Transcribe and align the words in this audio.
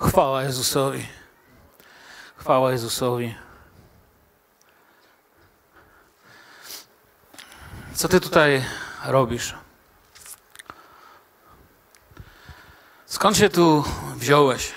Chwała 0.00 0.42
Jezusowi. 0.42 1.06
Chwała 2.36 2.72
Jezusowi. 2.72 3.34
Co 7.94 8.08
ty 8.08 8.20
tutaj 8.20 8.64
robisz? 9.04 9.54
Skąd 13.06 13.36
się 13.36 13.48
tu 13.48 13.84
wziąłeś? 14.16 14.72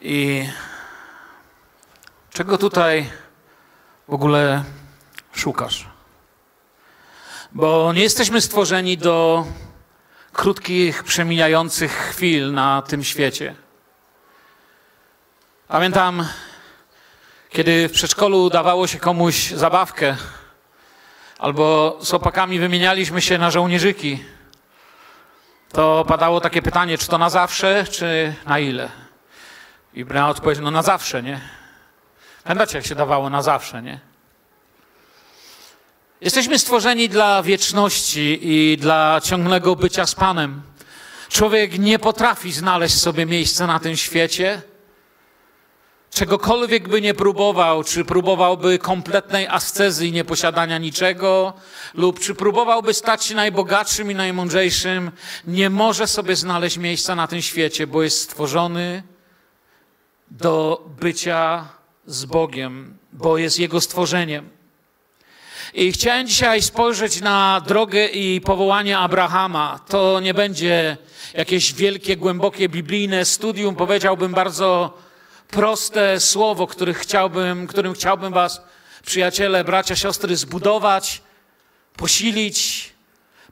I 0.00 0.48
czego 2.30 2.58
tutaj 2.58 3.10
w 4.08 4.14
ogóle 4.14 4.64
szukasz? 5.32 5.88
Bo 7.52 7.92
nie 7.92 8.02
jesteśmy 8.02 8.40
stworzeni 8.40 8.98
do 8.98 9.46
krótkich, 10.32 11.04
przemijających 11.04 11.92
chwil 11.92 12.52
na 12.52 12.82
tym 12.82 13.04
świecie. 13.04 13.54
Pamiętam, 15.68 16.26
kiedy 17.48 17.88
w 17.88 17.92
przedszkolu 17.92 18.50
dawało 18.50 18.86
się 18.86 18.98
komuś 18.98 19.50
zabawkę, 19.50 20.16
albo 21.38 21.98
z 22.00 22.14
opakami 22.14 22.58
wymienialiśmy 22.58 23.20
się 23.20 23.38
na 23.38 23.50
żołnierzyki, 23.50 24.24
to 25.72 26.04
padało 26.08 26.40
takie 26.40 26.62
pytanie, 26.62 26.98
czy 26.98 27.08
to 27.08 27.18
na 27.18 27.30
zawsze, 27.30 27.84
czy 27.90 28.34
na 28.46 28.58
ile? 28.58 28.88
I 29.94 30.04
brała 30.04 30.28
odpowiedź, 30.28 30.58
no 30.62 30.70
na 30.70 30.82
zawsze, 30.82 31.22
nie? 31.22 31.40
Pamiętacie, 32.44 32.78
jak 32.78 32.86
się 32.86 32.94
dawało 32.94 33.30
na 33.30 33.42
zawsze, 33.42 33.82
nie? 33.82 34.11
Jesteśmy 36.22 36.58
stworzeni 36.58 37.08
dla 37.08 37.42
wieczności 37.42 38.38
i 38.42 38.76
dla 38.76 39.20
ciągłego 39.24 39.76
bycia 39.76 40.06
z 40.06 40.14
Panem. 40.14 40.62
Człowiek 41.28 41.78
nie 41.78 41.98
potrafi 41.98 42.52
znaleźć 42.52 43.00
sobie 43.00 43.26
miejsca 43.26 43.66
na 43.66 43.80
tym 43.80 43.96
świecie. 43.96 44.62
Czegokolwiek 46.10 46.88
by 46.88 47.00
nie 47.00 47.14
próbował, 47.14 47.84
czy 47.84 48.04
próbowałby 48.04 48.78
kompletnej 48.78 49.46
ascezy 49.46 50.06
i 50.06 50.12
nieposiadania 50.12 50.78
niczego, 50.78 51.52
lub 51.94 52.20
czy 52.20 52.34
próbowałby 52.34 52.94
stać 52.94 53.24
się 53.24 53.34
najbogatszym 53.34 54.10
i 54.10 54.14
najmądrzejszym, 54.14 55.10
nie 55.46 55.70
może 55.70 56.06
sobie 56.06 56.36
znaleźć 56.36 56.76
miejsca 56.76 57.14
na 57.14 57.26
tym 57.26 57.42
świecie, 57.42 57.86
bo 57.86 58.02
jest 58.02 58.20
stworzony 58.20 59.02
do 60.30 60.84
bycia 61.00 61.68
z 62.06 62.24
Bogiem, 62.24 62.98
bo 63.12 63.38
jest 63.38 63.58
Jego 63.58 63.80
stworzeniem. 63.80 64.61
I 65.74 65.92
chciałem 65.92 66.26
dzisiaj 66.26 66.62
spojrzeć 66.62 67.20
na 67.20 67.62
drogę 67.66 68.06
i 68.06 68.40
powołanie 68.40 68.98
Abrahama. 68.98 69.80
To 69.88 70.20
nie 70.20 70.34
będzie 70.34 70.96
jakieś 71.34 71.74
wielkie, 71.74 72.16
głębokie 72.16 72.68
biblijne 72.68 73.24
studium, 73.24 73.76
powiedziałbym 73.76 74.32
bardzo 74.32 74.98
proste 75.50 76.20
słowo, 76.20 76.66
których 76.66 76.98
chciałbym, 76.98 77.66
którym 77.66 77.92
chciałbym 77.94 78.32
Was, 78.32 78.62
przyjaciele, 79.06 79.64
bracia, 79.64 79.96
siostry, 79.96 80.36
zbudować, 80.36 81.22
posilić. 81.96 82.90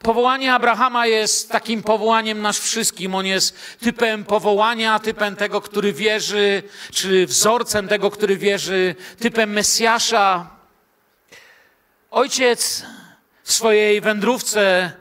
Powołanie 0.02 0.54
Abrahama 0.54 1.06
jest 1.06 1.50
takim 1.50 1.82
powołaniem 1.82 2.42
nasz 2.42 2.58
wszystkim. 2.58 3.14
On 3.14 3.26
jest 3.26 3.56
typem 3.80 4.24
powołania, 4.24 4.98
typem 4.98 5.36
tego, 5.36 5.60
który 5.60 5.92
wierzy, 5.92 6.62
czy 6.92 7.26
wzorcem 7.26 7.88
tego, 7.88 8.10
który 8.10 8.36
wierzy, 8.36 8.94
typem 9.18 9.50
Mesjasza. 9.50 10.59
Ojciec 12.10 12.86
w 13.42 13.52
swojej 13.52 14.00
wędrówce 14.00 14.92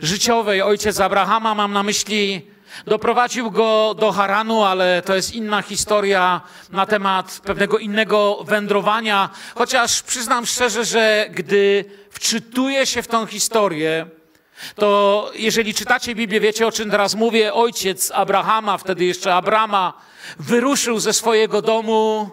życiowej, 0.00 0.62
ojciec 0.62 1.00
Abrahama, 1.00 1.54
mam 1.54 1.72
na 1.72 1.82
myśli, 1.82 2.50
doprowadził 2.86 3.50
go 3.50 3.94
do 3.98 4.12
Haranu, 4.12 4.64
ale 4.64 5.02
to 5.02 5.14
jest 5.14 5.34
inna 5.34 5.62
historia 5.62 6.40
na 6.70 6.86
temat 6.86 7.40
pewnego 7.44 7.78
innego 7.78 8.44
wędrowania. 8.44 9.30
Chociaż 9.54 10.02
przyznam 10.02 10.46
szczerze, 10.46 10.84
że 10.84 11.26
gdy 11.30 11.84
wczytuję 12.10 12.86
się 12.86 13.02
w 13.02 13.08
tą 13.08 13.26
historię, 13.26 14.06
to 14.74 15.30
jeżeli 15.34 15.74
czytacie 15.74 16.14
Biblię, 16.14 16.40
wiecie 16.40 16.66
o 16.66 16.72
czym 16.72 16.90
teraz 16.90 17.14
mówię. 17.14 17.54
Ojciec 17.54 18.10
Abrahama, 18.10 18.78
wtedy 18.78 19.04
jeszcze 19.04 19.34
Abrama, 19.34 19.92
wyruszył 20.38 21.00
ze 21.00 21.12
swojego 21.12 21.62
domu 21.62 22.30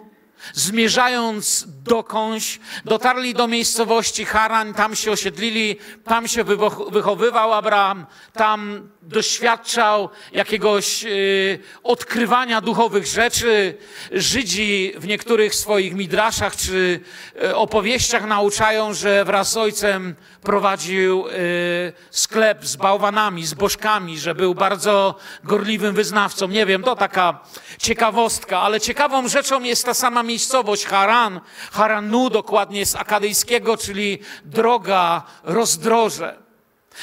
Zmierzając 0.52 1.66
dokądś, 1.82 2.60
dotarli 2.84 3.34
do 3.34 3.48
miejscowości 3.48 4.24
Haran, 4.24 4.74
tam 4.74 4.96
się 4.96 5.12
osiedlili, 5.12 5.76
tam 6.04 6.28
się 6.28 6.44
wychowywał 6.90 7.52
Abraham, 7.52 8.06
tam 8.32 8.88
doświadczał 9.06 10.08
jakiegoś 10.32 11.04
y, 11.04 11.58
odkrywania 11.82 12.60
duchowych 12.60 13.06
rzeczy. 13.06 13.74
Żydzi 14.12 14.92
w 14.96 15.06
niektórych 15.06 15.54
swoich 15.54 15.94
midraszach 15.94 16.56
czy 16.56 17.00
y, 17.42 17.56
opowieściach 17.56 18.26
nauczają, 18.26 18.94
że 18.94 19.24
wraz 19.24 19.52
z 19.52 19.56
ojcem 19.56 20.14
prowadził 20.42 21.26
y, 21.28 21.92
sklep 22.10 22.64
z 22.64 22.76
bałwanami, 22.76 23.46
z 23.46 23.54
bożkami, 23.54 24.18
że 24.18 24.34
był 24.34 24.54
bardzo 24.54 25.14
gorliwym 25.44 25.94
wyznawcą. 25.94 26.48
Nie 26.48 26.66
wiem, 26.66 26.82
to 26.82 26.96
taka 26.96 27.40
ciekawostka, 27.78 28.60
ale 28.60 28.80
ciekawą 28.80 29.28
rzeczą 29.28 29.62
jest 29.62 29.84
ta 29.84 29.94
sama 29.94 30.22
miejscowość 30.22 30.86
Haran, 30.86 31.40
Haranu 31.72 32.30
dokładnie 32.30 32.86
z 32.86 32.96
akadyjskiego, 32.96 33.76
czyli 33.76 34.18
droga, 34.44 35.22
rozdroże. 35.44 36.45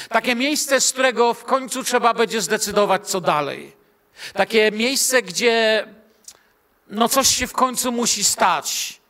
Takie 0.08 0.34
miejsce, 0.34 0.80
z 0.80 0.92
którego 0.92 1.34
w 1.34 1.44
końcu 1.44 1.84
trzeba 1.84 2.14
będzie 2.14 2.40
zdecydować, 2.40 3.08
co 3.08 3.20
dalej. 3.20 3.72
Takie 4.32 4.70
miejsce, 4.70 5.22
gdzie 5.22 5.86
no 6.90 7.08
coś 7.08 7.28
się 7.28 7.46
w 7.46 7.52
końcu 7.52 7.92
musi 7.92 8.24
stać. 8.24 9.00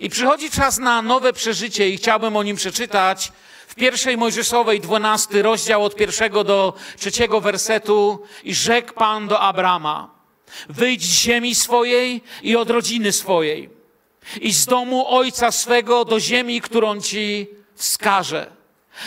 I 0.00 0.10
przychodzi 0.10 0.50
czas 0.50 0.78
na 0.78 1.02
nowe 1.02 1.32
przeżycie 1.32 1.88
i 1.88 1.96
chciałbym 1.96 2.36
o 2.36 2.42
nim 2.42 2.56
przeczytać 2.56 3.32
w 3.68 3.74
pierwszej 3.74 4.16
Mojżeszowej, 4.16 4.80
dwunasty 4.80 5.42
rozdział 5.42 5.84
od 5.84 5.96
pierwszego 5.96 6.44
do 6.44 6.74
trzeciego 6.98 7.40
wersetu 7.40 8.22
i 8.44 8.54
rzekł 8.54 8.92
Pan 8.92 9.28
do 9.28 9.40
Abrama, 9.40 10.10
wyjdź 10.68 11.02
z 11.02 11.18
ziemi 11.18 11.54
swojej 11.54 12.22
i 12.42 12.56
od 12.56 12.70
rodziny 12.70 13.12
swojej 13.12 13.70
i 14.40 14.52
z 14.52 14.66
domu 14.66 15.08
ojca 15.08 15.52
swego 15.52 16.04
do 16.04 16.20
ziemi, 16.20 16.60
którą 16.60 17.00
ci 17.00 17.46
wskażę 17.74 18.61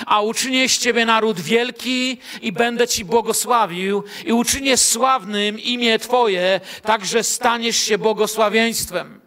a 0.06 0.22
uczynię 0.22 0.70
z 0.70 0.78
ciebie 0.78 1.06
naród 1.06 1.40
wielki 1.40 2.18
i 2.42 2.52
będę 2.52 2.88
ci 2.88 3.06
błogosławił 3.06 4.04
i 4.26 4.34
uczynię 4.34 4.78
sławnym 4.78 5.60
imię 5.60 6.00
twoje, 6.00 6.62
tak 6.84 7.06
że 7.06 7.24
staniesz 7.24 7.78
się 7.78 7.98
błogosławieństwem. 7.98 9.22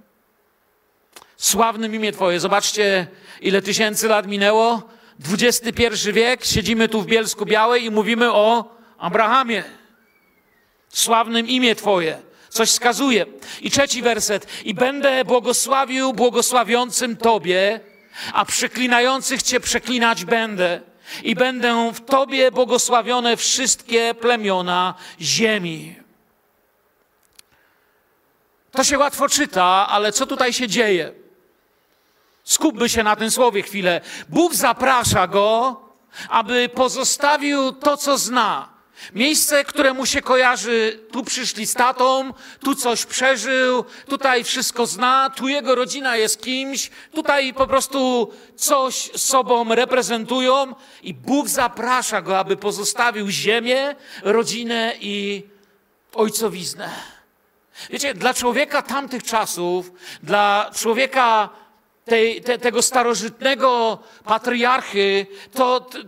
Sławnym 1.37 1.95
imię 1.95 2.13
twoje. 2.13 2.41
Zobaczcie, 2.41 3.07
ile 3.41 3.63
tysięcy 3.63 4.09
lat 4.09 4.27
minęło. 4.27 4.83
XXI 5.33 6.13
wiek, 6.13 6.45
siedzimy 6.45 6.89
tu 6.89 7.03
w 7.03 7.07
Bielsku 7.07 7.47
Białej 7.47 7.85
i 7.85 7.91
mówimy 7.91 8.33
o 8.33 8.77
Abrahamie. 8.99 9.65
Sławnym 10.89 11.49
imię 11.49 11.75
twoje. 11.75 12.19
Coś 12.49 12.69
wskazuje. 12.69 13.27
I 13.61 13.71
trzeci 13.71 14.03
werset. 14.03 14.47
I 14.65 14.75
będę 14.75 15.25
błogosławił 15.25 16.13
błogosławiącym 16.13 17.17
Tobie, 17.17 17.81
a 18.33 18.45
przeklinających 18.45 19.43
Cię 19.43 19.61
przeklinać 19.61 20.25
będę. 20.25 20.81
I 21.23 21.35
będę 21.35 21.93
w 21.95 22.05
Tobie 22.05 22.51
błogosławione 22.51 23.37
wszystkie 23.37 24.15
plemiona 24.15 24.95
ziemi. 25.21 25.97
To 28.73 28.85
się 28.85 28.99
łatwo 28.99 29.29
czyta, 29.29 29.87
ale 29.89 30.13
co 30.13 30.27
tutaj 30.27 30.53
się 30.53 30.69
dzieje? 30.69 31.13
Skupmy 32.45 32.89
się 32.89 33.03
na 33.03 33.17
tym 33.17 33.31
słowie 33.31 33.63
chwilę. 33.63 34.01
Bóg 34.29 34.55
zaprasza 34.55 35.27
go, 35.27 35.81
aby 36.29 36.69
pozostawił 36.69 37.73
to, 37.73 37.97
co 37.97 38.19
zna 38.19 38.78
Miejsce, 39.15 39.65
które 39.65 39.95
mu 39.95 40.07
się 40.07 40.23
kojarzy, 40.23 41.01
tu 41.13 41.25
przyszli 41.25 41.67
z 41.67 41.75
tatą, 41.75 42.33
tu 42.65 42.75
coś 42.75 43.07
przeżył, 43.07 43.85
tutaj 44.09 44.45
wszystko 44.45 44.87
zna, 44.87 45.31
tu 45.37 45.49
jego 45.49 45.75
rodzina 45.75 46.17
jest 46.17 46.43
kimś, 46.43 46.91
tutaj 47.13 47.55
po 47.55 47.67
prostu 47.67 48.31
coś 48.57 49.11
sobą 49.17 49.75
reprezentują 49.75 50.75
i 51.03 51.15
Bóg 51.15 51.49
zaprasza 51.49 52.23
go, 52.23 52.39
aby 52.39 52.57
pozostawił 52.57 53.31
ziemię, 53.31 53.97
rodzinę 54.23 54.95
i 55.01 55.43
ojcowiznę. 56.15 56.91
Wiecie, 57.91 58.15
dla 58.15 58.35
człowieka 58.35 58.83
tamtych 58.83 59.23
czasów, 59.23 59.93
dla 60.23 60.71
człowieka 60.75 61.49
tej, 62.05 62.43
te, 62.43 62.59
tego 62.59 62.83
starożytnego 62.83 63.99
patriarchy, 64.25 65.27
to, 65.55 65.81
to, 65.81 65.99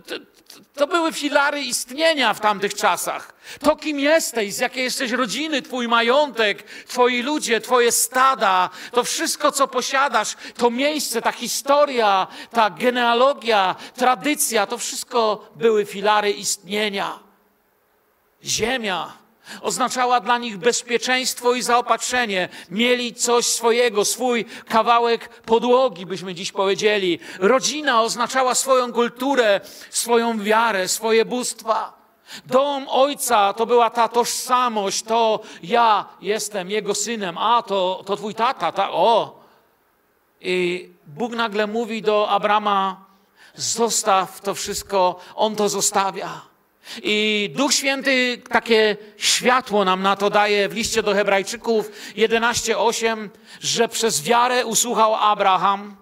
to 0.81 0.87
były 0.87 1.13
filary 1.13 1.61
istnienia 1.61 2.33
w 2.33 2.39
tamtych 2.39 2.73
czasach. 2.73 3.33
To, 3.59 3.75
kim 3.75 3.99
jesteś, 3.99 4.53
z 4.53 4.59
jakiej 4.59 4.83
jesteś 4.83 5.11
rodziny, 5.11 5.61
twój 5.61 5.87
majątek, 5.87 6.63
twoi 6.63 7.21
ludzie, 7.21 7.61
twoje 7.61 7.91
stada, 7.91 8.69
to 8.91 9.03
wszystko, 9.03 9.51
co 9.51 9.67
posiadasz, 9.67 10.35
to 10.57 10.69
miejsce, 10.69 11.21
ta 11.21 11.31
historia, 11.31 12.27
ta 12.51 12.69
genealogia, 12.69 13.75
tradycja, 13.95 14.67
to 14.67 14.77
wszystko 14.77 15.49
były 15.55 15.85
filary 15.85 16.31
istnienia. 16.31 17.19
Ziemia, 18.43 19.13
oznaczała 19.61 20.19
dla 20.19 20.37
nich 20.37 20.57
bezpieczeństwo 20.57 21.53
i 21.53 21.61
zaopatrzenie. 21.61 22.49
Mieli 22.71 23.13
coś 23.13 23.45
swojego, 23.45 24.05
swój 24.05 24.45
kawałek 24.67 25.41
podłogi, 25.41 26.05
byśmy 26.05 26.35
dziś 26.35 26.51
powiedzieli. 26.51 27.19
Rodzina 27.39 28.01
oznaczała 28.01 28.55
swoją 28.55 28.93
kulturę, 28.93 29.61
swoją 29.89 30.39
wiarę, 30.39 30.87
swoje 30.87 31.25
bóstwa. 31.25 32.01
Dom 32.45 32.85
ojca 32.89 33.53
to 33.53 33.65
była 33.65 33.89
ta 33.89 34.07
tożsamość, 34.07 35.03
to 35.03 35.39
ja 35.63 36.05
jestem 36.21 36.71
jego 36.71 36.95
synem, 36.95 37.37
a 37.37 37.61
to, 37.61 38.03
to 38.05 38.17
twój 38.17 38.35
tata, 38.35 38.71
ta, 38.71 38.91
o. 38.91 39.41
I 40.41 40.89
Bóg 41.07 41.31
nagle 41.31 41.67
mówi 41.67 42.01
do 42.01 42.29
Abrama, 42.29 43.05
zostaw 43.55 44.41
to 44.41 44.53
wszystko, 44.53 45.19
on 45.35 45.55
to 45.55 45.69
zostawia. 45.69 46.50
I 47.03 47.49
Duch 47.55 47.73
Święty 47.73 48.41
takie 48.49 48.97
światło 49.17 49.85
nam 49.85 50.01
na 50.01 50.15
to 50.15 50.29
daje 50.29 50.69
w 50.69 50.73
liście 50.73 51.03
do 51.03 51.13
Hebrajczyków 51.13 51.91
11:8, 52.15 53.29
że 53.61 53.87
przez 53.87 54.23
wiarę 54.23 54.65
usłuchał 54.65 55.15
Abraham, 55.15 55.95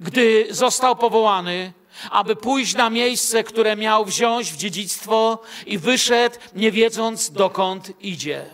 gdy 0.00 0.46
został 0.50 0.96
powołany, 0.96 1.72
aby 2.10 2.36
pójść 2.36 2.74
na 2.74 2.90
miejsce, 2.90 3.44
które 3.44 3.76
miał 3.76 4.04
wziąć 4.04 4.52
w 4.52 4.56
dziedzictwo 4.56 5.42
i 5.66 5.78
wyszedł, 5.78 6.36
nie 6.54 6.72
wiedząc 6.72 7.30
dokąd 7.30 7.92
idzie. 8.00 8.46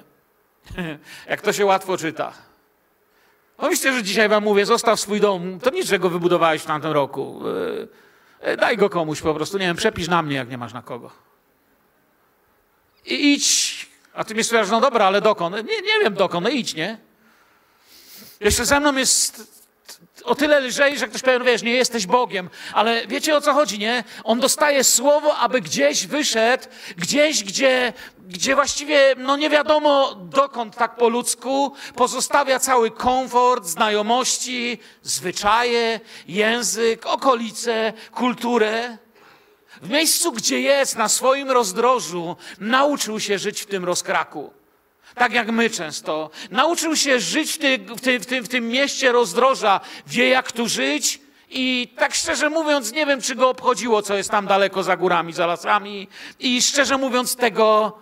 Jak 1.31 1.43
to 1.43 1.53
się 1.53 1.67
łatwo 1.67 1.97
czyta. 1.97 2.33
Pomyślcie, 3.57 3.93
że 3.93 4.03
dzisiaj 4.03 4.29
wam 4.29 4.45
mówię, 4.45 4.67
zostaw 4.67 5.01
swój 5.01 5.21
dom, 5.21 5.61
to 5.61 5.71
nic, 5.71 5.87
że 5.87 5.99
go 5.99 6.11
wybudowałeś 6.11 6.63
w 6.63 6.67
tamtym 6.67 6.93
roku. 6.93 7.41
E, 8.45 8.57
daj 8.57 8.77
go 8.77 8.91
komuś 8.91 9.21
po 9.21 9.35
prostu, 9.35 9.59
nie 9.59 9.67
wiem, 9.67 9.77
przepisz 9.77 10.09
na 10.09 10.23
mnie, 10.23 10.37
jak 10.37 10.51
nie 10.51 10.59
masz 10.59 10.73
na 10.73 10.83
kogo. 10.83 11.11
I 13.07 13.33
idź. 13.33 13.87
A 14.15 14.25
ty 14.25 14.35
mi 14.35 14.45
słyszysz, 14.45 14.71
no 14.71 14.81
dobra, 14.81 15.07
ale 15.07 15.21
dokąd? 15.21 15.57
Nie, 15.57 15.63
nie 15.63 16.01
wiem 16.03 16.15
dokąd, 16.15 16.45
no 16.45 16.51
idź, 16.51 16.75
nie? 16.75 16.99
Jeszcze 18.41 18.65
ze 18.65 18.81
mną 18.81 18.97
jest 18.97 19.54
o 20.25 20.35
tyle 20.35 20.61
lżej, 20.61 20.99
że 20.99 21.09
ktoś 21.09 21.23
powie, 21.23 21.39
no 21.39 21.45
wiesz, 21.45 21.63
nie 21.63 21.75
jesteś 21.75 22.07
Bogiem, 22.07 22.51
ale 22.73 23.07
wiecie 23.07 23.37
o 23.37 23.41
co 23.41 23.53
chodzi, 23.53 23.79
nie? 23.79 24.05
On 24.25 24.41
dostaje 24.41 24.85
słowo, 24.85 25.37
aby 25.37 25.61
gdzieś 25.61 26.07
wyszedł, 26.07 26.65
gdzieś, 26.97 27.45
gdzie, 27.45 27.93
gdzie 28.19 28.55
właściwie, 28.55 29.15
no 29.19 29.37
nie 29.37 29.51
wiadomo 29.51 30.15
dokąd 30.15 30.77
tak 30.77 30.97
po 30.97 31.09
ludzku, 31.09 31.73
pozostawia 31.95 32.59
cały 32.59 32.91
komfort, 32.91 33.65
znajomości, 33.65 34.79
zwyczaje, 35.03 36.01
język, 36.29 37.07
okolice, 37.07 37.93
kulturę. 38.13 38.99
W 39.83 39.91
miejscu, 39.91 40.33
gdzie 40.33 40.61
jest, 40.61 40.97
na 40.97 41.09
swoim 41.09 41.51
rozdrożu, 41.51 42.37
nauczył 42.61 43.21
się 43.21 43.39
żyć 43.39 43.61
w 43.61 43.67
tym 43.67 43.85
rozkraku 43.85 44.64
tak 45.15 45.33
jak 45.33 45.51
my 45.51 45.71
często. 45.71 46.31
Nauczył 46.51 46.97
się 46.97 47.21
żyć 47.21 47.59
w, 47.59 47.61
w, 48.01 48.25
w, 48.25 48.45
w 48.45 48.49
tym 48.49 48.69
mieście 48.69 49.13
rozdroża, 49.13 49.81
wie 50.07 50.29
jak 50.29 50.53
tu 50.53 50.69
żyć 50.69 51.21
i 51.51 51.89
tak 51.97 52.15
szczerze 52.15 52.51
mówiąc 52.51 52.93
nie 52.93 53.07
wiem, 53.07 53.21
czy 53.21 53.35
go 53.35 53.49
obchodziło, 53.49 54.03
co 54.03 54.15
jest 54.15 54.31
tam 54.31 54.47
daleko 54.47 54.83
za 54.83 54.97
górami, 54.97 55.33
za 55.33 55.47
lasami 55.47 56.09
i 56.39 56.63
szczerze 56.63 56.99
mówiąc 56.99 57.37
tego 57.37 57.99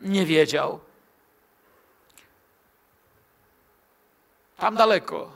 nie 0.00 0.26
wiedział. 0.26 0.80
Tam 4.56 4.76
daleko. 4.76 5.32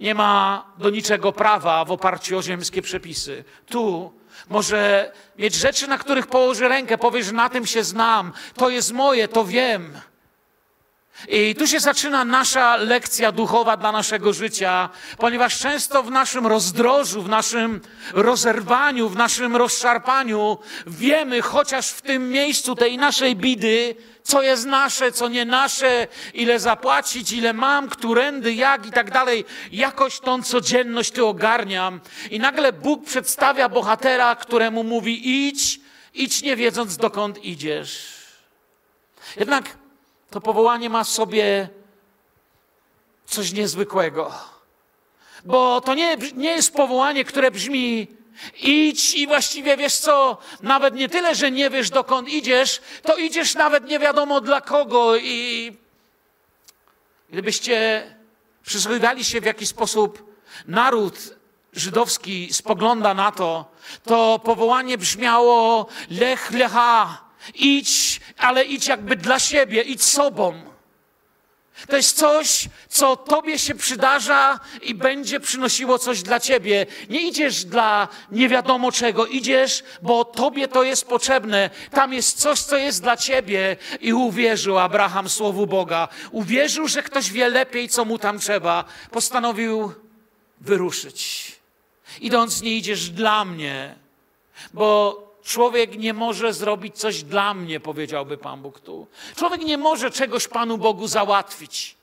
Nie 0.00 0.14
ma 0.14 0.64
do 0.78 0.90
niczego 0.90 1.32
prawa 1.32 1.84
w 1.84 1.92
oparciu 1.92 2.38
o 2.38 2.42
ziemskie 2.42 2.82
przepisy. 2.82 3.44
Tu 3.66 4.12
może 4.48 5.12
mieć 5.38 5.54
rzeczy, 5.54 5.86
na 5.86 5.98
których 5.98 6.26
położy 6.26 6.68
rękę, 6.68 6.98
powiesz, 6.98 7.32
na 7.32 7.48
tym 7.48 7.66
się 7.66 7.84
znam, 7.84 8.32
to 8.54 8.70
jest 8.70 8.92
moje, 8.92 9.28
to 9.28 9.44
wiem. 9.44 10.00
I 11.28 11.54
tu 11.54 11.66
się 11.66 11.80
zaczyna 11.80 12.24
nasza 12.24 12.76
lekcja 12.76 13.32
duchowa 13.32 13.76
dla 13.76 13.92
naszego 13.92 14.32
życia, 14.32 14.88
ponieważ 15.18 15.58
często 15.58 16.02
w 16.02 16.10
naszym 16.10 16.46
rozdrożu, 16.46 17.22
w 17.22 17.28
naszym 17.28 17.80
rozerwaniu, 18.12 19.08
w 19.08 19.16
naszym 19.16 19.56
rozszarpaniu 19.56 20.58
wiemy, 20.86 21.42
chociaż 21.42 21.88
w 21.88 22.02
tym 22.02 22.30
miejscu 22.30 22.74
tej 22.74 22.98
naszej 22.98 23.36
bidy, 23.36 23.94
co 24.22 24.42
jest 24.42 24.66
nasze, 24.66 25.12
co 25.12 25.28
nie 25.28 25.44
nasze, 25.44 26.06
ile 26.34 26.60
zapłacić, 26.60 27.32
ile 27.32 27.52
mam, 27.52 27.88
którędy, 27.88 28.54
jak 28.54 28.86
i 28.86 28.90
tak 28.90 29.10
dalej. 29.10 29.44
Jakoś 29.72 30.20
tą 30.20 30.42
codzienność 30.42 31.12
tu 31.12 31.28
ogarniam. 31.28 32.00
I 32.30 32.38
nagle 32.38 32.72
Bóg 32.72 33.04
przedstawia 33.04 33.68
bohatera, 33.68 34.36
któremu 34.36 34.84
mówi: 34.84 35.46
idź, 35.48 35.80
idź 36.14 36.42
nie 36.42 36.56
wiedząc 36.56 36.96
dokąd 36.96 37.44
idziesz. 37.44 38.12
Jednak 39.36 39.81
to 40.32 40.40
powołanie 40.40 40.90
ma 40.90 41.04
w 41.04 41.08
sobie 41.08 41.68
coś 43.26 43.52
niezwykłego. 43.52 44.32
Bo 45.44 45.80
to 45.80 45.94
nie, 45.94 46.16
nie 46.34 46.50
jest 46.50 46.74
powołanie, 46.74 47.24
które 47.24 47.50
brzmi 47.50 48.06
idź 48.62 49.14
i 49.14 49.26
właściwie 49.26 49.76
wiesz 49.76 49.96
co, 49.96 50.38
nawet 50.62 50.94
nie 50.94 51.08
tyle, 51.08 51.34
że 51.34 51.50
nie 51.50 51.70
wiesz 51.70 51.90
dokąd 51.90 52.28
idziesz, 52.28 52.80
to 53.02 53.16
idziesz 53.16 53.54
nawet 53.54 53.88
nie 53.88 53.98
wiadomo 53.98 54.40
dla 54.40 54.60
kogo 54.60 55.16
i 55.16 55.76
gdybyście 57.30 58.02
przysłuchiwali 58.64 59.24
się 59.24 59.40
w 59.40 59.44
jaki 59.44 59.66
sposób 59.66 60.34
naród 60.66 61.18
żydowski 61.72 62.48
spogląda 62.52 63.14
na 63.14 63.32
to, 63.32 63.64
to 64.04 64.40
powołanie 64.44 64.98
brzmiało 64.98 65.86
lech 66.10 66.50
lecha, 66.50 67.22
Idź, 67.54 68.20
ale 68.42 68.64
idź 68.64 68.86
jakby 68.86 69.16
dla 69.16 69.38
siebie, 69.38 69.82
idź 69.82 70.02
sobą. 70.02 70.72
To 71.88 71.96
jest 71.96 72.18
coś, 72.18 72.68
co 72.88 73.16
Tobie 73.16 73.58
się 73.58 73.74
przydarza 73.74 74.60
i 74.82 74.94
będzie 74.94 75.40
przynosiło 75.40 75.98
coś 75.98 76.22
dla 76.22 76.40
Ciebie. 76.40 76.86
Nie 77.08 77.28
idziesz 77.28 77.64
dla 77.64 78.08
nie 78.30 78.48
wiadomo 78.48 78.92
czego, 78.92 79.26
idziesz, 79.26 79.84
bo 80.02 80.24
Tobie 80.24 80.68
to 80.68 80.82
jest 80.82 81.06
potrzebne. 81.06 81.70
Tam 81.90 82.12
jest 82.12 82.38
coś, 82.38 82.60
co 82.60 82.76
jest 82.76 83.02
dla 83.02 83.16
Ciebie. 83.16 83.76
I 84.00 84.12
uwierzył 84.12 84.78
Abraham 84.78 85.28
słowu 85.28 85.66
Boga. 85.66 86.08
Uwierzył, 86.30 86.88
że 86.88 87.02
ktoś 87.02 87.30
wie 87.30 87.48
lepiej, 87.48 87.88
co 87.88 88.04
mu 88.04 88.18
tam 88.18 88.38
trzeba. 88.38 88.84
Postanowił 89.10 89.92
wyruszyć. 90.60 91.52
Idąc, 92.20 92.62
nie 92.62 92.76
idziesz 92.76 93.10
dla 93.10 93.44
mnie, 93.44 93.94
bo 94.74 95.18
Człowiek 95.42 95.98
nie 95.98 96.14
może 96.14 96.52
zrobić 96.52 96.98
coś 96.98 97.22
dla 97.22 97.54
mnie, 97.54 97.80
powiedziałby 97.80 98.38
Pan 98.38 98.62
Bóg 98.62 98.80
tu. 98.80 99.06
Człowiek 99.36 99.64
nie 99.64 99.78
może 99.78 100.10
czegoś 100.10 100.48
Panu 100.48 100.78
Bogu 100.78 101.06
załatwić. 101.06 101.96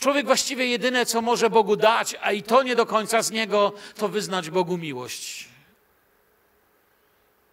Człowiek 0.00 0.26
właściwie 0.26 0.66
jedyne, 0.66 1.06
co 1.06 1.22
może 1.22 1.50
Bogu 1.50 1.76
dać, 1.76 2.16
a 2.22 2.32
i 2.32 2.42
to 2.42 2.62
nie 2.62 2.76
do 2.76 2.86
końca 2.86 3.22
z 3.22 3.30
niego, 3.30 3.72
to 3.96 4.08
wyznać 4.08 4.50
Bogu 4.50 4.78
miłość. 4.78 5.48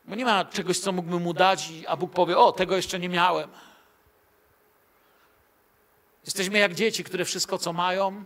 Bo 0.05 0.15
nie 0.15 0.25
ma 0.25 0.45
czegoś, 0.45 0.79
co 0.79 0.91
mógłbym 0.91 1.21
mu 1.21 1.33
dać, 1.33 1.69
a 1.87 1.97
Bóg 1.97 2.11
powie: 2.11 2.37
O, 2.37 2.51
tego 2.51 2.75
jeszcze 2.75 2.99
nie 2.99 3.09
miałem. 3.09 3.49
Jesteśmy 6.25 6.59
jak 6.59 6.73
dzieci, 6.73 7.03
które 7.03 7.25
wszystko, 7.25 7.57
co 7.57 7.73
mają, 7.73 8.23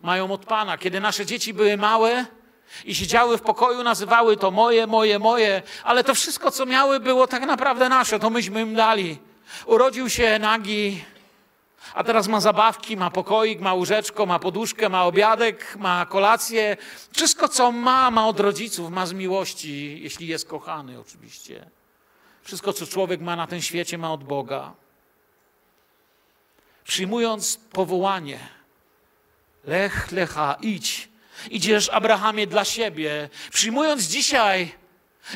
mają 0.00 0.32
od 0.32 0.44
Pana. 0.44 0.78
Kiedy 0.78 1.00
nasze 1.00 1.26
dzieci 1.26 1.54
były 1.54 1.76
małe, 1.76 2.26
i 2.84 2.94
siedziały 2.94 3.38
w 3.38 3.42
pokoju, 3.42 3.82
nazywały 3.82 4.36
to 4.36 4.50
moje, 4.50 4.86
moje, 4.86 5.18
moje, 5.18 5.62
ale 5.84 6.04
to 6.04 6.14
wszystko, 6.14 6.50
co 6.50 6.66
miały, 6.66 7.00
było 7.00 7.26
tak 7.26 7.42
naprawdę 7.46 7.88
nasze, 7.88 8.18
to 8.18 8.30
myśmy 8.30 8.60
im 8.60 8.74
dali. 8.74 9.18
Urodził 9.66 10.10
się 10.10 10.38
nagi, 10.38 11.04
a 11.94 12.04
teraz 12.04 12.28
ma 12.28 12.40
zabawki, 12.40 12.96
ma 12.96 13.10
pokoik, 13.10 13.60
ma 13.60 13.74
łóżeczko, 13.74 14.26
ma 14.26 14.38
poduszkę, 14.38 14.88
ma 14.88 15.04
obiadek, 15.04 15.76
ma 15.76 16.06
kolację. 16.06 16.76
Wszystko, 17.12 17.48
co 17.48 17.72
ma, 17.72 18.10
ma 18.10 18.28
od 18.28 18.40
rodziców, 18.40 18.90
ma 18.90 19.06
z 19.06 19.12
miłości, 19.12 20.02
jeśli 20.02 20.26
jest 20.26 20.48
kochany 20.48 21.00
oczywiście. 21.00 21.70
Wszystko, 22.42 22.72
co 22.72 22.86
człowiek 22.86 23.20
ma 23.20 23.36
na 23.36 23.46
tym 23.46 23.62
świecie, 23.62 23.98
ma 23.98 24.12
od 24.12 24.24
Boga. 24.24 24.72
Przyjmując 26.84 27.56
powołanie, 27.72 28.38
lech, 29.64 30.12
lecha, 30.12 30.56
idź, 30.60 31.08
Idziesz, 31.50 31.88
Abrahamie, 31.88 32.46
dla 32.46 32.64
siebie. 32.64 33.28
Przyjmując 33.52 34.02
dzisiaj 34.02 34.72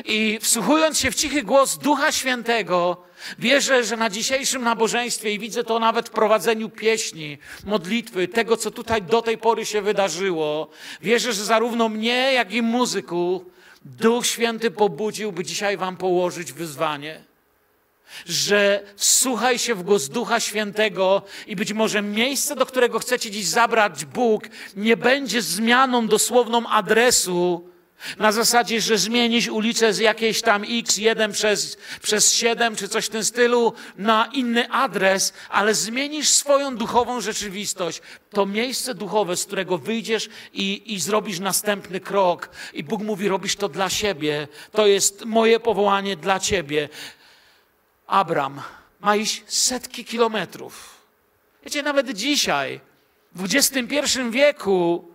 i 0.05 0.39
wsłuchując 0.41 0.99
się 0.99 1.11
w 1.11 1.15
cichy 1.15 1.43
głos 1.43 1.77
Ducha 1.77 2.11
Świętego, 2.11 2.97
wierzę, 3.39 3.83
że 3.83 3.97
na 3.97 4.09
dzisiejszym 4.09 4.63
nabożeństwie, 4.63 5.33
i 5.33 5.39
widzę 5.39 5.63
to 5.63 5.79
nawet 5.79 6.09
w 6.09 6.11
prowadzeniu 6.11 6.69
pieśni, 6.69 7.37
modlitwy, 7.65 8.27
tego, 8.27 8.57
co 8.57 8.71
tutaj 8.71 9.01
do 9.01 9.21
tej 9.21 9.37
pory 9.37 9.65
się 9.65 9.81
wydarzyło, 9.81 10.69
wierzę, 11.01 11.33
że 11.33 11.45
zarówno 11.45 11.89
mnie, 11.89 12.33
jak 12.33 12.53
i 12.53 12.61
muzyku 12.61 13.45
Duch 13.85 14.25
Święty 14.25 14.71
pobudził, 14.71 15.31
by 15.31 15.43
dzisiaj 15.43 15.77
Wam 15.77 15.97
położyć 15.97 16.53
wyzwanie 16.53 17.26
że 18.25 18.83
słuchaj 18.95 19.59
się 19.59 19.75
w 19.75 19.83
głos 19.83 20.09
Ducha 20.09 20.39
Świętego 20.39 21.21
i 21.47 21.55
być 21.55 21.73
może 21.73 22.01
miejsce, 22.01 22.55
do 22.55 22.65
którego 22.65 22.99
chcecie 22.99 23.31
dziś 23.31 23.47
zabrać 23.47 24.05
Bóg, 24.05 24.43
nie 24.75 24.97
będzie 24.97 25.41
zmianą 25.41 26.07
dosłowną 26.07 26.67
adresu, 26.67 27.69
Na 28.17 28.31
zasadzie, 28.31 28.81
że 28.81 28.97
zmienisz 28.97 29.47
ulicę 29.47 29.93
z 29.93 29.99
jakiejś 29.99 30.41
tam 30.41 30.61
X1 30.63 31.31
przez, 31.31 31.77
przez 32.01 32.33
7 32.33 32.75
czy 32.75 32.87
coś 32.87 33.05
w 33.05 33.09
tym 33.09 33.23
stylu 33.23 33.73
na 33.97 34.29
inny 34.33 34.71
adres, 34.71 35.33
ale 35.49 35.73
zmienisz 35.73 36.29
swoją 36.29 36.77
duchową 36.77 37.21
rzeczywistość. 37.21 38.01
To 38.29 38.45
miejsce 38.45 38.95
duchowe, 38.95 39.37
z 39.37 39.45
którego 39.45 39.77
wyjdziesz 39.77 40.29
i, 40.53 40.93
i 40.93 40.99
zrobisz 40.99 41.39
następny 41.39 41.99
krok. 41.99 42.49
I 42.73 42.83
Bóg 42.83 43.01
mówi, 43.01 43.27
robisz 43.27 43.55
to 43.55 43.69
dla 43.69 43.89
siebie. 43.89 44.47
To 44.71 44.87
jest 44.87 45.25
moje 45.25 45.59
powołanie 45.59 46.15
dla 46.15 46.39
ciebie. 46.39 46.89
Abram 48.07 48.61
ma 48.99 49.15
iść 49.15 49.43
setki 49.47 50.05
kilometrów. 50.05 50.97
Wiecie, 51.63 51.83
nawet 51.83 52.09
dzisiaj, 52.09 52.79
w 53.35 53.43
XXI 53.43 54.19
wieku, 54.29 55.05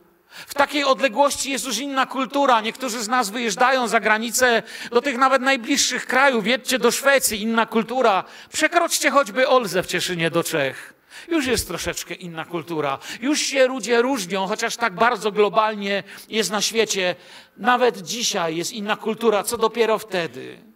w 0.47 0.55
takiej 0.55 0.85
odległości 0.85 1.51
jest 1.51 1.65
już 1.67 1.79
inna 1.79 2.07
kultura. 2.07 2.61
Niektórzy 2.61 3.03
z 3.03 3.09
nas 3.09 3.31
wyjeżdżają 3.31 3.89
za 3.89 4.01
granicę 4.01 4.63
do 4.91 5.03
tych 5.03 5.19
nawet 5.19 5.43
najbliższych 5.43 6.07
krajów. 6.07 6.47
Jedźcie 6.47 6.79
do 6.79 6.91
Szwecji, 6.91 7.43
inna 7.43 7.67
kultura. 7.67 8.25
Przekroczcie 8.53 9.11
choćby 9.11 9.49
Olzę 9.49 9.83
w 9.83 9.87
Cieszynie 9.87 10.31
do 10.31 10.45
Czech. 10.45 10.95
Już 11.29 11.47
jest 11.47 11.69
troszeczkę 11.69 12.15
inna 12.15 12.45
kultura. 12.45 12.99
Już 13.21 13.41
się 13.41 13.67
ludzie 13.67 14.03
różnią, 14.03 14.47
chociaż 14.47 14.77
tak 14.77 14.95
bardzo 14.95 15.33
globalnie 15.33 16.03
jest 16.29 16.51
na 16.51 16.61
świecie. 16.61 17.15
Nawet 17.57 17.99
dzisiaj 17.99 18.57
jest 18.57 18.73
inna 18.73 18.97
kultura, 18.97 19.43
co 19.43 19.59
dopiero 19.59 19.99
wtedy. 19.99 20.72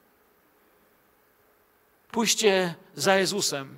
Pójście 2.16 2.74
za 2.94 3.16
Jezusem. 3.16 3.68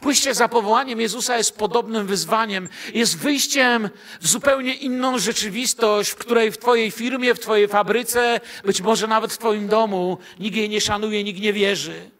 Pójście 0.00 0.34
za 0.34 0.48
powołaniem 0.48 1.00
Jezusa 1.00 1.36
jest 1.36 1.56
podobnym 1.56 2.06
wyzwaniem, 2.06 2.68
jest 2.94 3.18
wyjściem 3.18 3.90
w 4.20 4.28
zupełnie 4.28 4.74
inną 4.74 5.18
rzeczywistość, 5.18 6.10
w 6.10 6.16
której 6.16 6.52
w 6.52 6.58
Twojej 6.58 6.90
firmie, 6.90 7.34
w 7.34 7.40
Twojej 7.40 7.68
fabryce, 7.68 8.40
być 8.64 8.80
może 8.80 9.06
nawet 9.06 9.32
w 9.32 9.38
Twoim 9.38 9.68
domu 9.68 10.18
nikt 10.40 10.56
jej 10.56 10.68
nie 10.68 10.80
szanuje, 10.80 11.24
nikt 11.24 11.40
nie 11.40 11.52
wierzy. 11.52 12.10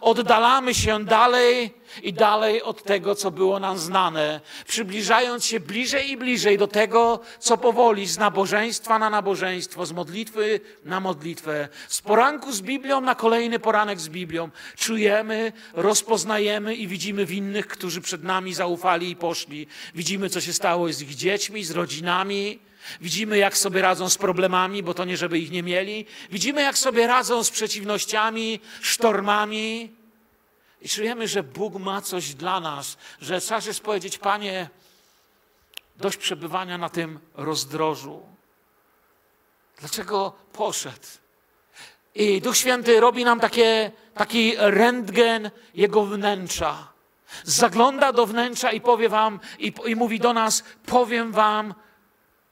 Oddalamy 0.00 0.74
się 0.74 1.04
dalej 1.04 1.74
i 2.02 2.12
dalej 2.12 2.62
od 2.62 2.82
tego, 2.82 3.14
co 3.14 3.30
było 3.30 3.60
nam 3.60 3.78
znane, 3.78 4.40
przybliżając 4.66 5.44
się 5.44 5.60
bliżej 5.60 6.10
i 6.10 6.16
bliżej 6.16 6.58
do 6.58 6.66
tego, 6.66 7.20
co 7.38 7.56
powoli 7.56 8.06
z 8.06 8.18
nabożeństwa 8.18 8.98
na 8.98 9.10
nabożeństwo, 9.10 9.86
z 9.86 9.92
modlitwy 9.92 10.60
na 10.84 11.00
modlitwę, 11.00 11.68
z 11.88 12.00
poranku 12.02 12.52
z 12.52 12.60
Biblią 12.60 13.00
na 13.00 13.14
kolejny 13.14 13.58
poranek 13.58 14.00
z 14.00 14.08
Biblią, 14.08 14.50
czujemy, 14.76 15.52
rozpoznajemy 15.72 16.74
i 16.74 16.86
widzimy 16.86 17.26
w 17.26 17.32
innych, 17.32 17.66
którzy 17.66 18.00
przed 18.00 18.24
nami 18.24 18.54
zaufali 18.54 19.10
i 19.10 19.16
poszli. 19.16 19.66
Widzimy, 19.94 20.30
co 20.30 20.40
się 20.40 20.52
stało 20.52 20.92
z 20.92 21.02
ich 21.02 21.14
dziećmi, 21.14 21.64
z 21.64 21.70
rodzinami, 21.70 22.58
Widzimy, 23.00 23.38
jak 23.38 23.56
sobie 23.56 23.82
radzą 23.82 24.08
z 24.08 24.18
problemami, 24.18 24.82
bo 24.82 24.94
to 24.94 25.04
nie, 25.04 25.16
żeby 25.16 25.38
ich 25.38 25.50
nie 25.50 25.62
mieli. 25.62 26.06
Widzimy, 26.30 26.62
jak 26.62 26.78
sobie 26.78 27.06
radzą 27.06 27.44
z 27.44 27.50
przeciwnościami, 27.50 28.60
sztormami. 28.80 29.92
I 30.82 30.88
czujemy, 30.88 31.28
że 31.28 31.42
Bóg 31.42 31.74
ma 31.74 32.02
coś 32.02 32.34
dla 32.34 32.60
nas, 32.60 32.96
że 33.20 33.40
czas 33.40 33.66
jest 33.66 33.80
powiedzieć, 33.80 34.18
Panie, 34.18 34.70
dość 35.96 36.16
przebywania 36.16 36.78
na 36.78 36.88
tym 36.88 37.20
rozdrożu. 37.34 38.22
Dlaczego 39.80 40.32
poszedł? 40.52 41.06
I 42.14 42.40
Duch 42.40 42.56
Święty 42.56 43.00
robi 43.00 43.24
nam 43.24 43.40
takie, 43.40 43.92
taki 44.14 44.54
rentgen 44.56 45.50
Jego 45.74 46.04
wnętrza. 46.04 46.88
Zagląda 47.44 48.12
do 48.12 48.26
wnętrza 48.26 48.72
i 48.72 48.80
powie 48.80 49.08
wam, 49.08 49.40
i, 49.58 49.72
i 49.86 49.96
mówi 49.96 50.20
do 50.20 50.32
nas, 50.32 50.64
powiem 50.86 51.32
wam, 51.32 51.74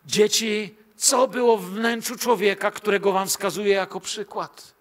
Dzieci, 0.06 0.74
co 0.96 1.28
było 1.28 1.56
w 1.56 1.70
wnętrzu 1.70 2.18
człowieka, 2.18 2.70
którego 2.70 3.12
wam 3.12 3.28
wskazuje 3.28 3.74
jako 3.74 4.00
przykład? 4.00 4.74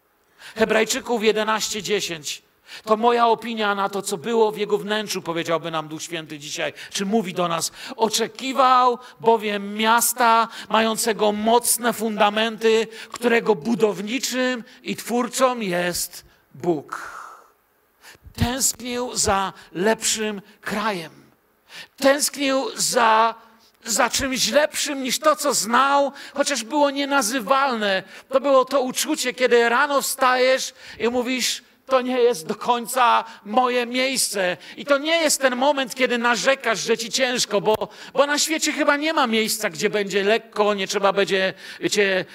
Hebrajczyków 0.55 1.21
11:10. 1.21 2.41
To 2.83 2.97
moja 2.97 3.27
opinia 3.27 3.75
na 3.75 3.89
to, 3.89 4.01
co 4.01 4.17
było 4.17 4.51
w 4.51 4.57
jego 4.57 4.77
wnętrzu, 4.77 5.21
powiedziałby 5.21 5.71
nam 5.71 5.87
Duch 5.87 6.01
Święty 6.01 6.39
dzisiaj, 6.39 6.73
czy 6.89 7.05
mówi 7.05 7.33
do 7.33 7.47
nas. 7.47 7.71
Oczekiwał 7.95 8.99
bowiem 9.19 9.73
miasta 9.75 10.47
mającego 10.69 11.31
mocne 11.31 11.93
fundamenty, 11.93 12.87
którego 13.11 13.55
budowniczym 13.55 14.63
i 14.83 14.95
twórcą 14.95 15.59
jest 15.59 16.25
Bóg. 16.53 17.11
Tęsknił 18.35 19.15
za 19.15 19.53
lepszym 19.71 20.41
krajem. 20.61 21.11
Tęsknił 21.97 22.65
za 22.75 23.35
za 23.85 24.09
czymś 24.09 24.51
lepszym 24.51 25.03
niż 25.03 25.19
to, 25.19 25.35
co 25.35 25.53
znał, 25.53 26.11
chociaż 26.33 26.63
było 26.63 26.89
nienazywalne. 26.89 28.03
To 28.29 28.39
było 28.39 28.65
to 28.65 28.81
uczucie, 28.81 29.33
kiedy 29.33 29.69
rano 29.69 30.01
wstajesz 30.01 30.73
i 30.99 31.09
mówisz, 31.09 31.63
to 31.85 32.01
nie 32.01 32.19
jest 32.19 32.47
do 32.47 32.55
końca 32.55 33.23
moje 33.45 33.85
miejsce. 33.85 34.57
I 34.77 34.85
to 34.85 34.97
nie 34.97 35.17
jest 35.21 35.41
ten 35.41 35.55
moment, 35.55 35.95
kiedy 35.95 36.17
narzekasz, 36.17 36.79
że 36.79 36.97
ci 36.97 37.09
ciężko, 37.09 37.61
bo, 37.61 37.75
bo 38.13 38.25
na 38.25 38.39
świecie 38.39 38.71
chyba 38.71 38.97
nie 38.97 39.13
ma 39.13 39.27
miejsca, 39.27 39.69
gdzie 39.69 39.89
będzie 39.89 40.23
lekko, 40.23 40.73
nie 40.73 40.87
trzeba 40.87 41.13
będzie, 41.13 41.53
wiecie, 41.79 42.25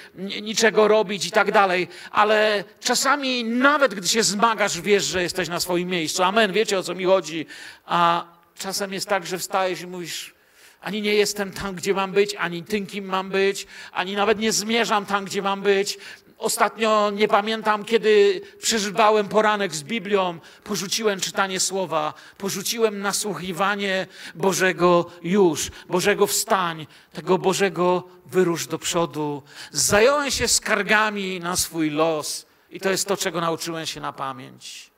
niczego 0.41 0.87
robić 0.87 1.25
i 1.25 1.31
tak 1.31 1.51
dalej. 1.51 1.87
Ale 2.11 2.63
czasami 2.79 3.43
nawet 3.43 3.93
gdy 3.93 4.07
się 4.07 4.23
zmagasz, 4.23 4.81
wiesz, 4.81 5.03
że 5.03 5.23
jesteś 5.23 5.49
na 5.49 5.59
swoim 5.59 5.89
miejscu. 5.89 6.23
Amen, 6.23 6.51
wiecie 6.51 6.79
o 6.79 6.83
co 6.83 6.95
mi 6.95 7.05
chodzi. 7.05 7.45
A 7.85 8.25
czasem 8.57 8.93
jest 8.93 9.07
tak, 9.07 9.25
że 9.25 9.37
wstajesz 9.37 9.81
i 9.81 9.87
mówisz, 9.87 10.33
ani 10.81 11.01
nie 11.01 11.15
jestem 11.15 11.51
tam, 11.51 11.75
gdzie 11.75 11.93
mam 11.93 12.11
być, 12.11 12.35
ani 12.35 12.63
tym, 12.63 12.87
kim 12.87 13.05
mam 13.05 13.29
być, 13.29 13.67
ani 13.91 14.15
nawet 14.15 14.39
nie 14.39 14.51
zmierzam 14.51 15.05
tam, 15.05 15.25
gdzie 15.25 15.41
mam 15.41 15.61
być. 15.61 15.97
Ostatnio 16.37 17.11
nie 17.11 17.27
pamiętam, 17.27 17.85
kiedy 17.85 18.41
przeżywałem 18.61 19.27
poranek 19.27 19.75
z 19.75 19.83
Biblią, 19.83 20.39
porzuciłem 20.63 21.19
czytanie 21.19 21.59
słowa, 21.59 22.13
porzuciłem 22.37 22.99
nasłuchiwanie 22.99 24.07
Bożego 24.35 25.05
już, 25.21 25.71
Bożego 25.89 26.27
wstań, 26.27 26.87
tego 27.13 27.37
Bożego 27.37 28.03
wyrusz 28.25 28.67
do 28.67 28.79
przodu. 28.79 29.43
Zająłem 29.71 30.31
się 30.31 30.47
skargami 30.47 31.39
na 31.39 31.55
swój 31.55 31.89
los 31.89 32.45
i 32.69 32.79
to 32.79 32.89
jest 32.89 33.07
to, 33.07 33.17
czego 33.17 33.41
nauczyłem 33.41 33.85
się 33.85 34.01
na 34.01 34.13
pamięć. 34.13 34.91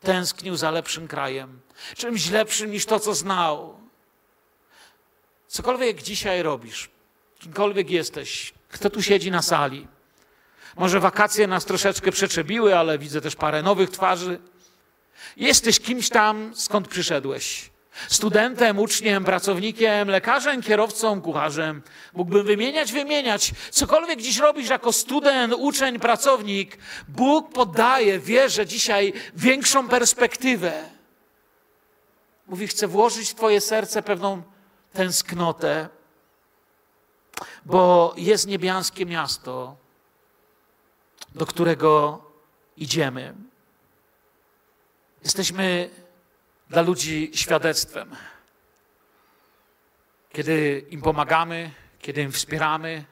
Tęsknił 0.00 0.56
za 0.56 0.70
lepszym 0.70 1.08
krajem, 1.08 1.60
czymś 1.96 2.30
lepszym 2.30 2.70
niż 2.70 2.86
to, 2.86 3.00
co 3.00 3.14
znał. 3.14 3.77
Cokolwiek 5.48 6.02
dzisiaj 6.02 6.42
robisz, 6.42 6.90
kimkolwiek 7.38 7.90
jesteś, 7.90 8.54
kto 8.68 8.90
tu 8.90 9.02
siedzi 9.02 9.30
na 9.30 9.42
sali, 9.42 9.86
może 10.76 11.00
wakacje 11.00 11.46
nas 11.46 11.64
troszeczkę 11.64 12.12
przeczebiły, 12.12 12.78
ale 12.78 12.98
widzę 12.98 13.20
też 13.20 13.36
parę 13.36 13.62
nowych 13.62 13.90
twarzy. 13.90 14.40
Jesteś 15.36 15.80
kimś 15.80 16.08
tam, 16.08 16.52
skąd 16.54 16.88
przyszedłeś. 16.88 17.70
Studentem, 18.08 18.78
uczniem, 18.78 19.24
pracownikiem, 19.24 20.08
lekarzem, 20.08 20.62
kierowcą, 20.62 21.22
kucharzem. 21.22 21.82
Mógłbym 22.12 22.46
wymieniać, 22.46 22.92
wymieniać. 22.92 23.52
Cokolwiek 23.70 24.20
dziś 24.20 24.38
robisz 24.38 24.68
jako 24.68 24.92
student, 24.92 25.54
uczeń, 25.56 25.98
pracownik, 25.98 26.78
Bóg 27.08 27.52
podaje, 27.52 28.18
wierzę 28.18 28.66
dzisiaj 28.66 29.12
większą 29.34 29.88
perspektywę. 29.88 30.84
Mówi, 32.46 32.66
chcę 32.66 32.86
włożyć 32.86 33.30
w 33.30 33.34
Twoje 33.34 33.60
serce 33.60 34.02
pewną 34.02 34.42
tęsknotę, 34.98 35.88
bo 37.64 38.14
jest 38.16 38.46
niebiańskie 38.46 39.06
miasto, 39.06 39.76
do 41.34 41.46
którego 41.46 42.22
idziemy. 42.76 43.34
Jesteśmy 45.24 45.90
dla 46.68 46.82
ludzi 46.82 47.30
świadectwem. 47.34 48.16
Kiedy 50.32 50.86
im 50.90 51.02
pomagamy, 51.02 51.70
kiedy 51.98 52.22
im 52.22 52.32
wspieramy, 52.32 53.04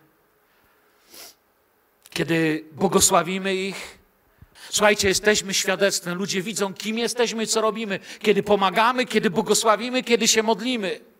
kiedy 2.11 2.65
błogosławimy 2.73 3.55
ich. 3.55 3.99
Słuchajcie, 4.71 5.09
jesteśmy 5.09 5.55
świadectwem. 5.55 6.19
Ludzie 6.19 6.43
widzą, 6.43 6.75
kim 6.75 6.99
jesteśmy, 6.99 7.47
co 7.47 7.61
robimy. 7.61 8.01
Kiedy 8.19 8.43
pomagamy, 8.43 9.07
kiedy 9.07 9.31
błogosławimy, 9.31 10.03
kiedy 10.03 10.29
się 10.29 10.43
modlimy. 10.43 11.16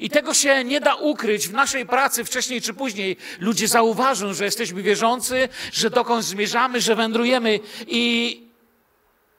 I 0.00 0.10
tego 0.10 0.34
się 0.34 0.64
nie 0.64 0.80
da 0.80 0.94
ukryć 0.94 1.48
w 1.48 1.52
naszej 1.52 1.86
pracy 1.86 2.24
wcześniej 2.24 2.62
czy 2.62 2.74
później. 2.74 3.16
Ludzie 3.40 3.68
zauważą, 3.68 4.34
że 4.34 4.44
jesteśmy 4.44 4.82
wierzący, 4.82 5.48
że 5.72 5.90
dokąd 5.90 6.24
zmierzamy, 6.24 6.80
że 6.80 6.94
wędrujemy 6.94 7.60
i 7.86 8.42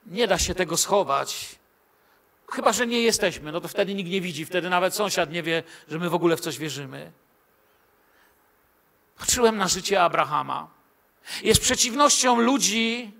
nie 0.06 0.28
da 0.28 0.38
się 0.38 0.56
tego 0.56 0.78
schować. 0.78 1.56
Chyba, 2.52 2.74
że 2.74 2.88
nie 2.88 3.02
jesteśmy, 3.02 3.52
no 3.52 3.62
to 3.62 3.68
wtedy 3.68 3.94
nikt 3.94 4.10
nie 4.10 4.22
widzi, 4.22 4.46
wtedy 4.46 4.70
nawet 4.70 4.96
sąsiad 4.96 5.32
nie 5.32 5.44
wie, 5.44 5.64
że 5.88 6.00
my 6.00 6.10
w 6.10 6.14
ogóle 6.14 6.38
w 6.38 6.40
coś 6.40 6.58
wierzymy. 6.58 7.12
Patrzyłem 9.18 9.58
na 9.58 9.68
życie 9.68 10.04
Abrahama. 10.04 10.68
Jest 11.44 11.62
przeciwnością 11.62 12.42
ludzi 12.42 13.12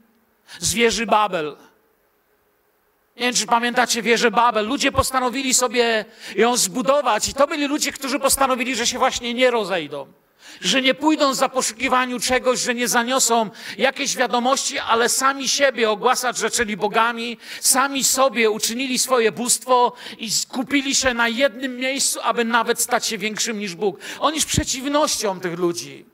z 0.60 0.74
wieży 0.74 1.06
Babel. 1.06 1.58
Nie 3.18 3.24
wiem, 3.24 3.36
czy 3.36 3.46
pamiętacie 3.46 4.02
wieżę 4.02 4.32
Babel. 4.32 4.68
Ludzie 4.68 4.92
postanowili 4.92 5.54
sobie 5.54 6.06
ją 6.36 6.58
zbudować 6.58 7.30
i 7.30 7.34
to 7.34 7.48
byli 7.48 7.68
ludzie, 7.68 7.92
którzy 7.92 8.20
postanowili, 8.20 8.76
że 8.76 8.88
się 8.88 8.98
właśnie 8.98 9.34
nie 9.34 9.52
rozejdą. 9.52 10.08
że 10.62 10.82
nie 10.82 10.94
pójdą 10.94 11.34
za 11.34 11.50
poszukiwaniu 11.50 12.20
czegoś, 12.20 12.60
że 12.60 12.76
nie 12.76 12.88
zaniosą 12.88 13.50
jakiejś 13.78 14.16
wiadomości, 14.16 14.80
ale 14.80 15.10
sami 15.10 15.50
siebie 15.50 15.90
ogłaszać, 15.90 16.38
że 16.38 16.50
czyli 16.50 16.78
bogami, 16.78 17.38
sami 17.62 18.04
sobie 18.04 18.50
uczynili 18.50 19.00
swoje 19.00 19.32
bóstwo 19.32 19.94
i 20.18 20.32
skupili 20.32 20.96
się 20.96 21.14
na 21.14 21.28
jednym 21.28 21.78
miejscu, 21.78 22.20
aby 22.24 22.46
nawet 22.46 22.82
stać 22.82 23.06
się 23.06 23.18
większym 23.18 23.60
niż 23.60 23.76
Bóg. 23.76 24.00
On 24.20 24.36
jest 24.36 24.48
przeciwnością 24.48 25.40
tych 25.40 25.60
ludzi. 25.60 26.06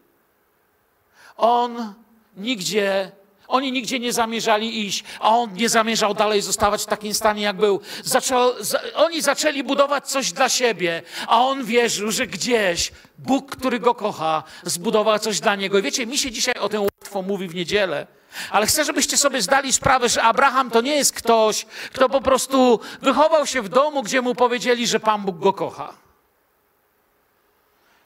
On 1.38 1.94
nigdzie 2.38 3.12
oni 3.54 3.72
nigdzie 3.72 4.00
nie 4.00 4.14
zamierzali 4.14 4.86
iść, 4.88 5.04
a 5.20 5.30
on 5.30 5.54
nie 5.54 5.70
zamierzał 5.70 6.14
dalej 6.14 6.42
zostawać 6.42 6.84
w 6.84 6.86
takim 6.86 7.14
stanie, 7.14 7.42
jak 7.42 7.58
był. 7.58 7.82
Zaczą, 8.04 8.52
za, 8.60 8.80
oni 8.96 9.22
zaczęli 9.22 9.64
budować 9.64 10.08
coś 10.08 10.32
dla 10.32 10.50
siebie, 10.50 11.02
a 11.28 11.42
on 11.42 11.66
wierzył, 11.66 12.12
że 12.12 12.28
gdzieś 12.28 12.92
Bóg, 13.18 13.56
który 13.56 13.80
go 13.80 13.96
kocha, 13.96 14.44
zbudował 14.64 15.20
coś 15.20 15.40
dla 15.40 15.56
niego. 15.56 15.80
I 15.80 15.82
wiecie, 15.82 16.06
mi 16.06 16.18
się 16.18 16.32
dzisiaj 16.32 16.54
o 16.60 16.70
tym 16.70 16.82
łatwo 16.82 17.22
mówi 17.22 17.48
w 17.48 17.56
niedzielę. 17.56 18.08
Ale 18.52 18.66
chcę, 18.66 18.86
żebyście 18.86 19.18
sobie 19.18 19.42
zdali 19.42 19.74
sprawę, 19.74 20.10
że 20.10 20.22
Abraham 20.24 20.72
to 20.72 20.82
nie 20.82 20.96
jest 20.96 21.14
ktoś, 21.14 21.66
kto 21.94 22.10
po 22.10 22.22
prostu 22.22 22.80
wychował 23.02 23.46
się 23.46 23.62
w 23.62 23.70
domu, 23.70 24.04
gdzie 24.04 24.22
mu 24.22 24.36
powiedzieli, 24.36 24.88
że 24.88 25.00
Pan 25.00 25.22
Bóg 25.22 25.40
go 25.40 25.54
kocha. 25.54 25.94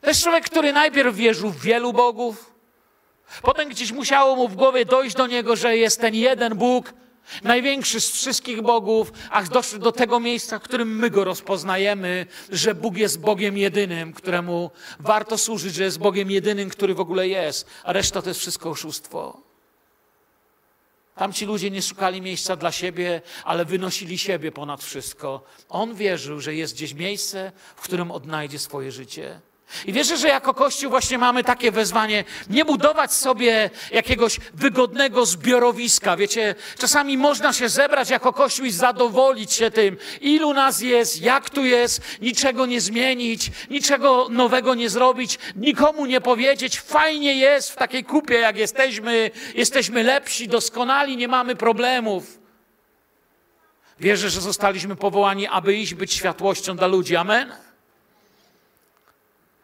To 0.02 0.08
jest 0.08 0.24
człowiek, 0.24 0.46
który 0.46 0.74
najpierw 0.74 1.16
wierzył 1.16 1.50
w 1.50 1.62
wielu 1.62 1.94
bogów, 1.94 2.57
Potem 3.42 3.70
gdzieś 3.70 3.92
musiało 3.92 4.36
mu 4.36 4.48
w 4.48 4.56
głowie 4.56 4.86
dojść 4.86 5.16
do 5.16 5.28
niego, 5.28 5.56
że 5.56 5.78
jest 5.78 6.02
ten 6.02 6.16
jeden 6.16 6.56
Bóg, 6.56 6.94
największy 7.44 8.02
z 8.02 8.12
wszystkich 8.12 8.62
bogów, 8.62 9.12
aż 9.32 9.50
doszedł 9.50 9.84
do 9.84 9.92
tego 9.92 10.20
miejsca, 10.20 10.60
w 10.60 10.62
którym 10.62 10.96
my 10.96 11.10
go 11.10 11.24
rozpoznajemy, 11.24 12.26
że 12.52 12.76
Bóg 12.76 12.98
jest 12.98 13.20
Bogiem 13.20 13.58
jedynym, 13.58 14.14
któremu 14.14 14.72
warto 15.00 15.38
służyć, 15.38 15.76
że 15.76 15.84
jest 15.84 16.00
Bogiem 16.00 16.32
jedynym, 16.32 16.70
który 16.70 16.96
w 16.96 17.00
ogóle 17.00 17.28
jest, 17.28 17.68
a 17.84 17.94
reszta 17.94 18.22
to 18.22 18.30
jest 18.30 18.40
wszystko 18.40 18.70
oszustwo. 18.70 19.48
Tamci 21.16 21.46
ludzie 21.46 21.72
nie 21.72 21.82
szukali 21.82 22.22
miejsca 22.22 22.56
dla 22.56 22.72
siebie, 22.72 23.22
ale 23.44 23.66
wynosili 23.66 24.18
siebie 24.18 24.52
ponad 24.52 24.84
wszystko. 24.84 25.44
On 25.70 25.96
wierzył, 25.96 26.42
że 26.42 26.56
jest 26.56 26.74
gdzieś 26.74 26.94
miejsce, 26.94 27.52
w 27.76 27.82
którym 27.82 28.12
odnajdzie 28.12 28.60
swoje 28.60 28.92
życie. 28.92 29.42
I 29.86 29.94
wierzę, 29.94 30.18
że 30.18 30.28
jako 30.28 30.54
Kościół 30.54 30.90
właśnie 30.90 31.18
mamy 31.18 31.44
takie 31.44 31.72
wezwanie, 31.72 32.24
nie 32.50 32.66
budować 32.66 33.14
sobie 33.14 33.70
jakiegoś 33.92 34.40
wygodnego 34.54 35.26
zbiorowiska. 35.26 36.18
Wiecie, 36.18 36.56
czasami 36.78 37.18
można 37.18 37.54
się 37.54 37.70
zebrać 37.70 38.10
jako 38.10 38.34
Kościół 38.34 38.66
i 38.66 38.72
zadowolić 38.72 39.54
się 39.54 39.72
tym, 39.72 39.98
ilu 40.22 40.54
nas 40.54 40.82
jest, 40.82 41.22
jak 41.22 41.50
tu 41.50 41.66
jest, 41.66 42.02
niczego 42.22 42.66
nie 42.66 42.82
zmienić, 42.82 43.52
niczego 43.70 44.28
nowego 44.30 44.76
nie 44.76 44.90
zrobić, 44.90 45.40
nikomu 45.56 46.06
nie 46.06 46.22
powiedzieć, 46.22 46.80
fajnie 46.80 47.36
jest 47.36 47.72
w 47.72 47.76
takiej 47.76 48.04
kupie, 48.04 48.36
jak 48.36 48.58
jesteśmy, 48.58 49.32
jesteśmy 49.56 50.04
lepsi, 50.04 50.48
doskonali, 50.48 51.18
nie 51.18 51.28
mamy 51.28 51.56
problemów. 51.56 52.40
Wierzę, 54.00 54.30
że 54.30 54.42
zostaliśmy 54.42 54.96
powołani, 54.96 55.48
aby 55.48 55.76
iść 55.76 55.94
być 55.94 56.14
światłością 56.14 56.76
dla 56.76 56.88
ludzi. 56.88 57.16
Amen 57.16 57.67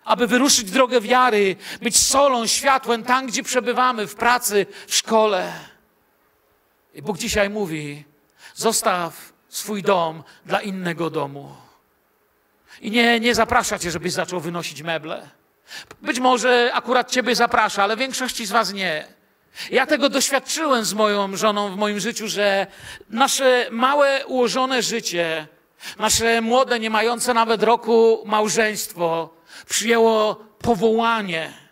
aby 0.06 0.28
wyruszyć 0.28 0.72
drogę 0.72 1.02
wiary, 1.02 1.56
być 1.82 1.98
solą, 1.98 2.48
światłem 2.48 3.04
tam, 3.04 3.28
gdzie 3.28 3.44
przebywamy, 3.44 4.08
w 4.08 4.16
pracy, 4.16 4.66
w 4.88 4.96
szkole. 4.96 5.54
I 6.94 7.02
Bóg 7.02 7.18
dzisiaj 7.18 7.50
mówi: 7.50 8.04
zostaw 8.54 9.34
swój 9.50 9.84
dom 9.84 10.24
dla 10.46 10.62
innego 10.62 11.10
domu. 11.10 11.56
I 12.82 12.92
nie, 12.92 13.20
nie 13.20 13.36
zaprasza 13.36 13.80
cię, 13.80 13.92
żebyś 13.92 14.14
zaczął 14.14 14.40
wynosić 14.40 14.82
meble. 14.82 15.30
Być 16.02 16.20
może 16.20 16.72
akurat 16.74 17.12
ciebie 17.12 17.36
zaprasza, 17.36 17.84
ale 17.84 17.98
większości 17.98 18.46
z 18.46 18.52
was 18.52 18.74
nie. 18.74 19.08
Ja 19.72 19.86
tego 19.86 20.10
doświadczyłem 20.10 20.86
z 20.86 20.94
moją 20.94 21.38
żoną 21.38 21.72
w 21.72 21.78
moim 21.78 22.00
życiu, 22.00 22.28
że 22.28 22.68
nasze 23.10 23.68
małe, 23.72 24.26
ułożone 24.26 24.82
życie, 24.82 25.48
nasze 26.00 26.42
młode, 26.42 26.80
nie 26.80 26.90
mające 26.90 27.34
nawet 27.34 27.64
roku 27.64 28.24
małżeństwo, 28.26 29.30
przyjęło 29.70 30.36
powołanie. 30.62 31.64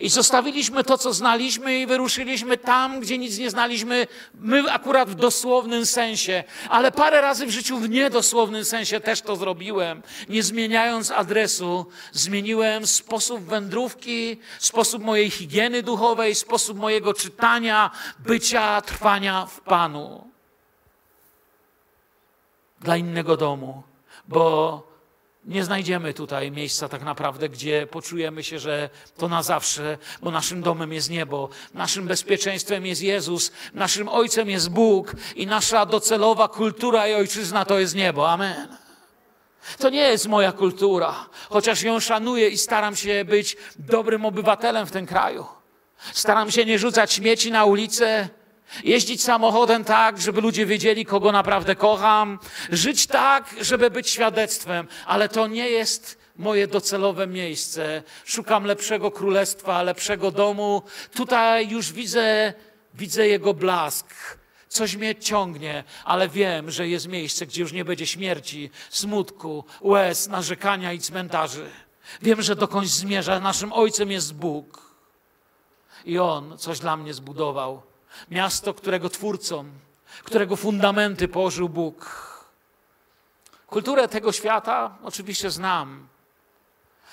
I 0.00 0.08
zostawiliśmy 0.08 0.84
to, 0.84 0.98
co 0.98 1.12
znaliśmy, 1.12 1.78
i 1.78 1.86
wyruszyliśmy 1.86 2.56
tam, 2.56 3.00
gdzie 3.00 3.18
nic 3.18 3.38
nie 3.38 3.50
znaliśmy. 3.50 4.06
My 4.34 4.72
akurat 4.72 5.10
w 5.10 5.14
dosłownym 5.14 5.86
sensie, 5.86 6.44
ale 6.68 6.92
parę 6.92 7.20
razy 7.20 7.46
w 7.46 7.50
życiu 7.50 7.78
w 7.78 7.88
niedosłownym 7.88 8.64
sensie 8.64 9.00
też 9.00 9.22
to 9.22 9.36
zrobiłem. 9.36 10.02
Nie 10.28 10.42
zmieniając 10.42 11.10
adresu, 11.10 11.86
zmieniłem 12.12 12.86
sposób 12.86 13.40
wędrówki, 13.40 14.38
sposób 14.58 15.02
mojej 15.02 15.30
higieny 15.30 15.82
duchowej, 15.82 16.34
sposób 16.34 16.78
mojego 16.78 17.14
czytania, 17.14 17.90
bycia, 18.18 18.80
trwania 18.80 19.46
w 19.46 19.60
Panu. 19.60 20.28
Dla 22.80 22.96
innego 22.96 23.36
domu, 23.36 23.82
bo 24.28 24.87
nie 25.44 25.64
znajdziemy 25.64 26.14
tutaj 26.14 26.50
miejsca 26.50 26.88
tak 26.88 27.02
naprawdę, 27.02 27.48
gdzie 27.48 27.86
poczujemy 27.86 28.44
się, 28.44 28.58
że 28.58 28.90
to 29.16 29.28
na 29.28 29.42
zawsze, 29.42 29.98
bo 30.22 30.30
naszym 30.30 30.62
domem 30.62 30.92
jest 30.92 31.10
niebo, 31.10 31.48
naszym 31.74 32.06
bezpieczeństwem 32.06 32.86
jest 32.86 33.02
Jezus, 33.02 33.52
naszym 33.74 34.08
Ojcem 34.08 34.50
jest 34.50 34.70
Bóg 34.70 35.12
i 35.36 35.46
nasza 35.46 35.86
docelowa 35.86 36.48
kultura 36.48 37.08
i 37.08 37.14
ojczyzna 37.14 37.64
to 37.64 37.78
jest 37.78 37.94
niebo. 37.94 38.30
Amen. 38.30 38.76
To 39.78 39.90
nie 39.90 40.00
jest 40.00 40.26
moja 40.26 40.52
kultura, 40.52 41.26
chociaż 41.48 41.82
ją 41.82 42.00
szanuję 42.00 42.48
i 42.48 42.58
staram 42.58 42.96
się 42.96 43.24
być 43.24 43.56
dobrym 43.78 44.24
obywatelem 44.24 44.86
w 44.86 44.90
tym 44.90 45.06
kraju. 45.06 45.46
Staram 46.12 46.50
się 46.50 46.64
nie 46.64 46.78
rzucać 46.78 47.12
śmieci 47.12 47.52
na 47.52 47.64
ulicę, 47.64 48.28
Jeździć 48.84 49.22
samochodem 49.22 49.84
tak, 49.84 50.20
żeby 50.20 50.40
ludzie 50.40 50.66
wiedzieli, 50.66 51.04
kogo 51.04 51.32
naprawdę 51.32 51.76
kocham. 51.76 52.38
Żyć 52.70 53.06
tak, 53.06 53.54
żeby 53.60 53.90
być 53.90 54.10
świadectwem, 54.10 54.88
ale 55.06 55.28
to 55.28 55.46
nie 55.46 55.68
jest 55.68 56.18
moje 56.36 56.66
docelowe 56.66 57.26
miejsce. 57.26 58.02
Szukam 58.24 58.64
lepszego 58.64 59.10
królestwa, 59.10 59.82
lepszego 59.82 60.30
domu. 60.30 60.82
Tutaj 61.14 61.68
już 61.68 61.92
widzę, 61.92 62.54
widzę 62.94 63.28
jego 63.28 63.54
blask. 63.54 64.06
Coś 64.68 64.96
mnie 64.96 65.16
ciągnie, 65.16 65.84
ale 66.04 66.28
wiem, 66.28 66.70
że 66.70 66.88
jest 66.88 67.08
miejsce, 67.08 67.46
gdzie 67.46 67.62
już 67.62 67.72
nie 67.72 67.84
będzie 67.84 68.06
śmierci, 68.06 68.70
smutku, 68.90 69.64
łez, 69.80 70.28
narzekania 70.28 70.92
i 70.92 70.98
cmentarzy. 70.98 71.70
Wiem, 72.22 72.42
że 72.42 72.56
dokądś 72.56 72.88
zmierza. 72.88 73.40
Naszym 73.40 73.72
ojcem 73.72 74.10
jest 74.10 74.34
Bóg. 74.34 74.94
I 76.04 76.18
On 76.18 76.58
coś 76.58 76.78
dla 76.78 76.96
mnie 76.96 77.14
zbudował. 77.14 77.87
Miasto, 78.30 78.74
którego 78.74 79.08
twórcą, 79.08 79.64
którego 80.24 80.56
fundamenty 80.56 81.28
położył 81.28 81.68
Bóg. 81.68 82.28
Kulturę 83.66 84.08
tego 84.08 84.32
świata 84.32 84.98
oczywiście 85.02 85.50
znam, 85.50 86.08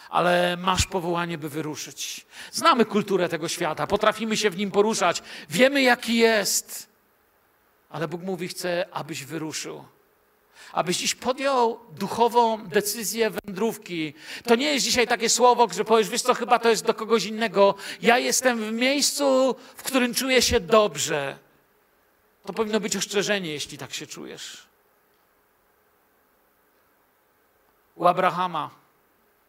ale 0.10 0.58
masz 0.58 0.86
powołanie, 0.86 1.38
by 1.38 1.50
wyruszyć. 1.50 2.26
Znamy 2.52 2.86
kulturę 2.86 3.30
tego 3.30 3.48
świata, 3.48 3.88
potrafimy 3.88 4.38
się 4.38 4.50
w 4.50 4.58
nim 4.58 4.72
poruszać, 4.72 5.24
wiemy, 5.50 5.82
jaki 5.82 6.16
jest, 6.16 6.90
ale 7.90 8.08
Bóg 8.08 8.22
mówi: 8.22 8.48
Chce, 8.48 8.86
abyś 8.92 9.26
wyruszył 9.26 9.86
abyś 10.76 10.98
dziś 10.98 11.16
podjął 11.16 11.80
duchową 11.92 12.68
decyzję 12.68 13.30
wędrówki. 13.30 14.14
To 14.46 14.56
nie 14.56 14.74
jest 14.74 14.86
dzisiaj 14.86 15.08
takie 15.08 15.30
słowo, 15.30 15.68
że 15.74 15.86
powiesz, 15.86 16.10
wiesz 16.10 16.22
co, 16.22 16.34
chyba 16.34 16.60
to 16.60 16.70
jest 16.70 16.86
do 16.86 16.94
kogoś 16.94 17.26
innego. 17.26 17.76
Ja 18.02 18.18
jestem 18.18 18.60
w 18.60 18.72
miejscu, 18.72 19.56
w 19.76 19.84
którym 19.84 20.14
czuję 20.14 20.42
się 20.42 20.60
dobrze. 20.60 21.38
To 22.46 22.54
powinno 22.54 22.80
być 22.80 22.96
ostrzeżenie, 22.96 23.52
jeśli 23.52 23.78
tak 23.78 23.94
się 23.94 24.08
czujesz. 24.08 24.68
U 27.96 28.06
Abrahama 28.06 28.70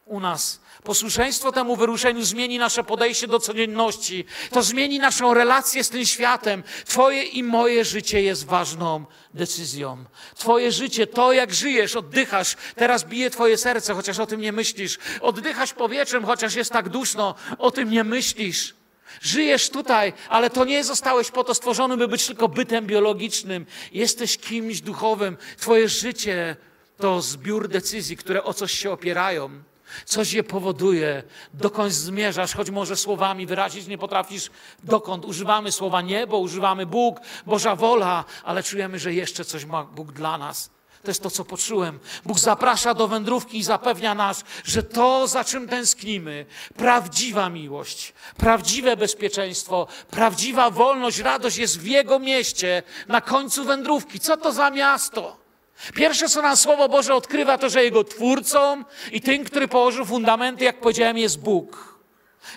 u 0.06 0.20
nas. 0.20 0.60
Posłuszeństwo 0.82 1.52
temu 1.52 1.76
wyruszeniu 1.76 2.24
zmieni 2.24 2.58
nasze 2.58 2.84
podejście 2.84 3.26
do 3.26 3.38
codzienności. 3.38 4.24
To 4.50 4.62
zmieni 4.62 4.98
naszą 4.98 5.34
relację 5.34 5.84
z 5.84 5.88
tym 5.88 6.06
światem. 6.06 6.62
Twoje 6.84 7.22
i 7.22 7.42
moje 7.42 7.84
życie 7.84 8.22
jest 8.22 8.46
ważną 8.46 9.04
decyzją. 9.34 10.04
Twoje 10.34 10.72
życie, 10.72 11.06
to 11.06 11.32
jak 11.32 11.54
żyjesz, 11.54 11.96
oddychasz, 11.96 12.56
teraz 12.76 13.04
bije 13.04 13.30
Twoje 13.30 13.56
serce, 13.56 13.94
chociaż 13.94 14.18
o 14.18 14.26
tym 14.26 14.40
nie 14.40 14.52
myślisz. 14.52 14.98
Oddychasz 15.20 15.72
powietrzem, 15.72 16.24
chociaż 16.24 16.54
jest 16.54 16.72
tak 16.72 16.88
duszno, 16.88 17.34
o 17.58 17.70
tym 17.70 17.90
nie 17.90 18.04
myślisz. 18.04 18.74
Żyjesz 19.20 19.70
tutaj, 19.70 20.12
ale 20.28 20.50
to 20.50 20.64
nie 20.64 20.84
zostałeś 20.84 21.30
po 21.30 21.44
to 21.44 21.54
stworzony, 21.54 21.96
by 21.96 22.08
być 22.08 22.26
tylko 22.26 22.48
bytem 22.48 22.86
biologicznym. 22.86 23.66
Jesteś 23.92 24.38
kimś 24.38 24.80
duchowym. 24.80 25.36
Twoje 25.56 25.88
życie 25.88 26.56
to 26.98 27.22
zbiór 27.22 27.68
decyzji, 27.68 28.16
które 28.16 28.44
o 28.44 28.54
coś 28.54 28.72
się 28.72 28.90
opierają. 28.90 29.62
Coś 30.04 30.32
je 30.32 30.44
powoduje, 30.44 31.22
dokąd 31.54 31.92
zmierzasz, 31.92 32.54
choć 32.54 32.70
może 32.70 32.96
słowami 32.96 33.46
wyrazić 33.46 33.86
nie 33.86 33.98
potrafisz, 33.98 34.50
dokąd 34.84 35.24
używamy 35.24 35.72
słowa 35.72 36.02
niebo, 36.02 36.38
używamy 36.38 36.86
Bóg, 36.86 37.20
Boża 37.46 37.76
wola, 37.76 38.24
ale 38.44 38.62
czujemy, 38.62 38.98
że 38.98 39.14
jeszcze 39.14 39.44
coś 39.44 39.64
ma 39.64 39.84
Bóg 39.84 40.12
dla 40.12 40.38
nas. 40.38 40.70
To 41.02 41.10
jest 41.10 41.22
to, 41.22 41.30
co 41.30 41.44
poczułem. 41.44 41.98
Bóg 42.24 42.38
zaprasza 42.38 42.94
do 42.94 43.08
wędrówki 43.08 43.58
i 43.58 43.62
zapewnia 43.62 44.14
nas, 44.14 44.44
że 44.64 44.82
to, 44.82 45.26
za 45.26 45.44
czym 45.44 45.68
tęsknimy, 45.68 46.46
prawdziwa 46.76 47.48
miłość, 47.48 48.12
prawdziwe 48.36 48.96
bezpieczeństwo, 48.96 49.86
prawdziwa 50.10 50.70
wolność, 50.70 51.18
radość 51.18 51.56
jest 51.56 51.80
w 51.80 51.86
Jego 51.86 52.18
mieście 52.18 52.82
na 53.08 53.20
końcu 53.20 53.64
wędrówki. 53.64 54.20
Co 54.20 54.36
to 54.36 54.52
za 54.52 54.70
miasto? 54.70 55.45
Pierwsze, 55.94 56.28
co 56.28 56.42
nam 56.42 56.56
Słowo 56.56 56.88
Boże 56.88 57.14
odkrywa, 57.14 57.58
to, 57.58 57.68
że 57.68 57.84
Jego 57.84 58.04
twórcą 58.04 58.84
i 59.12 59.20
tym, 59.20 59.44
który 59.44 59.68
położył 59.68 60.04
fundamenty, 60.04 60.64
jak 60.64 60.80
powiedziałem, 60.80 61.18
jest 61.18 61.40
Bóg. 61.40 61.98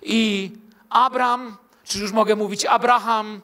I 0.03 0.51
Abram, 0.89 1.57
czy 1.83 1.99
już 1.99 2.11
mogę 2.11 2.35
mówić 2.35 2.65
Abraham, 2.65 3.41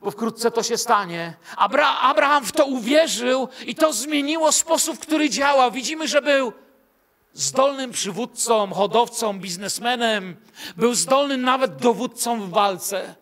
bo 0.00 0.10
wkrótce 0.10 0.50
to 0.50 0.62
się 0.62 0.76
stanie. 0.76 1.34
Abra 1.56 1.98
Abraham 2.00 2.44
w 2.44 2.52
to 2.52 2.64
uwierzył 2.64 3.48
i 3.66 3.74
to 3.74 3.92
zmieniło 3.92 4.52
sposób, 4.52 4.96
w 4.96 5.00
który 5.00 5.30
działa. 5.30 5.70
Widzimy, 5.70 6.08
że 6.08 6.22
był 6.22 6.52
zdolnym 7.32 7.90
przywódcą, 7.90 8.72
hodowcą, 8.74 9.38
biznesmenem, 9.38 10.36
był 10.76 10.94
zdolnym 10.94 11.42
nawet 11.42 11.76
dowódcą 11.76 12.40
w 12.40 12.50
walce. 12.50 13.14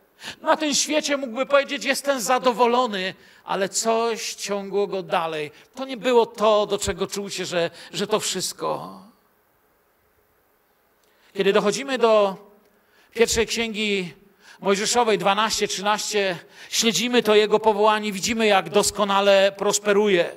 Na 0.42 0.56
tym 0.56 0.74
świecie 0.74 1.16
mógłby 1.16 1.46
powiedzieć: 1.46 1.84
Jestem 1.84 2.20
zadowolony, 2.20 3.14
ale 3.48 3.68
coś 3.68 4.34
ciągło 4.34 4.86
go 4.86 5.02
dalej. 5.02 5.50
To 5.74 5.84
nie 5.84 5.96
było 5.96 6.26
to, 6.26 6.66
do 6.66 6.78
czego 6.78 7.06
czuł 7.06 7.30
się, 7.30 7.44
że, 7.44 7.70
że 7.92 8.06
to 8.06 8.20
wszystko. 8.20 9.00
Kiedy 11.34 11.52
dochodzimy 11.52 11.98
do 11.98 12.36
pierwszej 13.14 13.46
księgi 13.46 14.14
Mojżeszowej 14.60 15.18
12-13, 15.18 16.34
śledzimy 16.70 17.22
to 17.22 17.34
jego 17.34 17.58
powołanie, 17.58 18.12
widzimy, 18.12 18.46
jak 18.46 18.70
doskonale 18.70 19.52
prosperuje. 19.56 20.30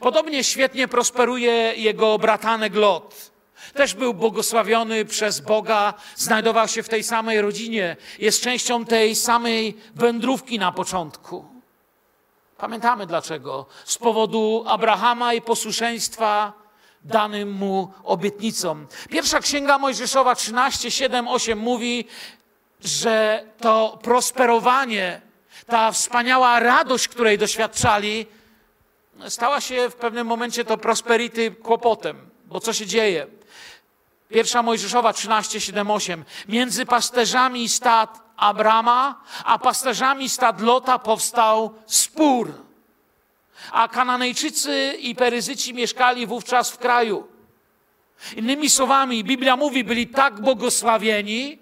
Podobnie 0.00 0.44
świetnie 0.44 0.88
prosperuje 0.88 1.52
jego 1.76 2.18
bratanek 2.18 2.74
Lot. 2.74 3.30
Też 3.74 3.94
był 3.94 4.14
błogosławiony 4.14 5.04
przez 5.04 5.40
Boga, 5.40 5.94
znajdował 6.16 6.68
się 6.68 6.82
w 6.82 6.88
tej 6.88 7.02
samej 7.04 7.40
rodzinie, 7.40 7.96
jest 8.18 8.42
częścią 8.42 8.84
tej 8.84 9.14
samej 9.14 9.76
wędrówki 9.94 10.58
na 10.58 10.72
początku. 10.72 11.59
Pamiętamy 12.60 13.06
dlaczego. 13.06 13.66
Z 13.84 13.98
powodu 13.98 14.64
Abrahama 14.66 15.34
i 15.34 15.42
posłuszeństwa 15.42 16.52
danym 17.04 17.52
mu 17.52 17.92
obietnicom. 18.04 18.86
Pierwsza 19.10 19.40
księga 19.40 19.78
Mojżeszowa 19.78 20.34
13, 20.34 20.90
7, 20.90 21.28
8 21.28 21.58
mówi, 21.58 22.04
że 22.84 23.44
to 23.60 23.98
prosperowanie, 24.02 25.20
ta 25.66 25.92
wspaniała 25.92 26.60
radość, 26.60 27.08
której 27.08 27.38
doświadczali, 27.38 28.26
stała 29.28 29.60
się 29.60 29.90
w 29.90 29.94
pewnym 29.94 30.26
momencie 30.26 30.64
to 30.64 30.78
prosperity 30.78 31.50
kłopotem. 31.50 32.30
Bo 32.46 32.60
co 32.60 32.72
się 32.72 32.86
dzieje? 32.86 33.26
Pierwsza 34.28 34.62
Mojżeszowa 34.62 35.12
13, 35.12 35.60
7, 35.60 35.90
8. 35.90 36.24
Między 36.48 36.86
pasterzami 36.86 37.68
stad 37.68 38.29
Abrama, 38.40 39.20
a 39.44 39.58
pasterzami 39.58 40.28
stad 40.28 40.60
Lota 40.60 40.98
powstał 40.98 41.74
spór. 41.86 42.52
A 43.72 43.88
Kananejczycy 43.88 44.96
i 45.00 45.14
Peryzyci 45.14 45.74
mieszkali 45.74 46.26
wówczas 46.26 46.70
w 46.70 46.78
kraju. 46.78 47.28
Innymi 48.36 48.70
słowami, 48.70 49.24
Biblia 49.24 49.56
mówi, 49.56 49.84
byli 49.84 50.06
tak 50.06 50.40
błogosławieni, 50.40 51.58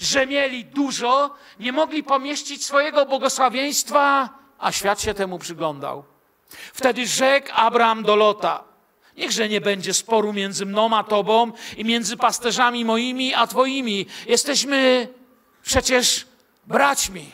że 0.00 0.26
mieli 0.26 0.64
dużo, 0.64 1.34
nie 1.60 1.72
mogli 1.72 2.02
pomieścić 2.02 2.66
swojego 2.66 3.06
błogosławieństwa, 3.06 4.28
a 4.58 4.72
świat 4.72 5.00
się 5.00 5.14
temu 5.14 5.38
przyglądał. 5.38 6.04
Wtedy 6.72 7.06
rzekł 7.06 7.48
Abraham 7.54 8.02
do 8.02 8.16
Lota: 8.16 8.64
Niechże 9.16 9.48
nie 9.48 9.60
będzie 9.60 9.94
sporu 9.94 10.32
między 10.32 10.66
mną 10.66 10.96
a 10.96 11.04
tobą 11.04 11.52
i 11.76 11.84
między 11.84 12.16
pasterzami 12.16 12.84
moimi 12.84 13.34
a 13.34 13.46
twoimi. 13.46 14.06
Jesteśmy 14.26 15.08
przecież 15.62 16.26
braćmi. 16.66 17.30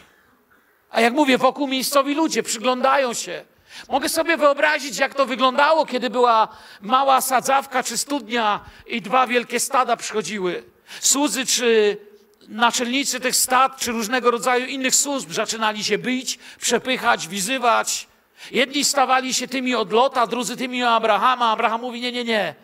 A 0.91 1.01
jak 1.01 1.15
mówię, 1.15 1.39
wokół 1.39 1.69
miejscowi 1.69 2.15
ludzie 2.15 2.43
przyglądają 2.43 3.15
się. 3.15 3.45
Mogę 3.89 4.09
sobie 4.09 4.37
wyobrazić, 4.37 4.99
jak 4.99 5.15
to 5.15 5.27
wyglądało, 5.27 5.87
kiedy 5.87 6.11
była 6.11 6.49
mała 6.81 7.21
sadzawka 7.21 7.83
czy 7.83 7.99
studnia 7.99 8.61
i 8.87 9.03
dwa 9.03 9.27
wielkie 9.27 9.61
stada 9.61 9.97
przychodziły. 9.97 10.65
Słudzy 11.01 11.47
czy 11.47 11.97
naczelnicy 12.49 13.21
tych 13.21 13.37
stad 13.37 13.81
czy 13.81 13.93
różnego 13.93 14.31
rodzaju 14.31 14.67
innych 14.67 14.95
służb 14.95 15.33
zaczynali 15.33 15.85
się 15.85 15.99
bić, 15.99 16.39
przepychać, 16.61 17.29
wizywać. 17.29 18.09
Jedni 18.51 18.85
stawali 18.85 19.35
się 19.35 19.49
tymi 19.49 19.75
od 19.75 19.93
Lota, 19.93 20.27
drudzy 20.27 20.57
tymi 20.57 20.85
o 20.85 20.91
Abrahama. 20.91 21.51
Abraham 21.51 21.81
mówi: 21.81 22.01
Nie, 22.01 22.13
nie, 22.13 22.25
nie. 22.25 22.55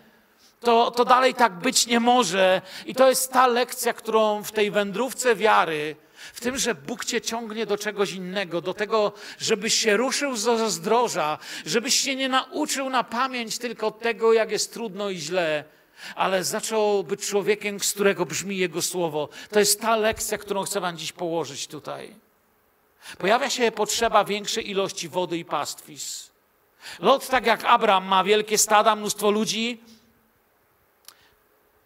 To, 0.65 0.91
to 0.91 1.05
dalej 1.05 1.35
tak 1.35 1.53
być 1.53 1.87
nie 1.87 2.01
może. 2.01 2.63
I 2.87 2.95
to 2.95 3.09
jest 3.09 3.33
ta 3.33 3.47
lekcja, 3.47 3.93
którą 3.93 4.43
w 4.43 4.53
tej 4.53 4.71
wędrówce 4.71 5.37
wiary, 5.37 5.97
w 6.33 6.41
tym, 6.41 6.59
że 6.59 6.75
Bóg 6.75 7.05
cię 7.05 7.21
ciągnie 7.21 7.67
do 7.67 7.79
czegoś 7.79 8.13
innego, 8.13 8.61
do 8.61 8.75
tego, 8.75 9.13
żebyś 9.39 9.75
się 9.75 9.97
ruszył 9.97 10.37
z 10.37 10.73
zdroża, 10.73 11.39
żebyś 11.67 11.95
się 11.95 12.17
nie 12.17 12.29
nauczył 12.29 12.91
na 12.91 13.05
pamięć 13.05 13.59
tylko 13.59 13.91
tego, 13.91 14.33
jak 14.33 14.51
jest 14.51 14.73
trudno 14.73 15.11
i 15.11 15.19
źle, 15.19 15.65
ale 16.15 16.45
zaczął 16.45 17.05
być 17.05 17.27
człowiekiem, 17.27 17.81
z 17.81 17.93
którego 17.93 18.27
brzmi 18.27 18.57
Jego 18.57 18.83
słowo. 18.83 19.29
To 19.51 19.59
jest 19.59 19.81
ta 19.81 19.97
lekcja, 19.97 20.39
którą 20.39 20.63
chcę 20.63 20.81
Wam 20.81 20.97
dziś 20.97 21.13
położyć 21.13 21.67
tutaj. 21.67 22.15
Pojawia 23.19 23.51
się 23.51 23.73
potrzeba 23.73 24.25
większej 24.25 24.71
ilości 24.71 25.09
wody 25.09 25.39
i 25.39 25.45
pastwisk. 25.45 26.35
Lot, 27.01 27.29
tak 27.29 27.47
jak 27.47 27.65
Abram, 27.65 28.05
ma 28.05 28.25
wielkie 28.25 28.59
stada, 28.59 28.97
mnóstwo 28.97 29.31
ludzi. 29.31 29.81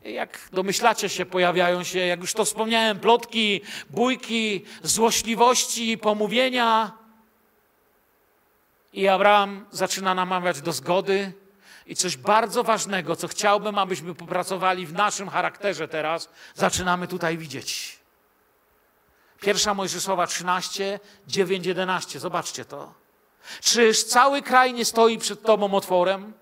Jak 0.05 0.49
domyślacie 0.53 1.09
się, 1.09 1.27
pojawiają 1.27 1.85
się, 1.85 1.99
jak 1.99 2.21
już 2.21 2.35
to 2.35 2.45
wspomniałem, 2.45 3.01
plotki, 3.01 3.61
bójki, 3.91 4.65
złośliwości, 4.83 5.99
pomówienia. 5.99 6.93
I 8.93 9.09
Abraham 9.09 9.67
zaczyna 9.71 10.15
namawiać 10.15 10.61
do 10.61 10.73
zgody. 10.73 11.33
I 11.87 11.97
coś 11.97 12.17
bardzo 12.17 12.65
ważnego, 12.65 13.17
co 13.17 13.29
chciałbym, 13.29 13.79
abyśmy 13.79 14.15
popracowali 14.15 14.87
w 14.87 14.93
naszym 14.93 15.29
charakterze 15.29 15.89
teraz, 15.89 16.29
zaczynamy 16.55 17.07
tutaj 17.07 17.39
widzieć. 17.39 17.99
Pierwsza 19.41 19.75
Mojżeszowa 19.75 20.27
13, 20.27 21.01
9, 21.27 21.67
11. 21.67 22.21
Zobaczcie 22.21 22.65
to. 22.65 22.95
Czyż 23.61 24.05
cały 24.05 24.43
kraj 24.43 24.75
nie 24.75 24.85
stoi 24.85 25.19
przed 25.19 25.43
Tobą 25.43 25.75
otworem? 25.75 26.33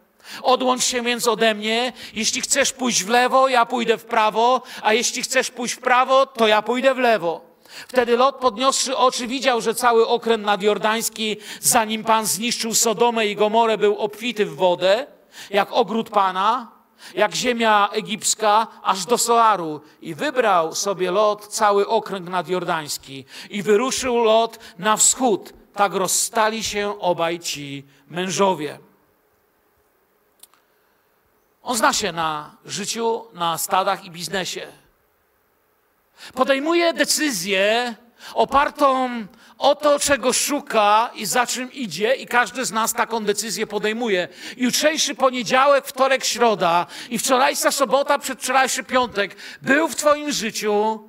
Odłącz 0.43 0.85
się 0.85 1.03
więc 1.03 1.29
ode 1.29 1.55
mnie. 1.55 1.93
Jeśli 2.15 2.41
chcesz 2.41 2.73
pójść 2.73 3.05
w 3.05 3.09
lewo, 3.09 3.49
ja 3.49 3.67
pójdę 3.67 3.99
w 3.99 4.05
prawo, 4.05 4.62
a 4.83 4.93
jeśli 4.93 5.23
chcesz 5.23 5.51
pójść 5.51 5.75
w 5.75 5.81
prawo, 5.81 6.27
to 6.27 6.47
ja 6.47 6.62
pójdę 6.62 6.95
w 6.95 6.99
lewo. 6.99 7.41
Wtedy 7.89 8.17
Lot, 8.17 8.37
podniosszy 8.37 8.97
oczy, 8.97 9.27
widział, 9.27 9.61
że 9.61 9.75
cały 9.75 10.07
okręt 10.07 10.45
nadjordański, 10.45 11.37
zanim 11.61 12.05
Pan 12.05 12.27
zniszczył 12.27 12.75
Sodomę 12.75 13.27
i 13.27 13.37
Gomorę, 13.37 13.79
był 13.79 13.97
obfity 13.99 14.47
w 14.47 14.57
wodę 14.57 15.07
jak 15.51 15.73
ogród 15.73 16.11
Pana, 16.11 16.73
jak 17.15 17.35
ziemia 17.35 17.89
egipska, 17.93 18.67
aż 18.83 19.07
do 19.07 19.19
Soaru. 19.19 19.81
I 20.01 20.15
wybrał 20.15 20.75
sobie 20.75 21.11
Lot 21.11 21.47
cały 21.47 21.89
okręg 21.89 22.29
nadjordański 22.29 23.25
i 23.51 23.62
wyruszył 23.62 24.17
Lot 24.17 24.59
na 24.79 24.97
wschód. 24.97 25.53
Tak 25.75 25.95
rozstali 25.95 26.65
się 26.65 27.01
obaj 27.01 27.39
ci 27.39 27.85
mężowie. 28.09 28.79
On 31.67 31.77
zna 31.77 31.93
się 31.93 32.13
na 32.13 32.57
życiu, 32.65 33.25
na 33.35 33.59
stadach 33.59 34.05
i 34.05 34.11
biznesie. 34.11 34.67
Podejmuje 36.35 36.93
decyzję 36.93 37.95
opartą 38.35 39.11
o 39.59 39.75
to, 39.75 39.99
czego 39.99 40.33
szuka 40.33 41.11
i 41.15 41.27
za 41.27 41.47
czym 41.47 41.73
idzie, 41.73 42.15
i 42.15 42.27
każdy 42.27 42.65
z 42.65 42.73
nas 42.73 42.93
taką 42.93 43.25
decyzję 43.25 43.67
podejmuje. 43.67 44.29
Jutrzejszy 44.57 45.15
poniedziałek, 45.15 45.87
wtorek, 45.87 46.25
środa 46.25 46.87
i 47.11 47.19
wczorajsza 47.19 47.73
sobota, 47.73 48.19
przedwczorajszy 48.19 48.85
piątek 48.85 49.37
był 49.63 49.89
w 49.89 49.97
Twoim 49.97 50.33
życiu 50.33 51.09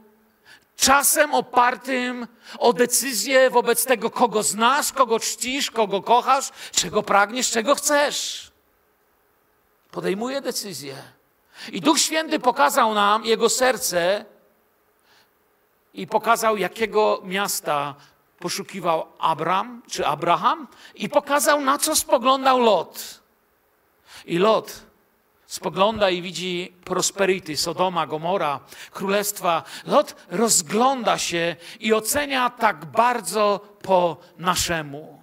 czasem 0.78 1.34
opartym 1.34 2.28
o 2.60 2.74
decyzję 2.74 3.50
wobec 3.50 3.86
tego, 3.86 4.10
kogo 4.10 4.43
znasz, 4.43 4.91
kogo 4.91 5.20
czcisz, 5.20 5.72
kogo 5.72 6.02
kochasz, 6.02 6.50
czego 6.72 7.04
pragniesz, 7.04 7.52
czego 7.52 7.76
chcesz. 7.76 8.52
Podejmuje 9.97 10.41
decyzję. 10.41 10.95
I 11.71 11.81
Duch 11.81 11.99
Święty 11.99 12.39
pokazał 12.39 12.93
nam 12.93 13.25
jego 13.25 13.49
serce 13.49 14.25
i 15.93 16.07
pokazał, 16.07 16.57
jakiego 16.57 17.21
miasta 17.23 17.95
poszukiwał 18.39 19.05
Abram 19.19 19.81
czy 19.89 20.07
Abraham 20.07 20.67
i 20.95 21.10
pokazał, 21.10 21.62
na 21.62 21.77
co 21.77 21.95
spoglądał 21.95 22.60
Lot. 22.60 23.21
I 24.25 24.38
Lot 24.38 24.81
spogląda 25.47 26.10
i 26.10 26.21
widzi 26.21 26.73
prosperity, 26.83 27.57
Sodoma, 27.57 28.07
Gomora, 28.07 28.60
królestwa. 28.91 29.63
Lot 29.86 30.15
rozgląda 30.29 31.17
się 31.17 31.55
i 31.79 31.93
ocenia 31.93 32.49
tak 32.49 32.86
bardzo 32.86 33.60
po 33.81 34.17
naszemu. 34.38 35.16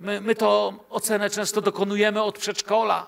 My, 0.00 0.20
my 0.20 0.34
to 0.34 0.72
ocenę 0.90 1.30
często 1.30 1.60
dokonujemy 1.60 2.22
od 2.22 2.38
przedszkola. 2.38 3.06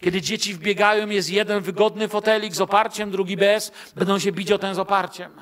Kiedy 0.00 0.20
dzieci 0.20 0.54
wbiegają, 0.54 1.08
jest 1.08 1.30
jeden 1.30 1.62
wygodny 1.62 2.08
fotelik 2.08 2.54
z 2.54 2.60
oparciem, 2.60 3.10
drugi 3.10 3.36
bez, 3.36 3.72
będą 3.94 4.18
się 4.18 4.32
bić 4.32 4.52
o 4.52 4.58
ten 4.58 4.74
z 4.74 4.78
oparciem. 4.78 5.32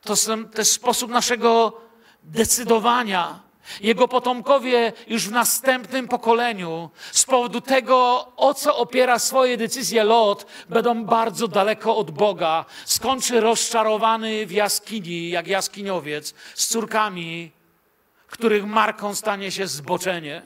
To, 0.00 0.14
to 0.52 0.58
jest 0.58 0.72
sposób 0.72 1.10
naszego 1.10 1.80
decydowania. 2.22 3.43
Jego 3.80 4.08
potomkowie 4.08 4.92
już 5.06 5.28
w 5.28 5.32
następnym 5.32 6.08
pokoleniu 6.08 6.90
z 7.12 7.24
powodu 7.24 7.60
tego, 7.60 8.28
o 8.36 8.54
co 8.54 8.76
opiera 8.76 9.18
swoje 9.18 9.56
decyzje 9.56 10.04
Lot, 10.04 10.46
będą 10.68 11.04
bardzo 11.04 11.48
daleko 11.48 11.96
od 11.96 12.10
Boga. 12.10 12.64
Skończy 12.84 13.40
rozczarowany 13.40 14.46
w 14.46 14.52
jaskini, 14.52 15.30
jak 15.30 15.46
jaskiniowiec, 15.46 16.34
z 16.54 16.66
córkami, 16.66 17.50
których 18.26 18.66
marką 18.66 19.14
stanie 19.14 19.50
się 19.50 19.66
zboczenie. 19.66 20.42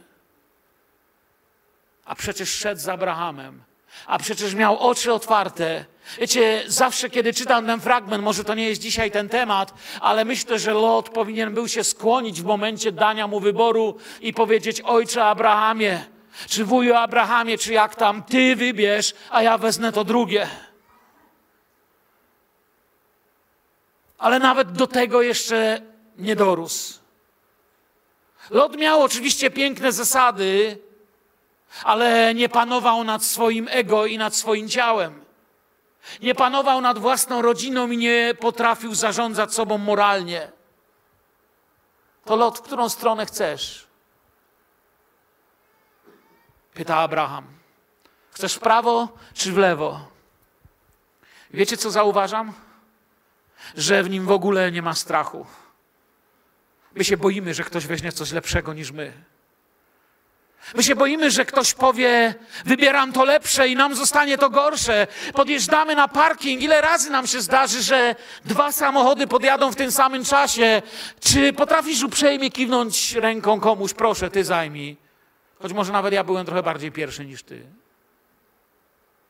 A 2.04 2.14
przecież 2.14 2.54
szedł 2.54 2.80
z 2.80 2.88
Abrahamem, 2.88 3.62
a 4.06 4.18
przecież 4.18 4.54
miał 4.54 4.78
oczy 4.78 5.12
otwarte 5.12 5.84
Wiecie, 6.18 6.62
zawsze 6.66 7.10
kiedy 7.10 7.34
czytam 7.34 7.66
ten 7.66 7.80
fragment, 7.80 8.24
może 8.24 8.44
to 8.44 8.54
nie 8.54 8.68
jest 8.68 8.80
dzisiaj 8.80 9.10
ten 9.10 9.28
temat, 9.28 9.74
ale 10.00 10.24
myślę, 10.24 10.58
że 10.58 10.74
Lot 10.74 11.08
powinien 11.08 11.54
był 11.54 11.68
się 11.68 11.84
skłonić 11.84 12.42
w 12.42 12.44
momencie 12.44 12.92
dania 12.92 13.26
mu 13.26 13.40
wyboru 13.40 13.96
i 14.20 14.32
powiedzieć: 14.32 14.80
Ojcze 14.80 15.24
Abrahamie, 15.24 16.04
czy 16.48 16.64
wuju 16.64 16.94
Abrahamie, 16.94 17.58
czy 17.58 17.72
jak 17.72 17.94
tam, 17.94 18.22
ty 18.22 18.56
wybierz, 18.56 19.14
a 19.30 19.42
ja 19.42 19.58
wezmę 19.58 19.92
to 19.92 20.04
drugie. 20.04 20.48
Ale 24.18 24.38
nawet 24.38 24.72
do 24.72 24.86
tego 24.86 25.22
jeszcze 25.22 25.80
nie 26.16 26.36
dorósł. 26.36 26.98
Lot 28.50 28.76
miał 28.76 29.02
oczywiście 29.02 29.50
piękne 29.50 29.92
zasady, 29.92 30.78
ale 31.84 32.34
nie 32.34 32.48
panował 32.48 33.04
nad 33.04 33.24
swoim 33.24 33.68
ego 33.70 34.06
i 34.06 34.18
nad 34.18 34.34
swoim 34.34 34.68
ciałem. 34.68 35.27
Nie 36.22 36.34
panował 36.34 36.80
nad 36.80 36.98
własną 36.98 37.42
rodziną 37.42 37.90
i 37.90 37.96
nie 37.96 38.34
potrafił 38.40 38.94
zarządzać 38.94 39.54
sobą 39.54 39.78
moralnie. 39.78 40.52
To 42.24 42.36
lot, 42.36 42.58
w 42.58 42.62
którą 42.62 42.88
stronę 42.88 43.26
chcesz? 43.26 43.86
Pyta 46.74 46.96
Abraham. 46.96 47.46
Chcesz 48.30 48.54
w 48.54 48.58
prawo 48.58 49.08
czy 49.34 49.52
w 49.52 49.56
lewo? 49.58 50.08
Wiecie, 51.50 51.76
co 51.76 51.90
zauważam? 51.90 52.52
Że 53.76 54.02
w 54.02 54.10
nim 54.10 54.26
w 54.26 54.30
ogóle 54.30 54.72
nie 54.72 54.82
ma 54.82 54.94
strachu. 54.94 55.46
My 56.94 57.04
się 57.04 57.16
boimy, 57.16 57.54
że 57.54 57.64
ktoś 57.64 57.86
weźmie 57.86 58.12
coś 58.12 58.32
lepszego 58.32 58.72
niż 58.72 58.90
my. 58.92 59.24
My 60.74 60.82
się 60.82 60.96
boimy, 60.96 61.30
że 61.30 61.44
ktoś 61.44 61.74
powie, 61.74 62.34
wybieram 62.64 63.12
to 63.12 63.24
lepsze 63.24 63.68
i 63.68 63.76
nam 63.76 63.94
zostanie 63.94 64.38
to 64.38 64.50
gorsze. 64.50 65.06
Podjeżdżamy 65.34 65.94
na 65.94 66.08
parking. 66.08 66.62
Ile 66.62 66.80
razy 66.80 67.10
nam 67.10 67.26
się 67.26 67.40
zdarzy, 67.40 67.82
że 67.82 68.14
dwa 68.44 68.72
samochody 68.72 69.26
podjadą 69.26 69.72
w 69.72 69.76
tym 69.76 69.92
samym 69.92 70.24
czasie? 70.24 70.82
Czy 71.20 71.52
potrafisz 71.52 72.02
uprzejmie 72.02 72.50
kiwnąć 72.50 73.14
ręką 73.14 73.60
komuś? 73.60 73.94
Proszę, 73.94 74.30
ty 74.30 74.44
zajmij. 74.44 74.96
Choć 75.62 75.72
może 75.72 75.92
nawet 75.92 76.12
ja 76.12 76.24
byłem 76.24 76.46
trochę 76.46 76.62
bardziej 76.62 76.92
pierwszy 76.92 77.24
niż 77.26 77.42
ty. 77.42 77.77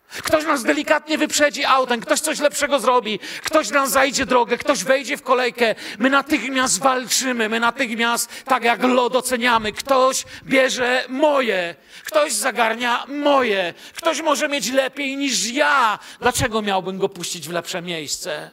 Ktoś 0.09 0.45
nas 0.45 0.63
delikatnie 0.63 1.19
wyprzedzi 1.19 1.65
autem, 1.65 2.01
ktoś 2.01 2.21
coś 2.21 2.41
lepszego 2.41 2.81
zrobi, 2.81 3.19
ktoś 3.45 3.71
nam 3.71 3.89
zajdzie 3.89 4.27
drogę, 4.27 4.59
ktoś 4.59 4.85
wejdzie 4.85 5.17
w 5.17 5.23
kolejkę. 5.23 5.75
My 5.99 6.11
natychmiast 6.11 6.81
walczymy, 6.81 7.49
my 7.49 7.61
natychmiast, 7.61 8.45
tak 8.45 8.65
jak 8.65 8.83
lod, 8.83 9.17
oceniamy. 9.17 9.73
Ktoś 9.73 10.25
bierze 10.45 11.05
moje, 11.09 11.75
ktoś 12.05 12.33
zagarnia 12.33 13.05
moje, 13.09 13.75
ktoś 13.95 14.21
może 14.21 14.49
mieć 14.49 14.73
lepiej 14.73 15.17
niż 15.17 15.47
ja. 15.47 15.99
Dlaczego 16.21 16.63
miałbym 16.63 16.99
go 16.99 17.09
puścić 17.09 17.49
w 17.49 17.53
lepsze 17.53 17.83
miejsce? 17.83 18.51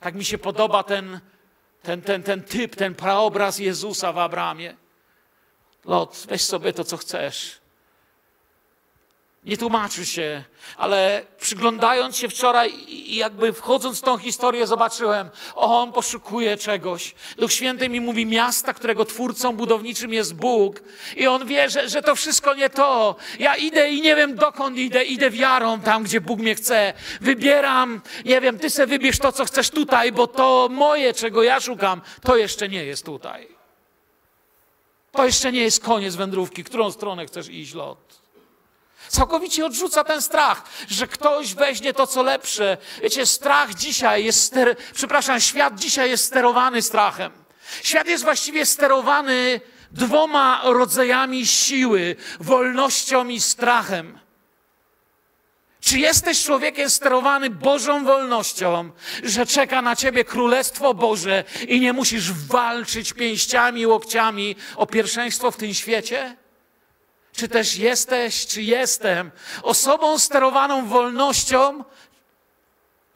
Tak 0.00 0.14
mi 0.14 0.24
się 0.24 0.38
podoba 0.38 0.82
ten, 0.82 1.20
ten, 1.82 2.02
ten, 2.02 2.22
ten 2.22 2.42
typ, 2.42 2.76
ten 2.76 2.94
praobraz 2.94 3.58
Jezusa 3.58 4.12
w 4.12 4.18
Abramie. 4.18 4.76
Lot, 5.84 6.26
weź 6.28 6.42
sobie 6.42 6.72
to, 6.72 6.84
co 6.84 6.96
chcesz 6.96 7.65
nie 9.46 9.56
tłumaczy 9.56 10.06
się, 10.06 10.44
ale 10.76 11.22
przyglądając 11.40 12.16
się 12.16 12.28
wczoraj 12.28 12.72
i 12.88 13.16
jakby 13.16 13.52
wchodząc 13.52 13.98
w 13.98 14.02
tą 14.02 14.18
historię, 14.18 14.66
zobaczyłem, 14.66 15.30
on 15.54 15.92
poszukuje 15.92 16.56
czegoś. 16.56 17.14
Duch 17.38 17.52
Święty 17.52 17.88
mi 17.88 18.00
mówi 18.00 18.26
miasta, 18.26 18.74
którego 18.74 19.04
twórcą 19.04 19.56
budowniczym 19.56 20.12
jest 20.12 20.34
Bóg. 20.34 20.80
I 21.16 21.26
on 21.26 21.46
wie, 21.46 21.70
że, 21.70 21.88
że 21.88 22.02
to 22.02 22.16
wszystko 22.16 22.54
nie 22.54 22.70
to. 22.70 23.16
Ja 23.38 23.56
idę 23.56 23.90
i 23.90 24.00
nie 24.00 24.16
wiem 24.16 24.34
dokąd 24.34 24.76
idę. 24.76 25.04
Idę 25.04 25.30
wiarą 25.30 25.80
tam, 25.80 26.02
gdzie 26.02 26.20
Bóg 26.20 26.40
mnie 26.40 26.54
chce. 26.54 26.92
Wybieram, 27.20 28.00
nie 28.24 28.40
wiem, 28.40 28.58
ty 28.58 28.70
se 28.70 28.86
wybierz 28.86 29.18
to, 29.18 29.32
co 29.32 29.44
chcesz 29.44 29.70
tutaj, 29.70 30.12
bo 30.12 30.26
to 30.26 30.68
moje, 30.70 31.14
czego 31.14 31.42
ja 31.42 31.60
szukam, 31.60 32.00
to 32.22 32.36
jeszcze 32.36 32.68
nie 32.68 32.84
jest 32.84 33.04
tutaj. 33.04 33.48
To 35.12 35.24
jeszcze 35.24 35.52
nie 35.52 35.62
jest 35.62 35.84
koniec 35.84 36.14
wędrówki. 36.14 36.64
Którą 36.64 36.90
stronę 36.90 37.26
chcesz 37.26 37.48
iść, 37.48 37.74
lot? 37.74 38.25
Całkowicie 39.08 39.66
odrzuca 39.66 40.04
ten 40.04 40.22
strach, 40.22 40.62
że 40.88 41.06
ktoś 41.06 41.54
weźmie 41.54 41.92
to, 41.92 42.06
co 42.06 42.22
lepsze. 42.22 42.76
Wiecie, 43.02 43.26
strach 43.26 43.74
dzisiaj 43.74 44.24
jest, 44.24 44.42
ster... 44.42 44.76
przepraszam, 44.94 45.40
świat 45.40 45.74
dzisiaj 45.78 46.10
jest 46.10 46.24
sterowany 46.24 46.82
strachem. 46.82 47.32
Świat 47.82 48.08
jest 48.08 48.24
właściwie 48.24 48.66
sterowany 48.66 49.60
dwoma 49.90 50.60
rodzajami 50.64 51.46
siły, 51.46 52.16
wolnością 52.40 53.28
i 53.28 53.40
strachem. 53.40 54.18
Czy 55.80 55.98
jesteś 55.98 56.44
człowiekiem 56.44 56.90
sterowany 56.90 57.50
Bożą 57.50 58.04
wolnością, 58.04 58.90
że 59.22 59.46
czeka 59.46 59.82
na 59.82 59.96
ciebie 59.96 60.24
Królestwo 60.24 60.94
Boże 60.94 61.44
i 61.68 61.80
nie 61.80 61.92
musisz 61.92 62.32
walczyć 62.32 63.12
pięściami 63.12 63.86
łokciami 63.86 64.56
o 64.76 64.86
pierwszeństwo 64.86 65.50
w 65.50 65.56
tym 65.56 65.74
świecie? 65.74 66.36
Czy 67.36 67.48
też 67.48 67.76
jesteś, 67.76 68.46
czy 68.46 68.62
jestem 68.62 69.30
osobą 69.62 70.18
sterowaną 70.18 70.86
wolnością, 70.86 71.84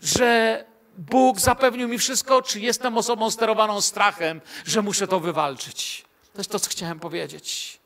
że 0.02 0.64
Bóg 0.98 1.40
zapewnił 1.40 1.88
mi 1.88 1.98
wszystko, 1.98 2.42
czy 2.42 2.60
jestem 2.60 2.98
osobą 2.98 3.30
sterowaną 3.30 3.80
strachem, 3.80 4.40
że 4.66 4.82
muszę 4.82 5.06
to 5.06 5.20
wywalczyć? 5.20 6.04
To 6.32 6.38
jest 6.38 6.50
to, 6.50 6.60
co 6.60 6.70
chciałem 6.70 7.00
powiedzieć. 7.00 7.78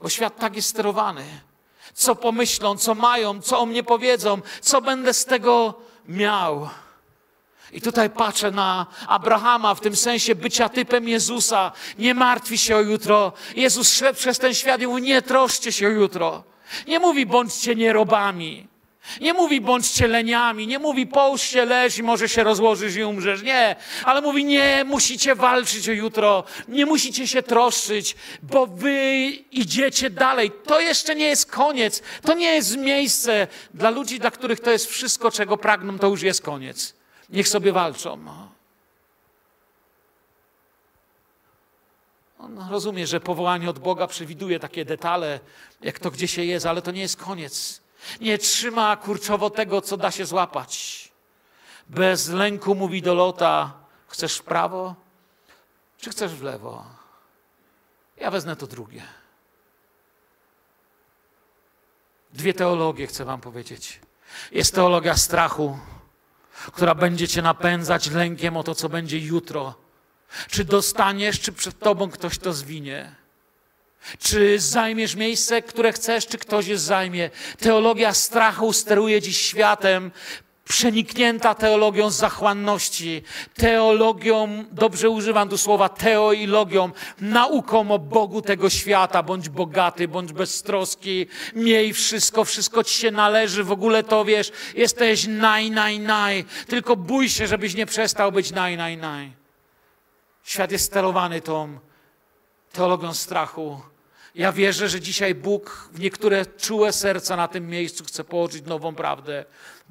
Bo 0.00 0.08
świat 0.08 0.36
tak 0.38 0.56
jest 0.56 0.68
sterowany. 0.68 1.24
Co 1.94 2.16
pomyślą, 2.16 2.76
co 2.76 2.94
mają, 2.94 3.42
co 3.42 3.58
o 3.58 3.66
mnie 3.66 3.82
powiedzą, 3.82 4.40
co 4.60 4.80
będę 4.80 5.14
z 5.14 5.24
tego 5.24 5.74
miał. 6.08 6.68
I 7.74 7.80
tutaj 7.80 8.10
patrzę 8.10 8.50
na 8.50 8.86
Abrahama 9.08 9.74
w 9.74 9.80
tym 9.80 9.96
sensie 9.96 10.34
bycia 10.34 10.68
typem 10.68 11.08
Jezusa. 11.08 11.72
Nie 11.98 12.14
martwi 12.14 12.58
się 12.58 12.76
o 12.76 12.80
jutro. 12.80 13.32
Jezus 13.56 13.92
szedł 13.92 14.18
przez 14.18 14.38
ten 14.38 14.54
świat 14.54 14.80
i 14.80 14.86
mówi, 14.86 15.02
nie 15.02 15.22
troszcie 15.22 15.72
się 15.72 15.86
o 15.86 15.90
jutro. 15.90 16.44
Nie 16.86 16.98
mówi, 16.98 17.26
bądźcie 17.26 17.74
nierobami. 17.74 18.66
Nie 19.20 19.32
mówi, 19.32 19.60
bądźcie 19.60 20.08
leniami. 20.08 20.66
Nie 20.66 20.78
mówi, 20.78 21.06
połóż 21.06 21.42
się, 21.42 21.64
leż 21.64 21.98
i 21.98 22.02
może 22.02 22.28
się 22.28 22.44
rozłożysz 22.44 22.96
i 22.96 23.04
umrzesz. 23.04 23.42
Nie. 23.42 23.76
Ale 24.04 24.20
mówi, 24.20 24.44
nie, 24.44 24.84
musicie 24.86 25.34
walczyć 25.34 25.88
o 25.88 25.92
jutro. 25.92 26.44
Nie 26.68 26.86
musicie 26.86 27.28
się 27.28 27.42
troszczyć, 27.42 28.16
bo 28.42 28.66
wy 28.66 29.26
idziecie 29.52 30.10
dalej. 30.10 30.52
To 30.64 30.80
jeszcze 30.80 31.14
nie 31.14 31.26
jest 31.26 31.50
koniec. 31.50 32.02
To 32.22 32.34
nie 32.34 32.54
jest 32.54 32.76
miejsce 32.76 33.46
dla 33.74 33.90
ludzi, 33.90 34.18
dla 34.18 34.30
których 34.30 34.60
to 34.60 34.70
jest 34.70 34.86
wszystko, 34.86 35.30
czego 35.30 35.56
pragną, 35.56 35.98
to 35.98 36.08
już 36.08 36.22
jest 36.22 36.42
koniec. 36.42 37.03
Niech 37.28 37.48
sobie 37.48 37.72
walczą. 37.72 38.18
On 42.38 42.70
rozumie, 42.70 43.06
że 43.06 43.20
powołanie 43.20 43.70
od 43.70 43.78
Boga 43.78 44.06
przewiduje 44.06 44.60
takie 44.60 44.84
detale, 44.84 45.40
jak 45.80 45.98
to 45.98 46.10
gdzie 46.10 46.28
się 46.28 46.44
jest, 46.44 46.66
ale 46.66 46.82
to 46.82 46.90
nie 46.90 47.00
jest 47.00 47.16
koniec. 47.16 47.80
Nie 48.20 48.38
trzyma 48.38 48.96
kurczowo 48.96 49.50
tego, 49.50 49.80
co 49.80 49.96
da 49.96 50.10
się 50.10 50.26
złapać. 50.26 51.04
Bez 51.86 52.28
lęku 52.28 52.74
mówi 52.74 53.02
do 53.02 53.14
Lota, 53.14 53.72
chcesz 54.08 54.36
w 54.36 54.42
prawo, 54.42 54.94
czy 55.98 56.10
chcesz 56.10 56.32
w 56.32 56.42
lewo? 56.42 56.84
Ja 58.16 58.30
wezmę 58.30 58.56
to 58.56 58.66
drugie. 58.66 59.02
Dwie 62.32 62.54
teologie 62.54 63.06
chcę 63.06 63.24
wam 63.24 63.40
powiedzieć. 63.40 64.00
Jest 64.52 64.74
teologia 64.74 65.16
strachu, 65.16 65.78
która 66.72 66.94
będzie 66.94 67.28
cię 67.28 67.42
napędzać 67.42 68.10
lękiem 68.10 68.56
o 68.56 68.62
to, 68.62 68.74
co 68.74 68.88
będzie 68.88 69.18
jutro. 69.18 69.74
Czy 70.50 70.64
dostaniesz, 70.64 71.40
czy 71.40 71.52
przed 71.52 71.78
tobą 71.78 72.10
ktoś 72.10 72.38
to 72.38 72.52
zwinie. 72.52 73.14
Czy 74.18 74.60
zajmiesz 74.60 75.14
miejsce, 75.14 75.62
które 75.62 75.92
chcesz, 75.92 76.26
czy 76.26 76.38
ktoś 76.38 76.66
je 76.66 76.78
zajmie. 76.78 77.30
Teologia 77.58 78.14
strachu 78.14 78.72
steruje 78.72 79.22
dziś 79.22 79.38
światem, 79.38 80.10
przeniknięta 80.64 81.54
teologią 81.54 82.10
zachłanności, 82.10 83.22
teologią, 83.54 84.64
dobrze 84.72 85.10
używam 85.10 85.48
tu 85.48 85.58
słowa 85.58 85.88
teoilogią, 85.88 86.90
nauką 87.20 87.90
o 87.90 87.98
Bogu 87.98 88.42
tego 88.42 88.70
świata. 88.70 89.22
Bądź 89.22 89.48
bogaty, 89.48 90.08
bądź 90.08 90.32
beztroski, 90.32 91.26
miej 91.54 91.92
wszystko, 91.92 92.44
wszystko 92.44 92.84
ci 92.84 92.94
się 92.94 93.10
należy, 93.10 93.64
w 93.64 93.72
ogóle 93.72 94.02
to 94.02 94.24
wiesz, 94.24 94.52
jesteś 94.74 95.26
naj, 95.26 95.70
naj, 95.70 96.00
naj. 96.00 96.44
Tylko 96.66 96.96
bój 96.96 97.28
się, 97.28 97.46
żebyś 97.46 97.74
nie 97.74 97.86
przestał 97.86 98.32
być 98.32 98.50
naj, 98.50 98.76
naj, 98.76 98.96
naj. 98.96 99.32
Świat 100.44 100.72
jest 100.72 100.84
sterowany 100.84 101.40
tą 101.40 101.78
teologią 102.72 103.14
strachu. 103.14 103.80
Ja 104.34 104.52
wierzę, 104.52 104.88
że 104.88 105.00
dzisiaj 105.00 105.34
Bóg 105.34 105.88
w 105.92 106.00
niektóre 106.00 106.46
czułe 106.46 106.92
serca 106.92 107.36
na 107.36 107.48
tym 107.48 107.68
miejscu 107.68 108.04
chce 108.04 108.24
położyć 108.24 108.64
nową 108.66 108.94
prawdę. 108.94 109.44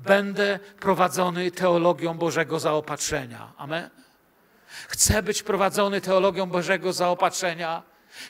Będę 0.06 0.60
prowadzony 0.80 1.52
teologią 1.52 2.14
Bożego 2.18 2.60
zaopatrzenia. 2.60 3.54
Amen. 3.58 3.90
Chcę 4.88 5.24
być 5.24 5.44
prowadzony 5.44 6.02
teologią 6.02 6.46
Bożego 6.46 6.94
zaopatrzenia. 6.94 7.84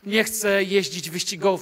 Nie 0.04 0.24
chcę 0.24 0.64
jeździć 0.64 1.10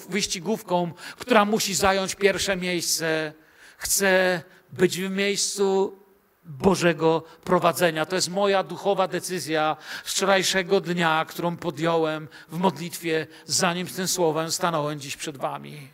wyścigówką, 0.10 0.92
która 1.18 1.46
musi 1.46 1.76
zająć 1.76 2.16
pierwsze 2.16 2.56
miejsce. 2.56 3.34
Chcę 3.78 4.42
być 4.72 5.02
w 5.02 5.12
miejscu 5.12 5.98
Bożego 6.46 7.24
prowadzenia. 7.44 8.06
To 8.06 8.16
jest 8.16 8.30
moja 8.30 8.64
duchowa 8.64 9.08
decyzja 9.08 9.78
z 10.04 10.12
wczorajszego 10.12 10.82
dnia, 10.82 11.26
którą 11.30 11.58
podjąłem 11.58 12.28
w 12.50 12.58
modlitwie, 12.58 13.28
zanim 13.46 13.88
z 13.88 13.96
tym 13.96 14.08
słowem 14.08 14.52
stanąłem 14.52 15.00
dziś 15.00 15.18
przed 15.18 15.38
Wami. 15.38 15.88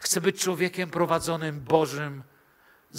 Chcę 0.00 0.20
być 0.20 0.40
człowiekiem 0.40 0.90
prowadzonym 0.90 1.60
Bożym 1.60 2.22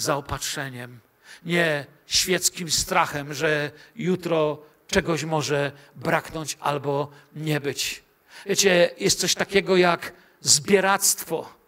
zaopatrzeniem, 0.00 1.00
nie 1.44 1.86
świeckim 2.06 2.70
strachem, 2.70 3.34
że 3.34 3.70
jutro 3.96 4.62
czegoś 4.86 5.24
może 5.24 5.72
braknąć 5.96 6.58
albo 6.60 7.10
nie 7.36 7.60
być. 7.60 8.02
Wiecie, 8.46 8.90
jest 8.98 9.20
coś 9.20 9.34
takiego 9.34 9.76
jak 9.76 10.12
zbieractwo. 10.40 11.58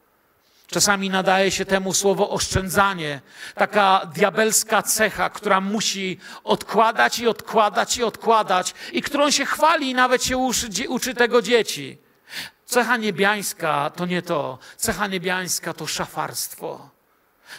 Czasami 0.66 1.10
nadaje 1.10 1.50
się 1.50 1.64
temu 1.64 1.94
słowo 1.94 2.30
oszczędzanie, 2.30 3.20
taka 3.54 4.06
diabelska 4.14 4.82
cecha, 4.82 5.30
która 5.30 5.60
musi 5.60 6.18
odkładać 6.44 7.18
i 7.18 7.28
odkładać 7.28 7.96
i 7.96 8.04
odkładać, 8.04 8.74
i 8.92 9.02
którą 9.02 9.30
się 9.30 9.46
chwali 9.46 9.90
i 9.90 9.94
nawet 9.94 10.24
się 10.24 10.36
uczy, 10.36 10.68
uczy 10.88 11.14
tego 11.14 11.42
dzieci. 11.42 11.98
Cecha 12.66 12.96
niebiańska 12.96 13.90
to 13.90 14.06
nie 14.06 14.22
to. 14.22 14.58
Cecha 14.76 15.06
niebiańska 15.06 15.74
to 15.74 15.86
szafarstwo. 15.86 16.90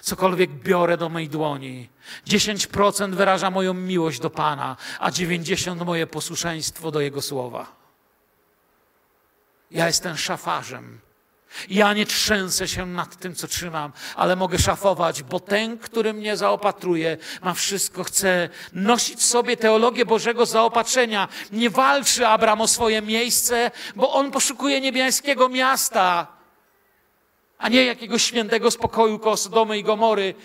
Cokolwiek 0.01 0.49
biorę 0.51 0.97
do 0.97 1.09
mojej 1.09 1.29
dłoni, 1.29 1.89
10% 2.27 3.13
wyraża 3.13 3.51
moją 3.51 3.73
miłość 3.73 4.19
do 4.19 4.29
Pana, 4.29 4.77
a 4.99 5.11
90% 5.11 5.85
moje 5.85 6.07
posłuszeństwo 6.07 6.91
do 6.91 7.01
Jego 7.01 7.21
słowa. 7.21 7.75
Ja 9.71 9.87
jestem 9.87 10.17
szafarzem. 10.17 10.99
Ja 11.69 11.93
nie 11.93 12.05
trzęsę 12.05 12.67
się 12.67 12.85
nad 12.85 13.15
tym, 13.15 13.35
co 13.35 13.47
trzymam, 13.47 13.91
ale 14.15 14.35
mogę 14.35 14.59
szafować, 14.59 15.23
bo 15.23 15.39
ten, 15.39 15.77
który 15.77 16.13
mnie 16.13 16.37
zaopatruje, 16.37 17.17
ma 17.41 17.53
wszystko, 17.53 18.03
chce 18.03 18.49
nosić 18.73 19.23
sobie 19.23 19.57
teologię 19.57 20.05
Bożego 20.05 20.45
zaopatrzenia. 20.45 21.27
Nie 21.51 21.69
walczy 21.69 22.27
Abram 22.27 22.61
o 22.61 22.67
swoje 22.67 23.01
miejsce, 23.01 23.71
bo 23.95 24.13
on 24.13 24.31
poszukuje 24.31 24.81
niebiańskiego 24.81 25.49
miasta 25.49 26.40
a 27.61 27.69
nie 27.69 27.85
jakiegoś 27.85 28.23
świętego 28.23 28.71
spokoju 28.71 29.19
koło 29.19 29.37
Sodomy 29.37 29.77
i 29.77 29.83
Gomory. 29.83 30.35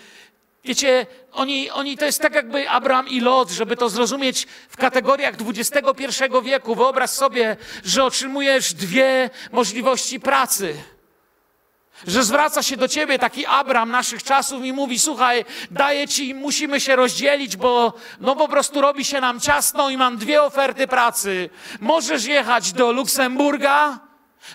Wiecie, 0.63 1.05
oni, 1.31 1.69
oni 1.69 1.97
to 1.97 2.05
jest 2.05 2.21
tak 2.21 2.35
jakby 2.35 2.69
Abraham 2.69 3.07
i 3.07 3.19
Lot, 3.19 3.49
żeby 3.49 3.77
to 3.77 3.89
zrozumieć 3.89 4.47
w 4.69 4.77
kategoriach 4.77 5.35
XXI 5.47 6.03
wieku. 6.43 6.75
Wyobraź 6.75 7.09
sobie, 7.09 7.57
że 7.83 8.03
otrzymujesz 8.03 8.73
dwie 8.73 9.29
możliwości 9.51 10.19
pracy. 10.19 10.75
Że 12.07 12.23
zwraca 12.23 12.63
się 12.63 12.77
do 12.77 12.87
ciebie 12.87 13.19
taki 13.19 13.45
Abram 13.45 13.91
naszych 13.91 14.23
czasów 14.23 14.65
i 14.65 14.73
mówi: 14.73 14.99
Słuchaj, 14.99 15.45
daję 15.71 16.07
ci, 16.07 16.33
musimy 16.33 16.79
się 16.79 16.95
rozdzielić, 16.95 17.57
bo 17.57 17.93
no 18.19 18.35
po 18.35 18.47
prostu 18.47 18.81
robi 18.81 19.05
się 19.05 19.21
nam 19.21 19.39
ciasno 19.39 19.89
i 19.89 19.97
mam 19.97 20.17
dwie 20.17 20.43
oferty 20.43 20.87
pracy. 20.87 21.49
Możesz 21.79 22.25
jechać 22.25 22.73
do 22.73 22.91
Luksemburga, 22.91 24.06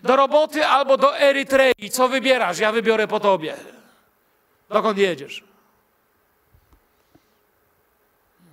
do 0.02 0.16
roboty 0.16 0.66
albo 0.66 0.96
do 0.96 1.18
Erytrei. 1.18 1.90
Co 1.90 2.08
wybierasz? 2.08 2.58
Ja 2.58 2.72
wybiorę 2.72 3.08
po 3.08 3.20
tobie. 3.20 3.56
Dokąd 4.68 4.98
jedziesz? 4.98 5.44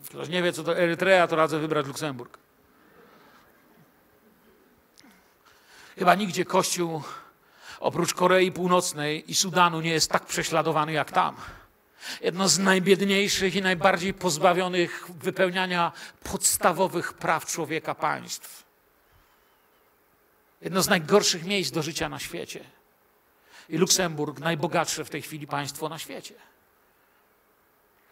Ktoś 0.10 0.30
nie 0.30 0.44
wie, 0.44 0.54
co 0.54 0.64
to 0.64 0.78
Erytrea, 0.78 1.28
to 1.28 1.36
radzę 1.36 1.60
wybrać 1.60 1.86
Luksemburg. 1.86 2.38
Chyba 5.98 6.16
nigdzie 6.16 6.46
Kościół 6.46 7.02
oprócz 7.80 8.14
Korei 8.14 8.52
Północnej 8.52 9.32
i 9.32 9.36
Sudanu 9.36 9.82
nie 9.82 9.92
jest 9.92 10.12
tak 10.12 10.26
prześladowany 10.26 10.92
jak 10.92 11.12
tam. 11.12 11.36
Jedno 12.22 12.48
z 12.48 12.60
najbiedniejszych 12.60 13.56
i 13.56 13.62
najbardziej 13.62 14.14
pozbawionych 14.14 15.06
wypełniania 15.10 15.92
podstawowych 16.24 17.14
praw 17.14 17.46
człowieka 17.46 17.96
państw. 17.96 18.69
Jedno 20.62 20.82
z 20.82 20.90
najgorszych 20.90 21.46
miejsc 21.46 21.72
do 21.72 21.82
życia 21.82 22.10
na 22.10 22.20
świecie. 22.20 22.64
I 23.70 23.78
Luksemburg, 23.78 24.40
najbogatsze 24.40 25.06
w 25.06 25.10
tej 25.10 25.22
chwili 25.22 25.48
państwo 25.48 25.90
na 25.90 26.00
świecie. 26.00 26.34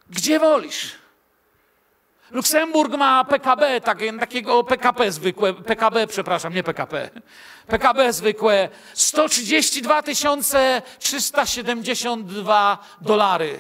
Gdzie 0.09 0.39
wolisz? 0.39 0.95
Luksemburg 2.31 2.93
ma 2.93 3.25
PKB, 3.25 3.81
takiego 4.19 4.63
PKP 4.63 5.11
zwykłe, 5.11 5.53
PKB, 5.53 6.07
przepraszam, 6.07 6.53
nie 6.53 6.63
PKP. 6.63 7.09
PKB 7.67 8.13
zwykłe 8.13 8.69
132 8.93 10.01
372 10.99 12.77
dolary 13.01 13.59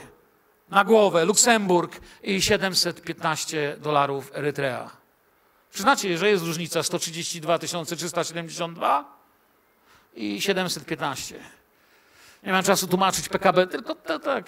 na 0.69 0.83
głowę 0.83 1.25
Luksemburg 1.25 2.01
i 2.23 2.41
715 2.41 3.77
dolarów 3.79 4.31
Erytrea. 4.35 4.96
Przyznacie, 5.73 6.17
że 6.17 6.29
jest 6.29 6.43
różnica 6.45 6.83
132 6.83 7.59
372 7.59 9.17
i 10.15 10.41
715. 10.41 11.35
Nie 12.43 12.51
mam 12.51 12.63
czasu 12.63 12.87
tłumaczyć 12.87 13.29
PKB, 13.29 13.67
tylko 13.67 13.95
to, 13.95 14.19
tak. 14.19 14.45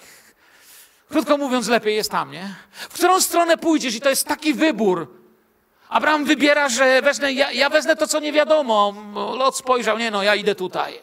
Krótko 1.08 1.38
mówiąc, 1.38 1.68
lepiej 1.68 1.96
jest 1.96 2.10
tam, 2.10 2.30
nie? 2.30 2.54
W 2.70 2.94
którą 2.94 3.20
stronę 3.20 3.58
pójdziesz 3.58 3.94
i 3.94 4.00
to 4.00 4.10
jest 4.10 4.26
taki 4.26 4.54
wybór. 4.54 5.20
Abraham 5.88 6.24
wybiera, 6.24 6.68
że 6.68 7.02
wezmę, 7.02 7.32
ja, 7.32 7.52
ja 7.52 7.70
wezmę 7.70 7.96
to, 7.96 8.06
co 8.06 8.20
nie 8.20 8.32
wiadomo. 8.32 8.94
Lot 9.14 9.56
spojrzał, 9.56 9.98
nie 9.98 10.10
no, 10.10 10.22
ja 10.22 10.34
idę 10.34 10.54
tutaj. 10.54 11.00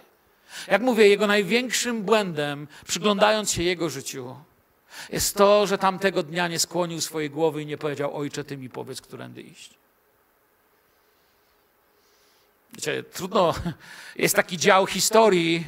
Jak 0.67 0.81
mówię, 0.81 1.07
jego 1.07 1.27
największym 1.27 2.03
błędem, 2.03 2.67
przyglądając 2.87 3.51
się 3.51 3.63
jego 3.63 3.89
życiu, 3.89 4.35
jest 5.09 5.35
to, 5.35 5.67
że 5.67 5.77
tamtego 5.77 6.23
dnia 6.23 6.47
nie 6.47 6.59
skłonił 6.59 7.01
swojej 7.01 7.29
głowy 7.29 7.61
i 7.61 7.65
nie 7.65 7.77
powiedział, 7.77 8.17
ojcze, 8.17 8.43
ty 8.43 8.57
mi 8.57 8.69
powiedz, 8.69 9.01
którędy 9.01 9.41
iść. 9.41 9.73
Wiecie, 12.77 13.03
trudno, 13.03 13.53
jest 14.15 14.35
taki 14.35 14.57
dział 14.57 14.85
historii, 14.85 15.67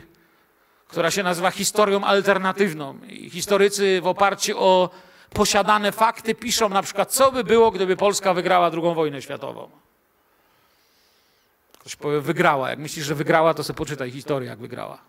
która 0.87 1.11
się 1.11 1.23
nazywa 1.23 1.51
historią 1.51 2.03
alternatywną. 2.03 2.99
I 3.07 3.29
historycy 3.29 4.01
w 4.01 4.07
oparciu 4.07 4.59
o 4.59 4.89
posiadane 5.33 5.91
fakty 5.91 6.35
piszą 6.35 6.69
na 6.69 6.81
przykład, 6.81 7.11
co 7.11 7.31
by 7.31 7.43
było, 7.43 7.71
gdyby 7.71 7.97
Polska 7.97 8.33
wygrała 8.33 8.71
II 8.73 8.95
wojnę 8.95 9.21
światową. 9.21 9.69
Ktoś 11.79 11.95
powie, 11.95 12.21
wygrała. 12.21 12.69
Jak 12.69 12.79
myślisz, 12.79 13.05
że 13.05 13.15
wygrała, 13.15 13.53
to 13.53 13.63
sobie 13.63 13.77
poczytaj 13.77 14.11
historię, 14.11 14.49
jak 14.49 14.59
wygrała. 14.59 15.01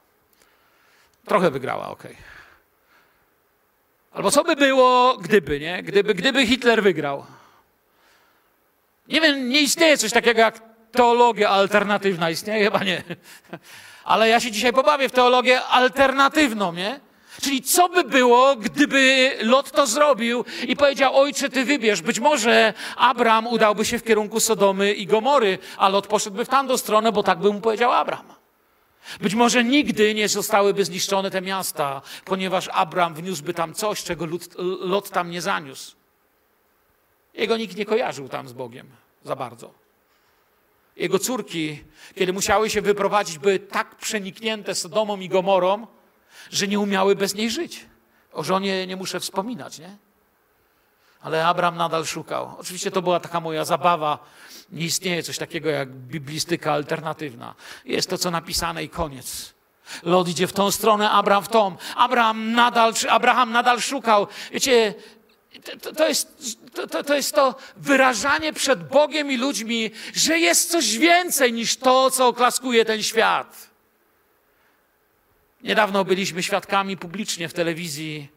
Trochę 1.25 1.51
wygrała, 1.51 1.89
okej. 1.89 2.13
Okay. 2.13 2.25
Albo 4.13 4.31
co 4.31 4.45
by 4.45 4.57
było, 4.57 5.19
gdyby, 5.19 5.61
nie? 5.61 5.83
Gdyby, 5.83 6.15
gdyby 6.15 6.47
Hitler 6.47 6.83
wygrał. 6.83 7.27
Nie 9.09 9.21
wiem, 9.21 9.49
nie 9.49 9.61
istnieje 9.61 9.99
coś 9.99 10.13
takiego 10.13 10.41
jak 10.41 10.70
teologia 10.93 11.49
alternatywna 11.49 12.31
istnieje? 12.31 12.65
Chyba 12.65 12.85
nie. 12.85 13.03
Ale 14.05 14.29
ja 14.29 14.41
się 14.41 14.51
dzisiaj 14.51 14.73
pobawię 14.73 15.09
w 15.09 15.13
teologię 15.13 15.63
alternatywną, 15.63 16.73
nie? 16.73 17.01
Czyli 17.43 17.63
co 17.63 17.89
by 17.89 18.05
było, 18.05 18.57
gdyby 18.57 19.31
Lot 19.43 19.71
to 19.71 19.87
zrobił 19.87 20.45
i 20.69 20.77
powiedział, 20.77 21.17
ojcze, 21.17 21.49
ty 21.49 21.65
wybierz. 21.65 22.03
Być 22.03 22.21
może 22.21 22.75
Abram 22.97 23.47
udałby 23.47 23.85
się 23.85 23.99
w 23.99 24.05
kierunku 24.05 24.41
Sodomy 24.41 24.93
i 24.93 25.07
Gomory, 25.07 25.59
a 25.79 25.89
Lot 25.89 26.07
poszedłby 26.07 26.45
w 26.45 26.49
tamtą 26.49 26.77
stronę, 26.79 27.13
bo 27.13 27.23
tak 27.23 27.39
by 27.39 27.53
mu 27.53 27.61
powiedział 27.61 27.93
Abram. 27.93 28.25
Być 29.21 29.35
może 29.35 29.65
nigdy 29.65 30.15
nie 30.15 30.29
zostałyby 30.29 30.85
zniszczone 30.85 31.31
te 31.31 31.41
miasta, 31.41 32.03
ponieważ 32.25 32.69
Abram 32.73 33.15
wniósłby 33.15 33.55
tam 33.55 33.75
coś, 33.75 34.05
czego 34.05 34.27
Lot, 34.27 34.43
Lot 34.81 35.11
tam 35.11 35.31
nie 35.31 35.41
zaniósł. 35.41 35.97
Jego 37.35 37.57
nikt 37.57 37.77
nie 37.77 37.87
kojarzył 37.87 38.29
tam 38.29 38.49
z 38.49 38.53
Bogiem 38.53 38.87
za 39.25 39.37
bardzo. 39.37 39.80
Jego 41.01 41.19
córki, 41.19 41.85
kiedy 42.15 42.33
musiały 42.33 42.71
się 42.71 42.83
wyprowadzić, 42.83 43.39
były 43.39 43.59
tak 43.59 43.97
przeniknięte 43.97 44.75
Sodomą 44.75 45.21
i 45.21 45.29
Gomorą, 45.29 45.87
że 46.51 46.69
nie 46.69 46.81
umiały 46.81 47.17
bez 47.17 47.35
niej 47.35 47.51
żyć. 47.51 47.87
O 48.33 48.45
żonie 48.45 48.87
nie 48.87 48.97
muszę 48.97 49.21
wspominać, 49.21 49.79
nie? 49.79 49.97
Ale 51.21 51.47
Abraham 51.47 51.77
nadal 51.77 52.07
szukał. 52.07 52.55
Oczywiście 52.59 52.91
to 52.91 53.03
była 53.03 53.21
taka 53.21 53.41
moja 53.41 53.65
zabawa. 53.65 54.19
Nie 54.73 54.85
istnieje 54.85 55.23
coś 55.23 55.39
takiego 55.39 55.71
jak 55.71 55.93
biblistyka 55.93 56.73
alternatywna. 56.73 57.55
Jest 57.85 58.11
to, 58.11 58.19
co 58.19 58.31
napisane 58.31 58.85
i 58.85 58.89
koniec. 58.89 59.55
Lot 60.03 60.29
idzie 60.29 60.47
w 60.47 60.53
tą 60.53 60.71
stronę, 60.71 61.11
Abraham 61.11 61.45
w 61.45 61.49
tą. 61.49 61.77
Abraham 61.97 62.53
nadal, 62.53 62.93
Abraham 63.09 63.53
nadal 63.53 63.81
szukał. 63.81 64.27
Wiecie, 64.53 64.95
to, 65.83 65.93
to, 65.93 66.09
jest, 66.09 66.57
to, 66.91 67.05
to 67.05 67.15
jest 67.15 67.35
to 67.35 67.55
wyrażanie 67.77 68.53
przed 68.53 68.89
Bogiem 68.89 69.31
i 69.33 69.37
ludźmi, 69.37 69.91
że 70.15 70.39
jest 70.39 70.71
coś 70.71 70.99
więcej 70.99 71.53
niż 71.53 71.77
to, 71.77 72.11
co 72.11 72.27
oklaskuje 72.27 72.85
ten 72.85 73.03
świat. 73.03 73.71
Niedawno 75.63 76.05
byliśmy 76.05 76.43
świadkami 76.43 76.97
publicznie 76.97 77.49
w 77.49 77.53
telewizji 77.53 78.29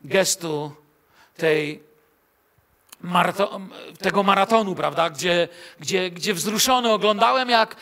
gestu 0.00 0.72
tej 1.36 1.82
tego 3.98 4.22
maratonu, 4.22 4.74
prawda, 4.74 5.10
gdzie, 5.10 5.48
gdzie, 5.80 6.10
gdzie 6.10 6.34
wzruszony 6.34 6.92
oglądałem, 6.92 7.50
jak 7.50 7.76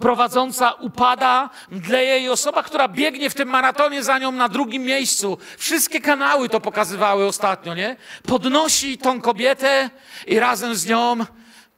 prowadząca 0.00 0.72
upada, 0.72 1.50
mdleje 1.70 2.18
i 2.18 2.28
osoba, 2.28 2.62
która 2.62 2.88
biegnie 2.88 3.30
w 3.30 3.34
tym 3.34 3.48
maratonie 3.48 4.02
za 4.02 4.18
nią 4.18 4.32
na 4.32 4.48
drugim 4.48 4.82
miejscu. 4.82 5.38
Wszystkie 5.58 6.00
kanały 6.00 6.48
to 6.48 6.60
pokazywały 6.60 7.26
ostatnio, 7.26 7.74
nie? 7.74 7.96
Podnosi 8.26 8.98
tą 8.98 9.20
kobietę 9.20 9.90
i 10.26 10.38
razem 10.38 10.74
z 10.74 10.86
nią 10.86 11.16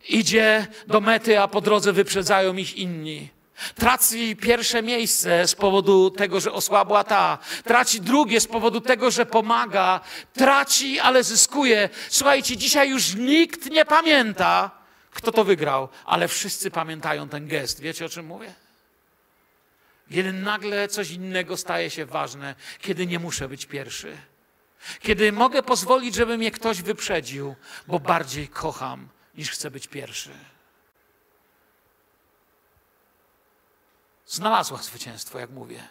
idzie 0.09 0.67
do 0.87 1.01
mety, 1.01 1.41
a 1.41 1.49
po 1.49 1.61
drodze 1.61 1.93
wyprzedzają 1.93 2.57
ich 2.57 2.77
inni. 2.77 3.29
Traci 3.75 4.37
pierwsze 4.37 4.83
miejsce 4.83 5.49
z 5.49 5.55
powodu 5.55 6.11
tego, 6.11 6.41
że 6.41 6.53
osłabła 6.53 7.05
ta. 7.05 7.39
Traci 7.65 8.01
drugie 8.01 8.41
z 8.41 8.47
powodu 8.47 8.81
tego, 8.81 9.11
że 9.11 9.27
pomaga. 9.27 10.01
Traci, 10.33 11.01
ale 11.01 11.25
zyskuje. 11.25 11.89
Słuchajcie, 12.09 12.57
dzisiaj 12.57 12.91
już 12.91 13.15
nikt 13.15 13.71
nie 13.71 13.85
pamięta, 13.85 14.80
kto 15.11 15.33
to 15.33 15.45
wygrał, 15.45 15.89
ale 16.05 16.29
wszyscy 16.29 16.71
pamiętają 16.71 17.29
ten 17.29 17.49
gest. 17.49 17.81
Wiecie 17.81 18.07
o 18.07 18.09
czym 18.09 18.27
mówię? 18.27 18.55
Kiedy 20.11 20.33
nagle 20.33 20.89
coś 20.89 21.11
innego 21.11 21.57
staje 21.57 21.91
się 21.91 22.07
ważne, 22.07 22.55
kiedy 22.81 23.07
nie 23.07 23.19
muszę 23.19 23.49
być 23.49 23.67
pierwszy. 23.67 24.17
Kiedy 25.01 25.33
mogę 25.33 25.63
pozwolić, 25.63 26.15
żeby 26.15 26.39
mnie 26.39 26.51
ktoś 26.51 26.83
wyprzedził, 26.83 27.55
bo 27.87 28.01
bardziej 28.01 28.49
kocham 28.49 29.09
niż 29.35 29.51
chcę 29.51 29.71
być 29.71 29.87
pierwszy. 29.87 30.31
znalazła 34.31 34.79
zwycięstwo, 34.79 35.39
jak 35.39 35.51
mówię. 35.51 35.89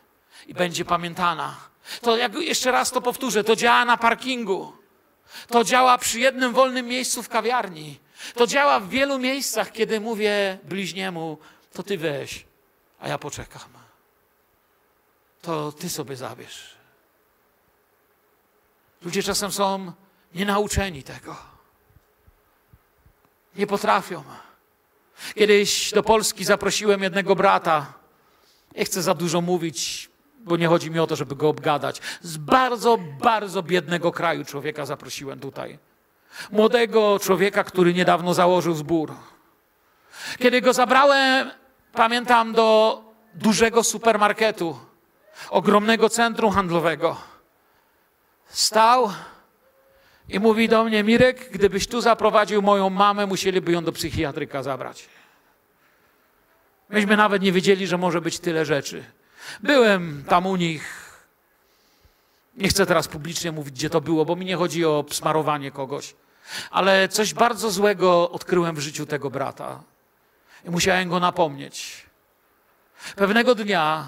I 0.47 0.53
będzie 0.53 0.85
pamiętana. 0.85 1.57
To 2.01 2.17
jak 2.17 2.33
jeszcze 2.33 2.71
raz 2.71 2.91
to 2.91 3.01
powtórzę, 3.01 3.43
to 3.43 3.55
działa 3.55 3.85
na 3.85 3.97
parkingu. 3.97 4.73
To 5.47 5.63
działa 5.63 5.97
przy 5.97 6.19
jednym 6.19 6.53
wolnym 6.53 6.85
miejscu 6.85 7.23
w 7.23 7.29
kawiarni. 7.29 7.99
To 8.35 8.47
działa 8.47 8.79
w 8.79 8.89
wielu 8.89 9.19
miejscach, 9.19 9.71
kiedy 9.71 9.99
mówię 9.99 10.57
bliźniemu, 10.63 11.37
to 11.73 11.83
ty 11.83 11.97
weź, 11.97 12.45
a 12.99 13.07
ja 13.07 13.17
poczekam. 13.17 13.69
To 15.41 15.71
ty 15.71 15.89
sobie 15.89 16.15
zabierz. 16.15 16.75
Ludzie 19.01 19.23
czasem 19.23 19.51
są 19.51 19.91
nienauczeni 20.35 21.03
tego. 21.03 21.35
Nie 23.55 23.67
potrafią. 23.67 24.23
Kiedyś 25.35 25.91
do 25.91 26.03
Polski 26.03 26.45
zaprosiłem 26.45 27.03
jednego 27.03 27.35
brata, 27.35 27.93
nie 28.75 28.85
chcę 28.85 29.01
za 29.01 29.13
dużo 29.13 29.41
mówić, 29.41 30.09
bo 30.39 30.57
nie 30.57 30.67
chodzi 30.67 30.91
mi 30.91 30.99
o 30.99 31.07
to, 31.07 31.15
żeby 31.15 31.35
go 31.35 31.49
obgadać. 31.49 32.01
Z 32.21 32.37
bardzo, 32.37 32.97
bardzo 32.97 33.63
biednego 33.63 34.11
kraju 34.11 34.45
człowieka 34.45 34.85
zaprosiłem 34.85 35.39
tutaj. 35.39 35.79
Młodego 36.51 37.19
człowieka, 37.19 37.63
który 37.63 37.93
niedawno 37.93 38.33
założył 38.33 38.73
zbór. 38.73 39.13
Kiedy 40.39 40.61
go 40.61 40.73
zabrałem, 40.73 41.51
pamiętam, 41.93 42.53
do 42.53 43.01
dużego 43.33 43.83
supermarketu, 43.83 44.79
ogromnego 45.49 46.09
centrum 46.09 46.51
handlowego, 46.51 47.17
stał 48.49 49.11
i 50.29 50.39
mówi 50.39 50.69
do 50.69 50.83
mnie: 50.83 51.03
Mirek, 51.03 51.49
gdybyś 51.51 51.87
tu 51.87 52.01
zaprowadził 52.01 52.61
moją 52.61 52.89
mamę, 52.89 53.25
musieliby 53.25 53.71
ją 53.71 53.83
do 53.83 53.91
psychiatryka 53.91 54.63
zabrać. 54.63 55.09
Myśmy 56.89 57.17
nawet 57.17 57.41
nie 57.41 57.51
wiedzieli, 57.51 57.87
że 57.87 57.97
może 57.97 58.21
być 58.21 58.39
tyle 58.39 58.65
rzeczy. 58.65 59.03
Byłem 59.59 60.23
tam 60.27 60.45
u 60.45 60.55
nich. 60.55 61.08
Nie 62.59 62.69
chcę 62.69 62.85
teraz 62.85 63.07
publicznie 63.07 63.51
mówić, 63.51 63.73
gdzie 63.73 63.89
to 63.89 64.01
było, 64.01 64.25
bo 64.25 64.35
mi 64.35 64.45
nie 64.45 64.55
chodzi 64.55 64.85
o 64.85 65.05
smarowanie 65.11 65.71
kogoś. 65.71 66.15
Ale 66.71 67.09
coś 67.09 67.33
bardzo 67.33 67.71
złego 67.71 68.31
odkryłem 68.31 68.75
w 68.75 68.79
życiu 68.79 69.05
tego 69.05 69.29
brata. 69.29 69.83
I 70.65 70.69
musiałem 70.69 71.09
go 71.09 71.19
napomnieć. 71.19 72.05
Pewnego 73.15 73.55
dnia 73.55 74.07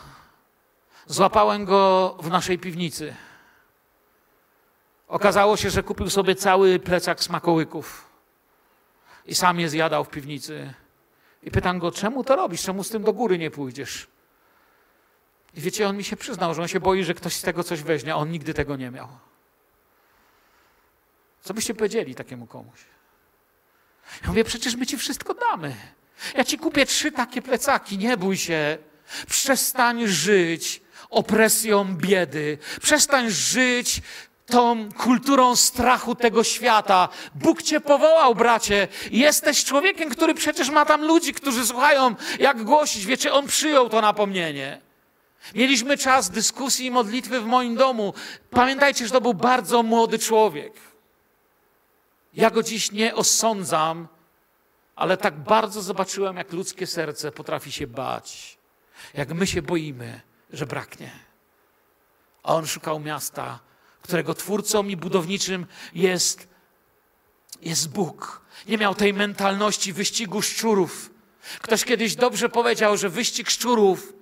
złapałem 1.08 1.66
go 1.66 2.18
w 2.20 2.30
naszej 2.30 2.60
piwnicy. 2.60 3.16
Okazało 5.08 5.58
się, 5.58 5.70
że 5.70 5.84
kupił 5.84 6.10
sobie 6.10 6.36
cały 6.36 6.80
plecak 6.80 7.24
smakołyków 7.24 8.06
i 9.26 9.36
sam 9.36 9.60
je 9.60 9.70
zjadał 9.70 10.04
w 10.04 10.10
piwnicy. 10.10 10.74
I 11.44 11.52
pytam 11.52 11.80
go, 11.80 11.92
czemu 11.92 12.24
to 12.24 12.36
robisz? 12.36 12.62
Czemu 12.62 12.84
z 12.84 12.90
tym 12.90 13.04
do 13.04 13.14
góry 13.14 13.38
nie 13.38 13.52
pójdziesz? 13.52 14.08
I 15.56 15.62
wiecie, 15.62 15.88
on 15.88 15.98
mi 15.98 16.04
się 16.04 16.16
przyznał, 16.16 16.54
że 16.54 16.62
on 16.62 16.68
się 16.68 16.80
boi, 16.80 17.04
że 17.04 17.14
ktoś 17.14 17.36
z 17.36 17.42
tego 17.42 17.64
coś 17.64 17.82
weźmie, 17.82 18.14
a 18.14 18.16
on 18.16 18.32
nigdy 18.32 18.54
tego 18.54 18.76
nie 18.76 18.92
miał. 18.92 19.08
Co 21.42 21.54
byście 21.54 21.74
powiedzieli 21.74 22.16
takiemu 22.16 22.48
komuś? 22.48 22.80
Ja 24.22 24.28
mówię, 24.28 24.44
przecież 24.44 24.76
my 24.76 24.86
ci 24.86 24.98
wszystko 24.98 25.34
damy. 25.34 25.76
Ja 26.36 26.44
ci 26.44 26.58
kupię 26.58 26.86
trzy 26.86 27.12
takie 27.12 27.42
plecaki, 27.42 27.98
nie 27.98 28.18
bój 28.18 28.38
się. 28.38 28.78
Przestań 29.30 30.08
żyć 30.08 30.82
opresją 31.10 31.96
biedy. 31.96 32.58
Przestań 32.82 33.30
żyć 33.30 34.02
tą 34.46 34.92
kulturą 34.92 35.56
strachu 35.56 36.16
tego 36.16 36.44
świata. 36.44 37.10
Bóg 37.36 37.62
cię 37.62 37.82
powołał, 37.82 38.36
bracie. 38.36 38.88
Jesteś 39.12 39.66
człowiekiem, 39.66 40.10
który 40.10 40.34
przecież 40.34 40.70
ma 40.70 40.86
tam 40.86 41.06
ludzi, 41.06 41.34
którzy 41.34 41.66
słuchają, 41.66 42.16
jak 42.40 42.64
głosić. 42.64 43.06
Wiecie, 43.06 43.34
on 43.34 43.48
przyjął 43.48 43.90
to 43.90 44.02
napomnienie. 44.02 44.82
Mieliśmy 45.56 45.98
czas 45.98 46.30
dyskusji 46.30 46.86
i 46.86 46.92
modlitwy 46.92 47.42
w 47.42 47.46
moim 47.46 47.76
domu. 47.76 48.14
Pamiętajcie, 48.50 49.06
że 49.06 49.12
to 49.12 49.22
był 49.22 49.34
bardzo 49.34 49.84
młody 49.84 50.20
człowiek. 50.20 50.74
Ja 52.34 52.50
go 52.50 52.64
dziś 52.64 52.92
nie 52.92 53.16
osądzam, 53.16 54.08
ale 54.96 55.18
tak 55.18 55.40
bardzo 55.40 55.82
zobaczyłem, 55.82 56.38
jak 56.38 56.54
ludzkie 56.54 56.88
serce 56.88 57.32
potrafi 57.32 57.72
się 57.72 57.88
bać. 57.88 58.58
Jak 59.14 59.34
my 59.34 59.48
się 59.48 59.62
boimy, 59.62 60.22
że 60.54 60.66
braknie. 60.66 61.12
A 62.44 62.56
on 62.56 62.68
szukał 62.68 63.00
miasta, 63.00 63.60
którego 64.02 64.34
twórcą 64.34 64.88
i 64.88 64.98
budowniczym 64.98 65.66
jest, 65.94 66.48
jest 67.62 67.90
Bóg. 67.90 68.42
Nie 68.68 68.78
miał 68.78 68.96
tej 68.96 69.14
mentalności 69.14 69.94
wyścigu 69.94 70.42
szczurów. 70.42 71.10
Ktoś 71.62 71.86
kiedyś 71.86 72.16
dobrze 72.16 72.50
powiedział, 72.50 72.98
że 72.98 73.10
wyścig 73.10 73.50
szczurów 73.50 74.14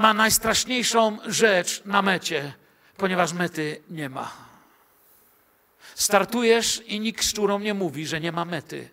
ma 0.00 0.14
najstraszniejszą 0.14 1.18
rzecz 1.26 1.82
na 1.84 2.02
mecie, 2.02 2.52
ponieważ 2.96 3.32
mety 3.32 3.82
nie 3.90 4.08
ma. 4.08 4.32
Startujesz 5.94 6.82
i 6.86 7.00
nikt 7.00 7.24
szczurom 7.24 7.62
nie 7.62 7.74
mówi, 7.74 8.06
że 8.06 8.20
nie 8.20 8.32
ma 8.32 8.44
mety. 8.44 8.88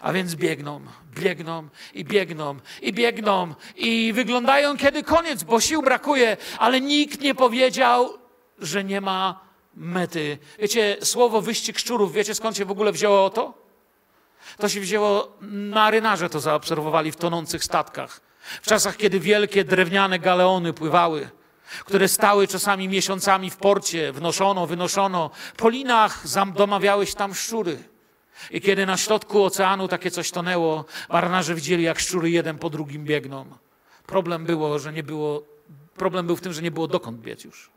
A 0.00 0.12
więc 0.12 0.34
biegną, 0.34 0.80
biegną 1.14 1.68
i 1.94 2.04
biegną 2.04 2.56
i 2.82 2.92
biegną 2.92 3.54
i 3.76 4.12
wyglądają 4.12 4.76
kiedy 4.76 5.02
koniec, 5.02 5.42
bo 5.42 5.60
sił 5.60 5.82
brakuje, 5.82 6.36
ale 6.58 6.80
nikt 6.80 7.20
nie 7.20 7.34
powiedział, 7.34 8.18
że 8.58 8.84
nie 8.84 9.00
ma 9.00 9.40
mety. 9.74 10.38
Wiecie, 10.58 10.96
słowo 11.02 11.42
wyścig 11.42 11.78
szczurów, 11.78 12.12
wiecie 12.12 12.34
skąd 12.34 12.56
się 12.56 12.64
w 12.64 12.70
ogóle 12.70 12.92
wzięło 12.92 13.30
to? 13.30 13.54
To 14.58 14.68
się 14.68 14.80
wzięło, 14.80 15.32
marynarze 15.50 16.30
to 16.30 16.40
zaobserwowali 16.40 17.12
w 17.12 17.16
tonących 17.16 17.64
statkach. 17.64 18.20
W 18.62 18.66
czasach, 18.66 18.96
kiedy 18.96 19.20
wielkie 19.20 19.64
drewniane 19.64 20.18
galeony 20.18 20.72
pływały, 20.72 21.28
które 21.84 22.08
stały 22.08 22.48
czasami 22.48 22.88
miesiącami 22.88 23.50
w 23.50 23.56
porcie, 23.56 24.12
wnoszono, 24.12 24.66
wynoszono. 24.66 25.30
Po 25.56 25.68
linach 25.68 26.24
domawiały 26.54 27.06
się 27.06 27.14
tam 27.14 27.34
szczury. 27.34 27.78
I 28.50 28.60
kiedy 28.60 28.86
na 28.86 28.96
środku 28.96 29.44
oceanu 29.44 29.88
takie 29.88 30.10
coś 30.10 30.30
tonęło, 30.30 30.84
marynarze 31.08 31.54
widzieli, 31.54 31.82
jak 31.82 31.98
szczury 31.98 32.30
jeden 32.30 32.58
po 32.58 32.70
drugim 32.70 33.04
biegną. 33.04 33.46
Problem 34.06 34.46
było, 34.46 34.78
że 34.78 34.92
nie 34.92 35.02
było, 35.02 35.42
problem 35.96 36.26
był 36.26 36.36
w 36.36 36.40
tym, 36.40 36.52
że 36.52 36.62
nie 36.62 36.70
było 36.70 36.88
dokąd 36.88 37.20
biec 37.20 37.44
już 37.44 37.76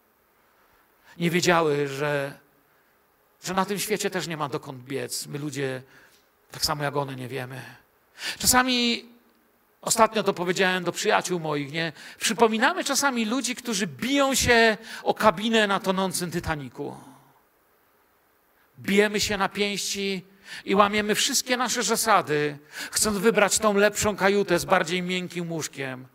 nie 1.20 1.30
wiedziały, 1.30 1.88
że, 1.88 2.40
że 3.44 3.54
na 3.54 3.66
tym 3.66 3.80
świecie 3.80 4.10
też 4.10 4.28
nie 4.28 4.38
ma 4.38 4.50
dokąd 4.50 4.84
biec. 4.84 5.28
My 5.28 5.40
ludzie, 5.40 5.82
tak 6.52 6.66
samo 6.66 6.84
jak 6.84 6.96
one, 6.96 7.16
nie 7.16 7.28
wiemy. 7.28 7.62
Czasami, 8.40 9.06
ostatnio 9.82 10.24
to 10.24 10.34
powiedziałem 10.34 10.84
do 10.84 10.92
przyjaciół 10.92 11.40
moich, 11.40 11.72
nie? 11.72 11.94
Przypominamy 12.20 12.84
czasami 12.84 13.26
ludzi, 13.26 13.56
którzy 13.56 13.88
biją 13.88 14.36
się 14.36 14.78
o 15.04 15.14
kabinę 15.14 15.68
na 15.68 15.80
tonącym 15.80 16.32
Titaniku. 16.32 16.98
bijemy 18.80 19.20
się 19.20 19.38
na 19.38 19.50
pięści 19.50 20.26
i 20.66 20.76
łamiemy 20.76 21.16
wszystkie 21.16 21.58
nasze 21.58 21.84
zasady, 21.84 22.58
chcąc 22.92 23.18
wybrać 23.18 23.60
tą 23.60 23.74
lepszą 23.74 24.16
kajutę 24.16 24.60
z 24.60 24.66
bardziej 24.66 25.02
miękkim 25.02 25.52
łóżkiem 25.52 26.08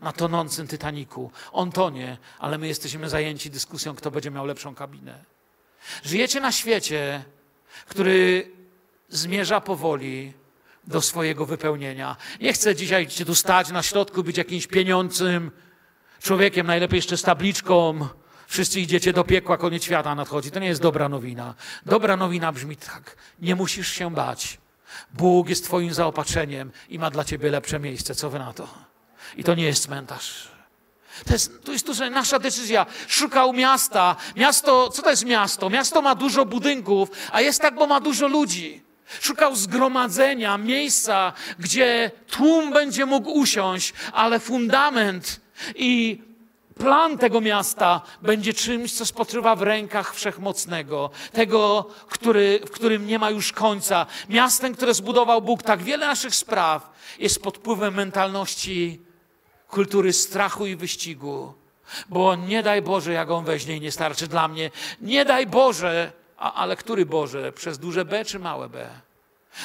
na 0.00 0.12
tonącym 0.12 0.68
Titaniku. 0.68 1.30
On 1.52 1.72
tonie, 1.72 2.18
ale 2.38 2.58
my 2.58 2.68
jesteśmy 2.68 3.08
zajęci 3.08 3.50
dyskusją, 3.50 3.94
kto 3.94 4.10
będzie 4.10 4.30
miał 4.30 4.46
lepszą 4.46 4.74
kabinę. 4.74 5.24
Żyjecie 6.04 6.40
na 6.40 6.52
świecie, 6.52 7.24
który 7.86 8.50
zmierza 9.08 9.60
powoli 9.60 10.32
do 10.86 11.02
swojego 11.02 11.46
wypełnienia. 11.46 12.16
Nie 12.40 12.52
chcę 12.52 12.74
dzisiaj 12.74 13.06
cię 13.06 13.24
tu 13.24 13.34
stać 13.34 13.70
na 13.70 13.82
środku, 13.82 14.24
być 14.24 14.38
jakimś 14.38 14.66
pieniądzem 14.66 15.50
człowiekiem, 16.22 16.66
najlepiej 16.66 16.96
jeszcze 16.96 17.16
z 17.16 17.22
tabliczką. 17.22 18.08
Wszyscy 18.46 18.80
idziecie 18.80 19.12
do 19.12 19.24
piekła, 19.24 19.56
koniec 19.56 19.84
świata 19.84 20.14
nadchodzi. 20.14 20.50
To 20.50 20.58
nie 20.58 20.66
jest 20.66 20.82
dobra 20.82 21.08
nowina. 21.08 21.54
Dobra 21.86 22.16
nowina 22.16 22.52
brzmi 22.52 22.76
tak. 22.76 23.16
Nie 23.40 23.56
musisz 23.56 23.88
się 23.88 24.10
bać. 24.10 24.58
Bóg 25.12 25.48
jest 25.48 25.64
twoim 25.64 25.94
zaopatrzeniem 25.94 26.72
i 26.88 26.98
ma 26.98 27.10
dla 27.10 27.24
ciebie 27.24 27.50
lepsze 27.50 27.80
miejsce. 27.80 28.14
Co 28.14 28.30
wy 28.30 28.38
na 28.38 28.52
to? 28.52 28.68
I 29.36 29.44
to 29.44 29.54
nie 29.54 29.64
jest 29.64 29.84
cmentarz. 29.84 30.48
To 31.26 31.32
jest, 31.32 31.64
to 31.64 31.72
jest 31.72 31.88
nasza 32.10 32.38
decyzja. 32.38 32.86
Szukał 33.08 33.52
miasta. 33.52 34.16
Miasto, 34.36 34.88
co 34.88 35.02
to 35.02 35.10
jest 35.10 35.24
miasto? 35.24 35.70
Miasto 35.70 36.02
ma 36.02 36.14
dużo 36.14 36.44
budynków, 36.44 37.10
a 37.32 37.40
jest 37.40 37.60
tak, 37.60 37.74
bo 37.74 37.86
ma 37.86 38.00
dużo 38.00 38.28
ludzi. 38.28 38.83
Szukał 39.20 39.56
zgromadzenia, 39.56 40.58
miejsca, 40.58 41.32
gdzie 41.58 42.10
tłum 42.30 42.72
będzie 42.72 43.06
mógł 43.06 43.30
usiąść, 43.30 43.92
ale 44.12 44.40
fundament 44.40 45.40
a, 66.38 66.54
ale 66.54 66.76
który 66.76 67.06
Boże? 67.06 67.52
Przez 67.52 67.78
duże 67.78 68.04
B 68.04 68.24
czy 68.24 68.38
małe 68.38 68.68
B? 68.68 68.88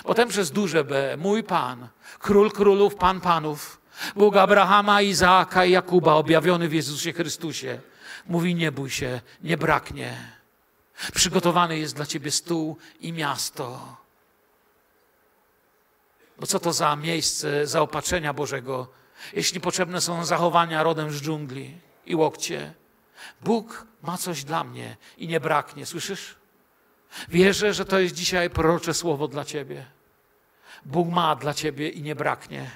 Potem 0.03 0.29
przez 0.29 0.51
duże 0.51 0.83
B, 0.83 1.17
mój 1.17 1.43
Pan, 1.43 1.87
Król 2.19 2.51
Królów, 2.51 2.95
Pan 2.95 3.21
Panów, 3.21 3.81
Bóg 4.15 4.37
Abrahama, 4.37 5.01
Izaaka 5.01 5.65
i 5.65 5.71
Jakuba, 5.71 6.13
objawiony 6.13 6.67
w 6.67 6.73
Jezusie 6.73 7.13
Chrystusie. 7.13 7.79
Mówi, 8.25 8.55
nie 8.55 8.71
bój 8.71 8.89
się, 8.89 9.21
nie 9.41 9.57
braknie. 9.57 10.39
Przygotowany 11.13 11.79
jest 11.79 11.95
dla 11.95 12.05
ciebie 12.05 12.31
stół 12.31 12.77
i 12.99 13.13
miasto. 13.13 13.97
Bo 16.39 16.47
co 16.47 16.59
to 16.59 16.73
za 16.73 16.95
miejsce 16.95 17.67
zaopatrzenia 17.67 18.33
Bożego, 18.33 18.87
jeśli 19.33 19.59
potrzebne 19.61 20.01
są 20.01 20.25
zachowania 20.25 20.83
rodem 20.83 21.11
z 21.11 21.21
dżungli 21.21 21.77
i 22.05 22.15
łokcie? 22.15 22.73
Bóg 23.41 23.85
ma 24.01 24.17
coś 24.17 24.43
dla 24.43 24.63
mnie 24.63 24.97
i 25.17 25.27
nie 25.27 25.39
braknie, 25.39 25.85
słyszysz? 25.85 26.38
Wierzę, 27.29 27.73
że 27.73 27.85
to 27.85 27.99
jest 27.99 28.15
dzisiaj 28.15 28.49
prorocze 28.49 28.93
słowo 28.93 29.27
dla 29.27 29.45
ciebie. 29.45 29.85
Bóg 30.85 31.09
ma 31.09 31.35
dla 31.35 31.53
ciebie 31.53 31.89
i 31.89 32.01
nie 32.01 32.15
braknie. 32.15 32.71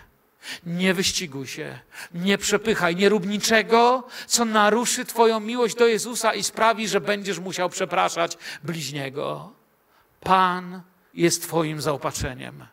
Nie 0.65 0.93
wyściguj 0.93 1.47
się, 1.47 1.79
nie 2.13 2.37
przepychaj, 2.37 2.95
nie 2.95 3.09
rób 3.09 3.25
niczego, 3.27 4.07
co 4.27 4.45
naruszy 4.45 5.05
Twoją 5.05 5.39
miłość 5.39 5.75
do 5.75 5.87
Jezusa 5.87 6.33
i 6.33 6.43
sprawi, 6.43 6.87
że 6.87 7.01
będziesz 7.01 7.39
musiał 7.39 7.69
przepraszać 7.69 8.37
bliźniego. 8.63 9.51
Pan 10.19 10.81
jest 11.13 11.43
Twoim 11.43 11.81
zaopatrzeniem. 11.81 12.65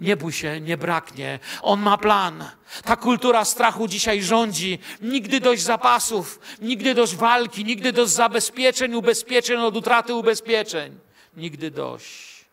Nie 0.00 0.16
bój 0.16 0.32
się, 0.32 0.60
nie 0.60 0.76
braknie. 0.76 1.38
On 1.62 1.80
ma 1.80 1.98
plan. 1.98 2.44
Ta 2.84 2.96
kultura 2.96 3.44
strachu 3.44 3.88
dzisiaj 3.88 4.22
rządzi. 4.22 4.78
Nigdy 5.00 5.40
dość 5.40 5.62
zapasów, 5.62 6.40
nigdy 6.60 6.94
dość 6.94 7.16
walki, 7.16 7.64
nigdy 7.64 7.92
dość 7.92 8.12
zabezpieczeń, 8.12 8.94
ubezpieczeń 8.94 9.56
od 9.56 9.76
utraty 9.76 10.14
ubezpieczeń. 10.14 10.98
Nigdy 11.36 11.70
dość. 11.70 12.44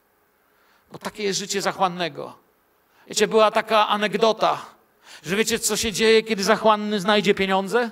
Bo 0.91 0.97
takie 0.97 1.23
jest 1.23 1.39
życie 1.39 1.61
zachłannego. 1.61 2.37
Wiecie, 3.07 3.27
była 3.27 3.51
taka 3.51 3.87
anegdota, 3.87 4.65
że 5.23 5.35
wiecie, 5.35 5.59
co 5.59 5.77
się 5.77 5.91
dzieje, 5.91 6.23
kiedy 6.23 6.43
zachłanny 6.43 6.99
znajdzie 6.99 7.33
pieniądze? 7.33 7.89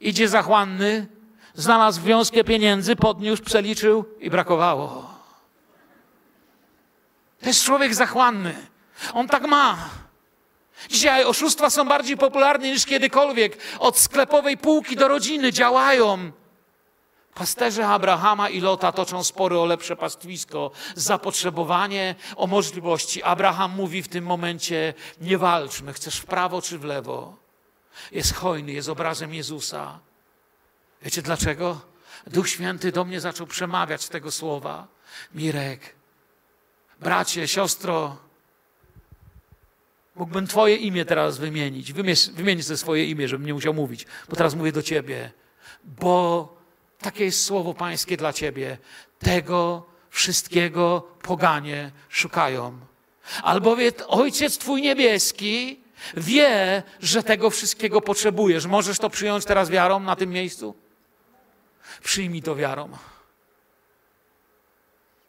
Idzie 0.00 0.28
zachłanny, 0.28 1.06
znalazł 1.54 2.02
wiązkę 2.02 2.44
pieniędzy, 2.44 2.96
podniósł, 2.96 3.42
przeliczył 3.42 4.04
i 4.20 4.30
brakowało. 4.30 5.14
To 7.40 7.46
jest 7.46 7.64
człowiek 7.64 7.94
zachłanny. 7.94 8.66
On 9.12 9.28
tak 9.28 9.42
ma. 9.46 9.90
Dzisiaj 10.88 11.24
oszustwa 11.24 11.70
są 11.70 11.88
bardziej 11.88 12.16
popularne 12.16 12.68
niż 12.68 12.86
kiedykolwiek. 12.86 13.58
Od 13.78 13.98
sklepowej 13.98 14.58
półki 14.58 14.96
do 14.96 15.08
rodziny 15.08 15.52
działają. 15.52 16.32
Pasterze 17.34 17.86
Abrahama 17.88 18.48
i 18.48 18.60
Lota 18.60 18.92
toczą 18.92 19.24
spory 19.24 19.58
o 19.58 19.64
lepsze 19.64 19.96
pastwisko, 19.96 20.70
zapotrzebowanie, 20.94 22.14
o 22.36 22.46
możliwości. 22.46 23.22
Abraham 23.22 23.70
mówi 23.70 24.02
w 24.02 24.08
tym 24.08 24.24
momencie: 24.24 24.94
Nie 25.20 25.38
walczmy, 25.38 25.92
chcesz 25.92 26.16
w 26.16 26.26
prawo 26.26 26.62
czy 26.62 26.78
w 26.78 26.84
lewo. 26.84 27.36
Jest 28.12 28.34
hojny, 28.34 28.72
jest 28.72 28.88
obrazem 28.88 29.34
Jezusa. 29.34 29.98
Wiecie 31.02 31.22
dlaczego? 31.22 31.80
Duch 32.26 32.48
Święty 32.48 32.92
do 32.92 33.04
mnie 33.04 33.20
zaczął 33.20 33.46
przemawiać 33.46 34.08
tego 34.08 34.30
słowa. 34.30 34.86
Mirek, 35.34 35.94
bracie, 37.00 37.48
siostro, 37.48 38.16
mógłbym 40.16 40.46
Twoje 40.46 40.76
imię 40.76 41.04
teraz 41.04 41.38
wymienić. 41.38 41.92
Sobie 42.62 42.76
swoje 42.76 43.04
imię, 43.04 43.28
żebym 43.28 43.46
nie 43.46 43.54
musiał 43.54 43.74
mówić, 43.74 44.06
bo 44.28 44.36
teraz 44.36 44.54
mówię 44.54 44.72
do 44.72 44.82
Ciebie. 44.82 45.32
Bo 45.84 46.48
takie 47.04 47.24
jest 47.24 47.44
słowo 47.44 47.74
Pańskie 47.74 48.16
dla 48.16 48.32
Ciebie. 48.32 48.78
Tego 49.18 49.86
wszystkiego 50.10 51.08
poganie 51.22 51.90
szukają. 52.08 52.78
Albowiem 53.42 53.92
Ojciec 54.08 54.58
Twój 54.58 54.82
niebieski 54.82 55.80
wie, 56.16 56.82
że 57.00 57.22
tego 57.22 57.50
wszystkiego 57.50 58.00
potrzebujesz. 58.00 58.66
Możesz 58.66 58.98
to 58.98 59.10
przyjąć 59.10 59.44
teraz 59.44 59.70
wiarą 59.70 60.00
na 60.00 60.16
tym 60.16 60.30
miejscu? 60.30 60.74
Przyjmij 62.02 62.42
to 62.42 62.56
wiarą. 62.56 62.88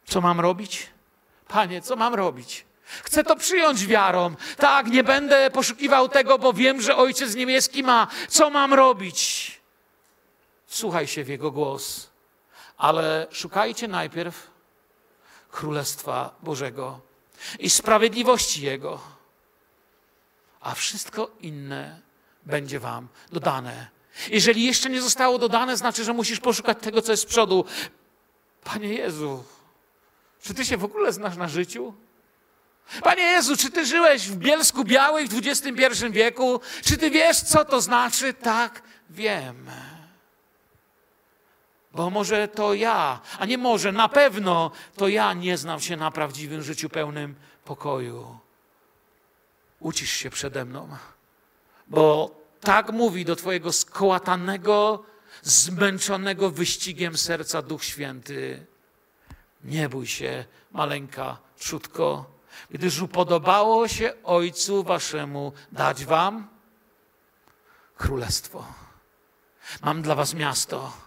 Co 0.06 0.20
mam 0.20 0.40
robić? 0.40 0.86
Panie, 1.48 1.82
co 1.82 1.96
mam 1.96 2.14
robić? 2.14 2.64
Chcę 3.02 3.24
to 3.24 3.36
przyjąć 3.36 3.86
wiarą. 3.86 4.34
Tak, 4.56 4.86
nie 4.86 5.04
będę 5.04 5.50
poszukiwał 5.50 6.08
tego, 6.08 6.38
bo 6.38 6.52
wiem, 6.52 6.80
że 6.80 6.96
Ojciec 6.96 7.34
Niebieski 7.34 7.82
ma. 7.82 8.06
Co 8.28 8.50
mam 8.50 8.74
robić? 8.74 9.35
Słuchaj 10.66 11.06
się 11.06 11.24
w 11.24 11.28
Jego 11.28 11.50
głos, 11.50 12.10
ale 12.76 13.26
szukajcie 13.30 13.88
najpierw 13.88 14.50
Królestwa 15.50 16.34
Bożego 16.42 17.00
i 17.58 17.70
sprawiedliwości 17.70 18.62
Jego, 18.62 19.00
a 20.60 20.74
wszystko 20.74 21.30
inne 21.40 22.00
będzie 22.42 22.80
Wam 22.80 23.08
dodane. 23.32 23.88
Jeżeli 24.30 24.64
jeszcze 24.64 24.90
nie 24.90 25.02
zostało 25.02 25.38
dodane, 25.38 25.76
znaczy, 25.76 26.04
że 26.04 26.12
musisz 26.12 26.40
poszukać 26.40 26.78
tego, 26.80 27.02
co 27.02 27.12
jest 27.12 27.22
z 27.22 27.26
przodu. 27.26 27.64
Panie 28.64 28.88
Jezu, 28.88 29.44
czy 30.42 30.54
Ty 30.54 30.64
się 30.64 30.76
w 30.76 30.84
ogóle 30.84 31.12
znasz 31.12 31.36
na 31.36 31.48
życiu? 31.48 31.94
Panie 33.02 33.22
Jezu, 33.22 33.56
czy 33.56 33.70
Ty 33.70 33.86
żyłeś 33.86 34.28
w 34.28 34.36
Bielsku 34.36 34.84
Białej 34.84 35.28
w 35.28 35.46
XXI 35.46 36.10
wieku? 36.10 36.60
Czy 36.84 36.98
Ty 36.98 37.10
wiesz, 37.10 37.40
co 37.40 37.64
to 37.64 37.80
znaczy? 37.80 38.34
Tak, 38.34 38.82
wiem. 39.10 39.70
Bo 41.96 42.10
może 42.10 42.48
to 42.48 42.74
ja, 42.74 43.20
a 43.38 43.46
nie 43.46 43.58
może, 43.58 43.92
na 43.92 44.08
pewno 44.08 44.70
to 44.96 45.08
ja 45.08 45.32
nie 45.32 45.56
znam 45.56 45.80
się 45.80 45.96
na 45.96 46.10
prawdziwym 46.10 46.62
życiu 46.62 46.88
pełnym 46.88 47.34
pokoju. 47.64 48.38
Ucisz 49.80 50.10
się 50.10 50.30
przede 50.30 50.64
mną, 50.64 50.88
bo 51.86 52.30
tak 52.60 52.92
mówi 52.92 53.24
do 53.24 53.36
Twojego 53.36 53.72
skołatanego, 53.72 55.04
zmęczonego 55.42 56.50
wyścigiem 56.50 57.16
serca 57.16 57.62
Duch 57.62 57.84
Święty. 57.84 58.66
Nie 59.64 59.88
bój 59.88 60.06
się, 60.06 60.44
maleńka 60.72 61.38
trzutko, 61.58 62.24
gdyż 62.70 63.02
upodobało 63.02 63.88
się 63.88 64.12
Ojcu 64.24 64.82
Waszemu 64.82 65.52
dać 65.72 66.04
Wam 66.04 66.48
królestwo. 67.96 68.64
Mam 69.82 70.02
dla 70.02 70.14
Was 70.14 70.34
miasto 70.34 71.05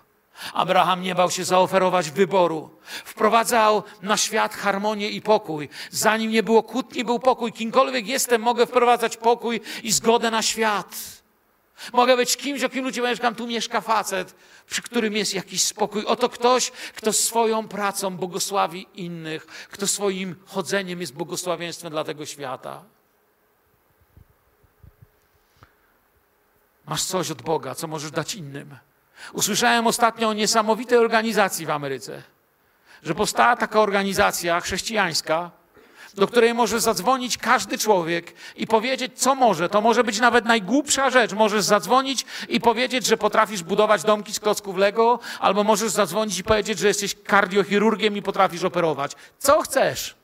Abraham 0.53 1.01
nie 1.01 1.15
bał 1.15 1.31
się 1.31 1.43
zaoferować 1.43 2.11
wyboru. 2.11 2.69
Wprowadzał 3.05 3.83
na 4.01 4.17
świat 4.17 4.55
harmonię 4.55 5.09
i 5.09 5.21
pokój. 5.21 5.69
Zanim 5.91 6.31
nie 6.31 6.43
było 6.43 6.63
kłótni, 6.63 7.03
był 7.03 7.19
pokój. 7.19 7.53
Kimkolwiek 7.53 8.07
jestem, 8.07 8.41
mogę 8.41 8.65
wprowadzać 8.65 9.17
pokój 9.17 9.61
i 9.83 9.91
zgodę 9.91 10.31
na 10.31 10.41
świat. 10.41 10.95
Mogę 11.93 12.17
być 12.17 12.37
kimś, 12.37 12.63
o 12.63 12.69
kim 12.69 12.83
ludzie 12.85 13.01
mieszkam, 13.01 13.35
tu 13.35 13.47
mieszka 13.47 13.81
facet, 13.81 14.35
przy 14.67 14.81
którym 14.81 15.15
jest 15.15 15.33
jakiś 15.33 15.63
spokój. 15.63 16.05
Oto 16.05 16.29
ktoś, 16.29 16.71
kto 16.71 17.13
swoją 17.13 17.67
pracą 17.67 18.17
błogosławi 18.17 18.87
innych, 18.95 19.45
kto 19.45 19.87
swoim 19.87 20.35
chodzeniem 20.45 21.01
jest 21.01 21.13
błogosławieństwem 21.13 21.91
dla 21.91 22.03
tego 22.03 22.25
świata. 22.25 22.83
Masz 26.85 27.03
coś 27.03 27.31
od 27.31 27.41
Boga, 27.41 27.75
co 27.75 27.87
możesz 27.87 28.11
dać 28.11 28.35
innym. 28.35 28.77
Usłyszałem 29.33 29.87
ostatnio 29.87 30.29
o 30.29 30.33
niesamowitej 30.33 30.97
organizacji 30.97 31.65
w 31.65 31.69
Ameryce, 31.69 32.21
że 33.03 33.15
powstała 33.15 33.55
taka 33.55 33.79
organizacja 33.79 34.61
chrześcijańska, 34.61 35.51
do 36.13 36.27
której 36.27 36.53
może 36.53 36.79
zadzwonić 36.79 37.37
każdy 37.37 37.77
człowiek 37.77 38.33
i 38.55 38.67
powiedzieć, 38.67 39.11
co 39.15 39.35
może. 39.35 39.69
To 39.69 39.81
może 39.81 40.03
być 40.03 40.19
nawet 40.19 40.45
najgłupsza 40.45 41.09
rzecz. 41.09 41.33
Możesz 41.33 41.63
zadzwonić 41.63 42.25
i 42.49 42.61
powiedzieć, 42.61 43.05
że 43.05 43.17
potrafisz 43.17 43.63
budować 43.63 44.03
domki 44.03 44.33
z 44.33 44.39
klocków 44.39 44.77
Lego, 44.77 45.19
albo 45.39 45.63
możesz 45.63 45.91
zadzwonić 45.91 46.39
i 46.39 46.43
powiedzieć, 46.43 46.79
że 46.79 46.87
jesteś 46.87 47.15
kardiochirurgiem 47.23 48.17
i 48.17 48.21
potrafisz 48.21 48.63
operować. 48.63 49.11
Co 49.37 49.61
chcesz. 49.61 50.15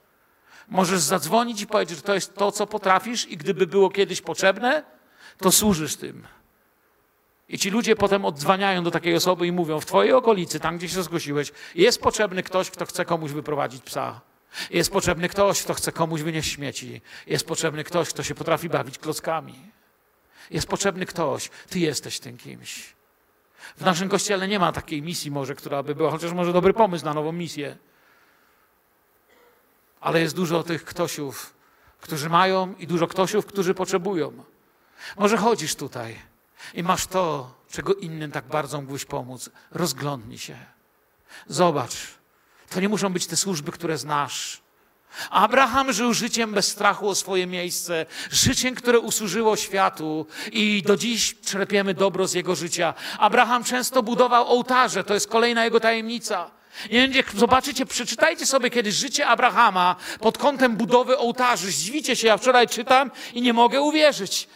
Możesz 0.67 0.99
zadzwonić 0.99 1.61
i 1.61 1.67
powiedzieć, 1.67 1.97
że 1.97 2.03
to 2.03 2.13
jest 2.13 2.35
to, 2.35 2.51
co 2.51 2.67
potrafisz 2.67 3.25
i 3.25 3.37
gdyby 3.37 3.67
było 3.67 3.89
kiedyś 3.89 4.21
potrzebne, 4.21 4.83
to 5.37 5.51
służysz 5.51 5.95
tym. 5.95 6.27
I 7.49 7.59
ci 7.59 7.69
ludzie 7.69 7.95
potem 7.95 8.25
odzwaniają 8.25 8.83
do 8.83 8.91
takiej 8.91 9.15
osoby 9.15 9.47
i 9.47 9.51
mówią, 9.51 9.79
w 9.79 9.85
twojej 9.85 10.13
okolicy, 10.13 10.59
tam 10.59 10.77
gdzie 10.77 10.89
się 10.89 11.03
zgłosiłeś, 11.03 11.51
jest 11.75 12.01
potrzebny 12.01 12.43
ktoś, 12.43 12.71
kto 12.71 12.85
chce 12.85 13.05
komuś 13.05 13.31
wyprowadzić 13.31 13.83
psa. 13.83 14.21
Jest 14.69 14.91
potrzebny 14.91 15.29
ktoś, 15.29 15.63
kto 15.63 15.73
chce 15.73 15.91
komuś 15.91 16.21
wynieść 16.21 16.51
śmieci. 16.51 17.01
Jest 17.27 17.47
potrzebny 17.47 17.83
ktoś, 17.83 18.09
kto 18.09 18.23
się 18.23 18.35
potrafi 18.35 18.69
bawić 18.69 18.97
klockami. 18.97 19.55
Jest 20.49 20.67
potrzebny 20.67 21.05
ktoś. 21.05 21.49
Ty 21.69 21.79
jesteś 21.79 22.19
tym 22.19 22.37
kimś. 22.37 22.95
W 23.77 23.81
naszym 23.81 24.09
kościele 24.09 24.47
nie 24.47 24.59
ma 24.59 24.71
takiej 24.71 25.01
misji 25.01 25.31
może, 25.31 25.55
która 25.55 25.83
by 25.83 25.95
była, 25.95 26.11
chociaż 26.11 26.33
może 26.33 26.53
dobry 26.53 26.73
pomysł 26.73 27.05
na 27.05 27.13
nową 27.13 27.31
misję. 27.31 27.77
Ale 30.01 30.21
jest 30.21 30.35
dużo 30.35 30.63
tych 30.63 30.85
ktośów, 30.85 31.53
którzy 32.01 32.29
mają 32.29 32.73
i 32.75 32.87
dużo 32.87 33.07
ktośów, 33.07 33.45
którzy 33.45 33.73
potrzebują. 33.73 34.43
Może 35.17 35.37
chodzisz 35.37 35.75
tutaj 35.75 36.15
i 36.73 36.83
masz 36.83 37.07
to, 37.07 37.53
czego 37.71 37.93
innym 37.93 38.31
tak 38.31 38.45
bardzo 38.45 38.81
mógłbyś 38.81 39.05
pomóc. 39.05 39.49
Rozglądnij 39.71 40.37
się. 40.37 40.57
Zobacz, 41.47 41.93
to 42.69 42.79
nie 42.79 42.89
muszą 42.89 43.13
być 43.13 43.27
te 43.27 43.35
służby, 43.35 43.71
które 43.71 43.97
znasz. 43.97 44.61
Abraham 45.29 45.93
żył 45.93 46.13
życiem 46.13 46.53
bez 46.53 46.67
strachu 46.67 47.09
o 47.09 47.15
swoje 47.15 47.47
miejsce, 47.47 48.05
życiem, 48.31 48.75
które 48.75 48.99
usłużyło 48.99 49.55
światu 49.55 50.25
i 50.51 50.83
do 50.85 50.97
dziś 50.97 51.35
czerpiemy 51.45 51.93
dobro 51.93 52.27
z 52.27 52.33
jego 52.33 52.55
życia. 52.55 52.93
Abraham 53.19 53.63
często 53.63 54.03
budował 54.03 54.47
ołtarze, 54.47 55.03
to 55.03 55.13
jest 55.13 55.27
kolejna 55.27 55.63
jego 55.65 55.79
tajemnica. 55.79 56.51
Nie 56.91 57.09
wiem, 57.09 57.23
zobaczycie, 57.35 57.85
przeczytajcie 57.85 58.45
sobie 58.45 58.69
kiedyś 58.69 58.95
życie 58.95 59.27
Abrahama 59.27 59.95
pod 60.19 60.37
kątem 60.37 60.75
budowy 60.75 61.17
ołtarzy. 61.17 61.71
Zdziwicie 61.71 62.15
się, 62.15 62.27
ja 62.27 62.37
wczoraj 62.37 62.67
czytam 62.67 63.11
i 63.33 63.41
nie 63.41 63.53
mogę 63.53 63.81
uwierzyć. 63.81 64.47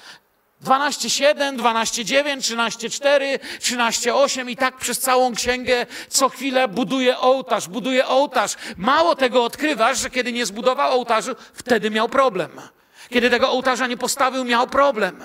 12.7, 0.64 1.58
12.9, 1.58 2.38
13.4, 2.38 3.40
13.8 3.60 4.50
i 4.50 4.56
tak 4.56 4.78
przez 4.78 5.00
całą 5.00 5.36
księgę 5.36 5.86
co 6.10 6.30
chwilę 6.30 6.68
buduje 6.68 7.20
ołtarz, 7.20 7.68
buduje 7.68 8.08
ołtarz. 8.08 8.56
Mało 8.78 9.16
tego 9.16 9.44
odkrywasz, 9.44 10.00
że 10.00 10.10
kiedy 10.10 10.34
nie 10.34 10.46
zbudował 10.46 10.92
ołtarzu, 10.92 11.36
wtedy 11.54 11.92
miał 11.92 12.10
problem. 12.10 12.62
Kiedy 13.10 13.30
tego 13.30 13.52
ołtarza 13.52 13.88
nie 13.88 13.98
postawił, 13.98 14.46
miał 14.46 14.68
problem. 14.68 15.24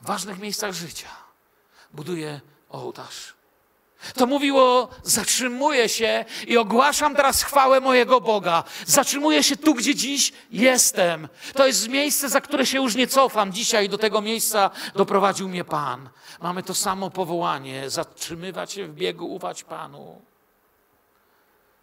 W 0.00 0.06
ważnych 0.06 0.38
miejscach 0.38 0.72
życia 0.72 1.08
buduje 1.92 2.40
ołtarz. 2.68 3.35
To 4.14 4.26
mówiło, 4.26 4.88
zatrzymuję 5.02 5.88
się 5.88 6.24
i 6.46 6.56
ogłaszam 6.56 7.16
teraz 7.16 7.42
chwałę 7.42 7.80
mojego 7.80 8.20
Boga. 8.20 8.64
Zatrzymuję 8.86 9.42
się 9.42 9.56
tu, 9.56 9.74
gdzie 9.74 9.94
dziś 9.94 10.32
jestem. 10.50 11.28
To 11.54 11.66
jest 11.66 11.88
miejsce, 11.88 12.28
za 12.28 12.40
które 12.40 12.66
się 12.66 12.78
już 12.78 12.94
nie 12.94 13.06
cofam. 13.06 13.52
Dzisiaj 13.52 13.88
do 13.88 13.98
tego 13.98 14.20
miejsca 14.20 14.70
doprowadził 14.94 15.48
mnie 15.48 15.64
Pan. 15.64 16.08
Mamy 16.40 16.62
to 16.62 16.74
samo 16.74 17.10
powołanie, 17.10 17.90
zatrzymywać 17.90 18.72
się 18.72 18.86
w 18.86 18.94
biegu, 18.94 19.34
ufać 19.34 19.64
Panu. 19.64 20.22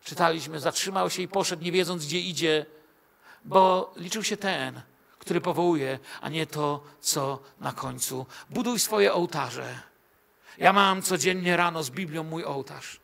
Czytaliśmy, 0.03 0.59
zatrzymał 0.59 1.09
się 1.09 1.21
i 1.21 1.27
poszedł, 1.27 1.63
nie 1.63 1.71
wiedząc, 1.71 2.05
gdzie 2.05 2.19
idzie, 2.19 2.65
bo 3.45 3.93
liczył 3.95 4.23
się 4.23 4.37
ten, 4.37 4.81
który 5.19 5.41
powołuje, 5.41 5.99
a 6.21 6.29
nie 6.29 6.47
to, 6.47 6.83
co 7.01 7.39
na 7.59 7.71
końcu. 7.71 8.25
Buduj 8.49 8.79
swoje 8.79 9.13
ołtarze. 9.13 9.92
Ja 10.57 10.73
mam 10.73 11.01
codziennie 11.01 11.57
rano 11.57 11.83
z 11.83 11.89
Biblią 11.89 12.23
mój 12.23 12.43
ołtarz. 12.43 12.99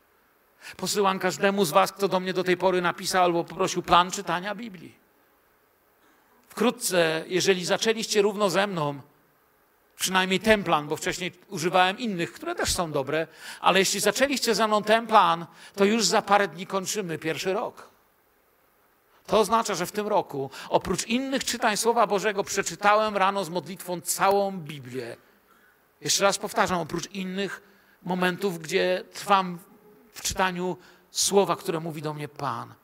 Posyłam 0.76 1.18
każdemu 1.18 1.64
z 1.64 1.70
Was, 1.70 1.92
kto 1.92 2.08
do 2.08 2.20
mnie 2.20 2.32
do 2.32 2.44
tej 2.44 2.56
pory 2.56 2.80
napisał 2.80 3.24
albo 3.24 3.44
poprosił 3.44 3.82
plan 3.82 4.10
czytania 4.10 4.54
Biblii. 4.54 4.94
Wkrótce, 6.48 7.24
jeżeli 7.26 7.64
zaczęliście 7.64 8.22
równo 8.22 8.50
ze 8.50 8.66
mną, 8.66 9.00
przynajmniej 9.96 10.40
ten 10.40 10.64
plan, 10.64 10.88
bo 10.88 10.96
wcześniej 10.96 11.32
używałem 11.48 11.98
innych, 11.98 12.32
które 12.32 12.54
też 12.54 12.72
są 12.72 12.92
dobre, 12.92 13.26
ale 13.60 13.78
jeśli 13.78 14.00
zaczęliście 14.00 14.54
ze 14.54 14.68
mną 14.68 14.82
ten 14.82 15.06
plan, 15.06 15.46
to 15.74 15.84
już 15.84 16.04
za 16.04 16.22
parę 16.22 16.48
dni 16.48 16.66
kończymy 16.66 17.18
pierwszy 17.18 17.52
rok. 17.52 17.90
To 19.26 19.38
oznacza, 19.38 19.74
że 19.74 19.86
w 19.86 19.92
tym 19.92 20.06
roku, 20.06 20.50
oprócz 20.68 21.06
innych 21.06 21.44
czytań 21.44 21.76
Słowa 21.76 22.06
Bożego, 22.06 22.44
przeczytałem 22.44 23.16
rano 23.16 23.44
z 23.44 23.48
modlitwą 23.48 24.00
całą 24.00 24.52
Biblię. 24.52 25.16
Jeszcze 26.00 26.24
raz 26.24 26.38
powtarzam, 26.38 26.80
oprócz 26.80 27.10
innych 27.10 27.62
momentów, 28.02 28.58
gdzie 28.58 29.04
trwam 29.12 29.58
w 30.12 30.22
czytaniu 30.22 30.76
słowa, 31.10 31.56
które 31.56 31.80
mówi 31.80 32.02
do 32.02 32.14
mnie 32.14 32.28
Pan. 32.28 32.74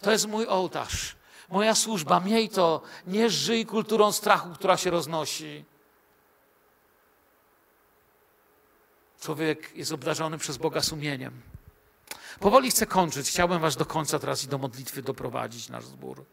To 0.00 0.10
jest 0.10 0.28
mój 0.28 0.46
ołtarz, 0.46 1.16
moja 1.48 1.74
służba. 1.74 2.20
Miej 2.20 2.48
to, 2.48 2.82
nie 3.06 3.30
żyj 3.30 3.66
kulturą 3.66 4.12
strachu, 4.12 4.48
która 4.54 4.76
się 4.76 4.90
roznosi. 4.90 5.64
Człowiek 9.20 9.76
jest 9.76 9.92
obdarzony 9.92 10.38
przez 10.38 10.56
Boga 10.56 10.80
sumieniem. 10.80 11.42
Powoli 12.40 12.70
chcę 12.70 12.86
kończyć. 12.86 13.28
Chciałbym 13.28 13.60
Was 13.60 13.76
do 13.76 13.86
końca 13.86 14.18
teraz 14.18 14.44
i 14.44 14.48
do 14.48 14.58
modlitwy 14.58 15.02
doprowadzić, 15.02 15.68
nasz 15.68 15.84
zbór. 15.84 16.24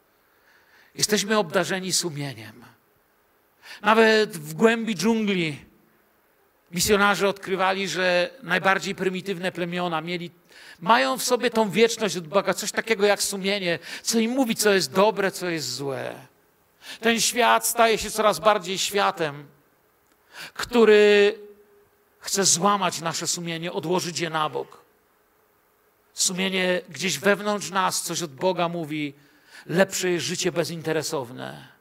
Jesteśmy 0.95 1.37
obdarzeni 1.37 1.93
sumieniem. 1.93 2.65
Nawet 3.81 4.37
w 4.37 4.53
głębi 4.53 4.95
dżungli 4.95 5.65
Misjonarze 6.71 7.29
odkrywali, 7.29 7.87
że 7.87 8.29
najbardziej 8.43 8.95
prymitywne 8.95 9.51
plemiona 9.51 10.01
mieli, 10.01 10.31
mają 10.79 11.17
w 11.17 11.23
sobie 11.23 11.49
tą 11.49 11.69
wieczność 11.69 12.17
od 12.17 12.27
Boga, 12.27 12.53
coś 12.53 12.71
takiego 12.71 13.05
jak 13.05 13.23
sumienie, 13.23 13.79
co 14.03 14.19
im 14.19 14.31
mówi, 14.31 14.55
co 14.55 14.73
jest 14.73 14.91
dobre, 14.91 15.31
co 15.31 15.49
jest 15.49 15.75
złe. 15.75 16.15
Ten 17.01 17.21
świat 17.21 17.67
staje 17.67 17.97
się 17.97 18.11
coraz 18.11 18.39
bardziej 18.39 18.77
światem, 18.77 19.47
który 20.53 21.35
chce 22.19 22.45
złamać 22.45 23.01
nasze 23.01 23.27
sumienie, 23.27 23.71
odłożyć 23.71 24.19
je 24.19 24.29
na 24.29 24.49
bok. 24.49 24.81
Sumienie 26.13 26.81
gdzieś 26.89 27.19
wewnątrz 27.19 27.69
nas 27.69 28.01
coś 28.01 28.21
od 28.21 28.35
Boga 28.35 28.69
mówi, 28.69 29.13
lepsze 29.65 30.09
jest 30.09 30.25
życie 30.25 30.51
bezinteresowne 30.51 31.76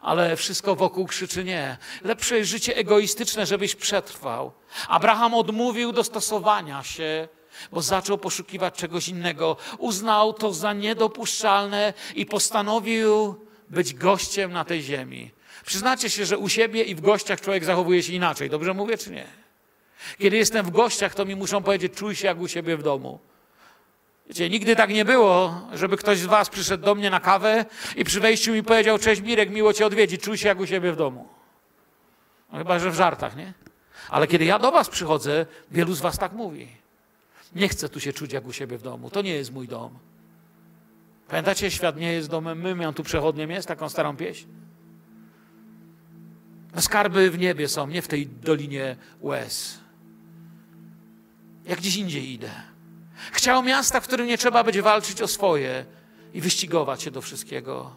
ale 0.00 0.36
wszystko 0.36 0.76
wokół 0.76 1.06
krzyczy 1.06 1.44
nie. 1.44 1.76
Lepsze 2.04 2.38
jest 2.38 2.50
życie 2.50 2.76
egoistyczne, 2.76 3.46
żebyś 3.46 3.74
przetrwał. 3.74 4.52
Abraham 4.88 5.34
odmówił 5.34 5.92
dostosowania 5.92 6.82
się, 6.82 7.28
bo 7.72 7.82
zaczął 7.82 8.18
poszukiwać 8.18 8.74
czegoś 8.74 9.08
innego. 9.08 9.56
Uznał 9.78 10.32
to 10.32 10.52
za 10.52 10.72
niedopuszczalne 10.72 11.94
i 12.14 12.26
postanowił 12.26 13.34
być 13.70 13.94
gościem 13.94 14.52
na 14.52 14.64
tej 14.64 14.82
ziemi. 14.82 15.30
Przyznacie 15.66 16.10
się, 16.10 16.26
że 16.26 16.38
u 16.38 16.48
siebie 16.48 16.82
i 16.82 16.94
w 16.94 17.00
gościach 17.00 17.40
człowiek 17.40 17.64
zachowuje 17.64 18.02
się 18.02 18.12
inaczej. 18.12 18.50
Dobrze 18.50 18.74
mówię, 18.74 18.98
czy 18.98 19.10
nie? 19.10 19.26
Kiedy 20.18 20.36
jestem 20.36 20.66
w 20.66 20.70
gościach, 20.70 21.14
to 21.14 21.24
mi 21.24 21.36
muszą 21.36 21.62
powiedzieć, 21.62 21.92
czuj 21.94 22.16
się 22.16 22.26
jak 22.26 22.40
u 22.40 22.48
siebie 22.48 22.76
w 22.76 22.82
domu. 22.82 23.18
Wiecie, 24.28 24.50
nigdy 24.50 24.76
tak 24.76 24.90
nie 24.90 25.04
było, 25.04 25.60
żeby 25.72 25.96
ktoś 25.96 26.18
z 26.18 26.26
was 26.26 26.48
przyszedł 26.48 26.84
do 26.84 26.94
mnie 26.94 27.10
na 27.10 27.20
kawę 27.20 27.64
i 27.96 28.04
przy 28.04 28.20
wejściu 28.20 28.52
mi 28.52 28.62
powiedział, 28.62 28.98
cześć 28.98 29.22
Mirek, 29.22 29.50
miło 29.50 29.72
cię 29.72 29.86
odwiedzić, 29.86 30.22
czuj 30.22 30.38
się 30.38 30.48
jak 30.48 30.60
u 30.60 30.66
siebie 30.66 30.92
w 30.92 30.96
domu. 30.96 31.28
No 32.52 32.58
chyba, 32.58 32.78
że 32.78 32.90
w 32.90 32.94
żartach, 32.94 33.36
nie? 33.36 33.52
Ale 34.10 34.26
kiedy 34.26 34.44
ja 34.44 34.58
do 34.58 34.72
was 34.72 34.88
przychodzę, 34.88 35.46
wielu 35.70 35.94
z 35.94 36.00
was 36.00 36.18
tak 36.18 36.32
mówi. 36.32 36.68
Nie 37.54 37.68
chcę 37.68 37.88
tu 37.88 38.00
się 38.00 38.12
czuć 38.12 38.32
jak 38.32 38.46
u 38.46 38.52
siebie 38.52 38.78
w 38.78 38.82
domu, 38.82 39.10
to 39.10 39.22
nie 39.22 39.34
jest 39.34 39.52
mój 39.52 39.68
dom. 39.68 39.98
Pamiętacie, 41.28 41.70
świat 41.70 41.96
nie 41.96 42.12
jest 42.12 42.30
domem 42.30 42.60
my, 42.60 42.74
miał 42.74 42.92
tu 42.92 43.02
przechodniem 43.02 43.50
jest, 43.50 43.68
taką 43.68 43.88
starą 43.88 44.16
pieśń? 44.16 44.46
Skarby 46.80 47.30
w 47.30 47.38
niebie 47.38 47.68
są, 47.68 47.86
nie 47.86 48.02
w 48.02 48.08
tej 48.08 48.26
dolinie 48.26 48.96
łez. 49.20 49.80
Jak 51.64 51.78
gdzieś 51.78 51.96
indziej 51.96 52.32
idę. 52.32 52.75
Chciał 53.32 53.62
miasta, 53.62 54.00
w 54.00 54.04
którym 54.04 54.26
nie 54.26 54.38
trzeba 54.38 54.64
będzie 54.64 54.82
walczyć 54.82 55.22
o 55.22 55.28
swoje 55.28 55.84
i 56.34 56.40
wyścigować 56.40 57.02
się 57.02 57.10
do 57.10 57.22
wszystkiego. 57.22 57.90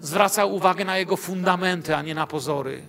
Zwracał 0.00 0.54
uwagę 0.54 0.84
na 0.84 0.98
jego 0.98 1.16
fundamenty, 1.16 1.96
a 1.96 2.02
nie 2.02 2.14
na 2.14 2.26
pozory. 2.26 2.82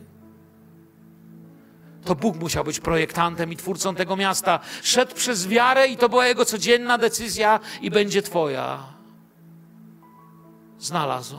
To 2.06 2.16
Bóg 2.16 2.36
musiał 2.36 2.64
być 2.64 2.80
projektantem 2.80 3.52
i 3.52 3.56
twórcą 3.58 3.96
tego 3.96 4.16
miasta. 4.16 4.60
Szedł 4.84 5.16
przez 5.16 5.48
wiarę 5.48 5.88
i 5.88 5.98
to 5.98 6.10
była 6.10 6.28
jego 6.28 6.46
codzienna 6.46 6.98
decyzja 6.98 7.60
i 7.82 7.92
będzie 7.92 8.22
Twoja. 8.22 8.84
Znalazł. 10.80 11.38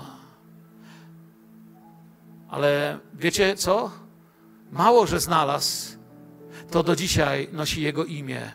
Ale 2.49 2.99
wiecie 3.15 3.57
co? 3.57 3.91
Mało, 4.73 5.07
że 5.07 5.21
znalazł, 5.21 5.99
to 6.71 6.83
do 6.83 6.97
dzisiaj 6.97 7.49
nosi 7.53 7.83
jego 7.83 8.05
imię. 8.05 8.53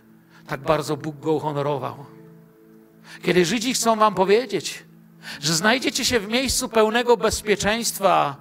Tak 0.50 0.62
bardzo 0.62 0.98
Bóg 0.98 1.20
go 1.20 1.34
uhonorował. 1.34 2.06
Kiedy 3.22 3.46
Żydzi 3.46 3.74
chcą 3.74 3.96
wam 3.96 4.16
powiedzieć, 4.16 4.86
że 5.40 5.54
znajdziecie 5.54 6.06
się 6.06 6.20
w 6.20 6.28
miejscu 6.28 6.70
pełnego 6.70 7.18
bezpieczeństwa 7.18 8.36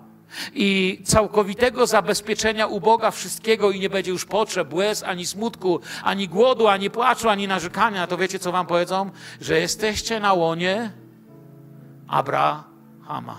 i 0.55 1.01
całkowitego 1.05 1.87
zabezpieczenia 1.87 2.67
u 2.67 2.81
Boga 2.81 3.11
wszystkiego 3.11 3.71
i 3.71 3.81
nie 3.81 3.91
będzie 3.91 4.11
już 4.11 4.25
potrzeb, 4.25 4.75
łez, 4.75 5.03
ani 5.03 5.27
smutku, 5.27 5.81
ani 6.03 6.29
głodu, 6.29 6.69
ani 6.69 6.91
płaczu, 6.91 7.29
ani 7.29 7.49
narzekania, 7.49 8.07
to 8.07 8.17
wiecie, 8.17 8.39
co 8.39 8.53
wam 8.53 8.67
powiedzą? 8.67 9.11
Że 9.41 9.61
jesteście 9.61 10.21
na 10.21 10.33
łonie 10.33 10.93
Abrahama. 12.09 13.37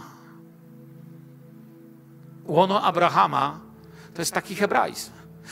Łono 2.45 2.81
Abrahama 2.81 3.59
to 4.13 4.21
jest 4.21 4.33
taki 4.33 4.55
hebraizm. 4.55 5.11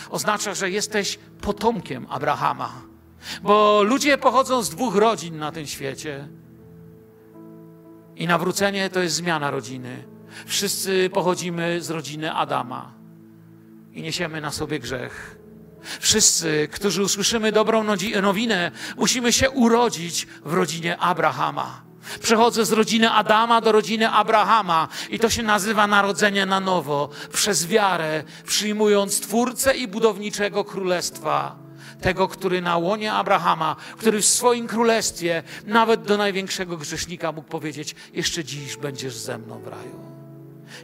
Oznacza, 0.09 0.53
że 0.53 0.69
jesteś 0.69 1.19
potomkiem 1.41 2.07
Abrahama. 2.09 2.96
Bo 3.41 3.83
ludzie 3.83 4.17
pochodzą 4.17 4.63
z 4.63 4.69
dwóch 4.69 4.95
rodzin 4.95 5.37
na 5.37 5.51
tym 5.51 5.67
świecie. 5.67 6.27
I 8.15 8.27
nawrócenie 8.27 8.89
to 8.89 8.99
jest 8.99 9.15
zmiana 9.15 9.51
rodziny. 9.51 10.03
Wszyscy 10.45 11.09
pochodzimy 11.13 11.81
z 11.81 11.89
rodziny 11.89 12.33
Adama 12.33 12.93
i 13.93 14.01
niesiemy 14.01 14.41
na 14.41 14.51
sobie 14.51 14.79
grzech. 14.79 15.37
Wszyscy, 15.99 16.67
którzy 16.71 17.03
usłyszymy 17.03 17.51
dobrą 17.51 17.83
nowinę, 18.21 18.71
musimy 18.97 19.33
się 19.33 19.49
urodzić 19.49 20.27
w 20.45 20.53
rodzinie 20.53 20.97
Abrahama. 20.97 21.81
Przechodzę 22.21 22.65
z 22.65 22.71
rodziny 22.71 23.11
Adama 23.11 23.61
do 23.61 23.71
rodziny 23.71 24.09
Abrahama 24.09 24.87
i 25.09 25.19
to 25.19 25.29
się 25.29 25.43
nazywa 25.43 25.87
narodzenie 25.87 26.45
na 26.45 26.59
nowo, 26.59 27.09
przez 27.33 27.67
wiarę, 27.67 28.23
przyjmując 28.45 29.19
Twórcę 29.19 29.77
i 29.77 29.87
budowniczego 29.87 30.63
królestwa 30.63 31.66
tego, 32.01 32.27
który 32.27 32.61
na 32.61 32.77
łonie 32.77 33.13
Abrahama, 33.13 33.75
który 33.97 34.21
w 34.21 34.25
swoim 34.25 34.67
królestwie 34.67 35.43
nawet 35.65 36.01
do 36.01 36.17
największego 36.17 36.77
grzesznika 36.77 37.31
mógł 37.31 37.49
powiedzieć: 37.49 37.95
Jeszcze 38.13 38.43
dziś 38.43 38.77
będziesz 38.77 39.15
ze 39.17 39.37
mną 39.37 39.59
w 39.59 39.67
raju. 39.67 39.99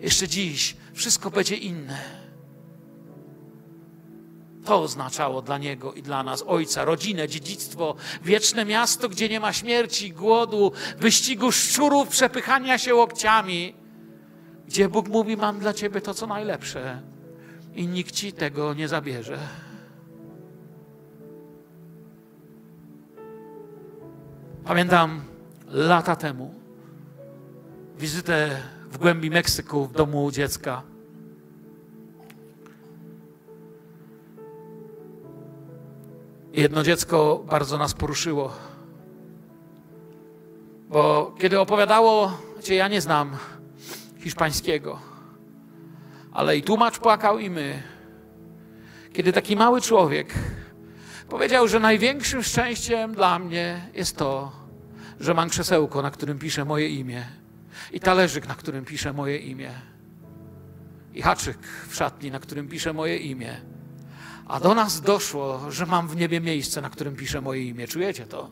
Jeszcze 0.02 0.28
dziś 0.28 0.76
wszystko 0.94 1.32
będzie 1.32 1.56
inne. 1.56 2.24
To 4.66 4.82
oznaczało 4.82 5.42
dla 5.42 5.58
niego 5.58 5.94
i 5.94 6.02
dla 6.02 6.24
nas 6.24 6.44
ojca, 6.48 6.86
rodzinę, 6.86 7.28
dziedzictwo, 7.28 7.96
wieczne 8.24 8.66
miasto, 8.66 9.10
gdzie 9.10 9.30
nie 9.30 9.40
ma 9.40 9.54
śmierci, 9.54 10.12
głodu, 10.12 10.72
wyścigu 10.98 11.52
szczurów, 11.52 12.08
przepychania 12.08 12.78
się 12.78 12.96
łokciami, 12.96 13.76
gdzie 14.68 14.90
Bóg 14.90 15.08
mówi: 15.08 15.38
Mam 15.38 15.60
dla 15.60 15.74
ciebie 15.74 16.02
to, 16.02 16.14
co 16.14 16.28
najlepsze, 16.28 17.02
i 17.76 17.88
nikt 17.88 18.16
ci 18.16 18.34
tego 18.34 18.74
nie 18.74 18.88
zabierze. 18.88 19.38
Pamiętam 24.66 25.22
lata 25.68 26.16
temu 26.16 26.54
wizytę 27.98 28.58
w 28.92 28.98
głębi 28.98 29.30
Meksyku 29.30 29.86
w 29.86 29.92
domu 29.92 30.32
dziecka. 30.32 30.82
Jedno 36.54 36.84
dziecko 36.84 37.44
bardzo 37.50 37.78
nas 37.78 37.94
poruszyło, 37.94 38.52
bo 40.90 41.36
kiedy 41.40 41.60
opowiadało, 41.60 42.38
gdzie 42.60 42.76
ja 42.76 42.88
nie 42.88 43.02
znam 43.02 43.38
hiszpańskiego, 44.20 45.00
ale 46.32 46.58
i 46.58 46.64
tłumacz 46.64 47.00
płakał, 47.00 47.40
i 47.40 47.50
my. 47.50 47.84
Kiedy 49.14 49.34
taki 49.34 49.56
mały 49.56 49.82
człowiek 49.82 50.34
Powiedział, 51.30 51.68
że 51.68 51.80
największym 51.80 52.44
szczęściem 52.44 53.14
dla 53.14 53.40
mnie 53.40 53.82
jest 53.94 54.18
to, 54.18 54.52
że 55.20 55.34
mam 55.34 55.50
krzesełko, 55.50 56.02
na 56.02 56.12
którym 56.12 56.40
piszę 56.40 56.66
moje 56.66 56.90
imię, 56.90 57.26
i 57.92 58.00
talerzyk, 58.00 58.48
na 58.48 58.56
którym 58.56 58.86
piszę 58.86 59.14
moje 59.14 59.38
imię, 59.38 59.72
i 61.14 61.22
haczyk 61.22 61.58
w 61.90 61.96
szatni, 61.96 62.32
na 62.32 62.40
którym 62.40 62.68
piszę 62.68 62.94
moje 62.94 63.18
imię. 63.18 63.62
A 64.48 64.60
do 64.60 64.76
nas 64.76 65.02
doszło, 65.02 65.72
że 65.72 65.86
mam 65.86 66.08
w 66.08 66.16
niebie 66.16 66.42
miejsce, 66.42 66.82
na 66.82 66.90
którym 66.90 67.16
piszę 67.16 67.42
moje 67.42 67.64
imię. 67.64 67.88
Czujecie 67.88 68.26
to? 68.26 68.50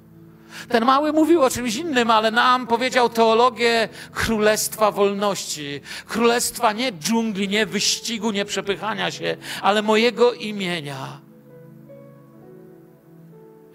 Ten 0.69 0.85
mały 0.85 1.13
mówił 1.13 1.41
o 1.41 1.49
czymś 1.49 1.75
innym, 1.75 2.11
ale 2.11 2.31
nam 2.31 2.67
powiedział 2.67 3.09
teologię 3.09 3.89
królestwa 4.11 4.91
wolności. 4.91 5.81
Królestwa 6.07 6.73
nie 6.73 6.91
dżungli, 6.91 7.47
nie 7.47 7.65
wyścigu, 7.65 8.31
nie 8.31 8.45
przepychania 8.45 9.11
się, 9.11 9.37
ale 9.61 9.81
mojego 9.81 10.33
imienia 10.33 11.19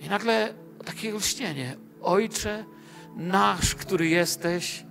i 0.06 0.08
nagle 0.08 0.54
takie 0.84 1.12
lśnienie. 1.12 1.76
Ojcze 2.02 2.64
nasz, 3.16 3.74
który 3.74 4.08
jesteś 4.08 4.84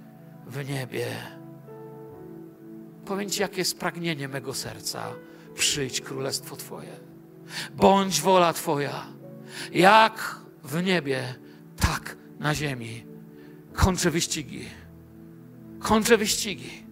w 0.47 0.69
niebie. 0.69 1.05
Powiem 3.05 3.29
Ci, 3.29 3.41
jakie 3.41 3.57
jest 3.57 3.79
pragnienie 3.79 4.27
mego 4.27 4.53
serca. 4.53 5.03
Przyjdź 5.55 6.01
królestwo 6.01 6.55
Twoje. 6.55 6.99
Bądź 7.75 8.21
wola 8.21 8.53
Twoja. 8.53 9.05
Jak 9.73 10.35
w 10.63 10.83
niebie, 10.83 11.35
tak 11.79 12.17
na 12.39 12.55
ziemi. 12.55 13.05
Kończę 13.73 14.11
wyścigi. 14.11 14.65
Kończę 15.79 16.17
wyścigi. 16.17 16.83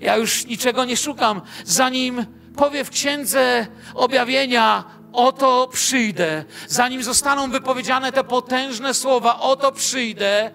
Ja 0.00 0.16
już 0.16 0.46
niczego 0.46 0.84
nie 0.84 0.96
szukam, 0.96 1.40
zanim 1.64 2.26
powie 2.56 2.84
w 2.84 2.90
księdze 2.90 3.66
objawienia 3.94 4.84
oto 5.14 5.68
przyjdę. 5.72 6.44
Zanim 6.68 7.02
zostaną 7.02 7.50
wypowiedziane 7.50 8.12
te 8.12 8.24
potężne 8.24 8.94
słowa, 8.94 9.40
oto 9.40 9.72
przyjdę, 9.72 10.50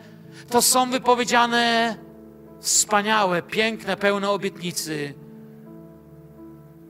to 0.50 0.62
są 0.62 0.92
wypowiedziane 0.92 1.96
wspaniałe, 2.62 3.42
piękne, 3.42 3.98
pełne 3.98 4.30
obietnicy. 4.30 5.14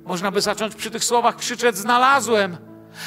Można 0.05 0.31
by 0.31 0.41
zacząć 0.41 0.75
przy 0.75 0.91
tych 0.91 1.03
słowach 1.03 1.35
krzyczeć: 1.35 1.77
Znalazłem. 1.77 2.57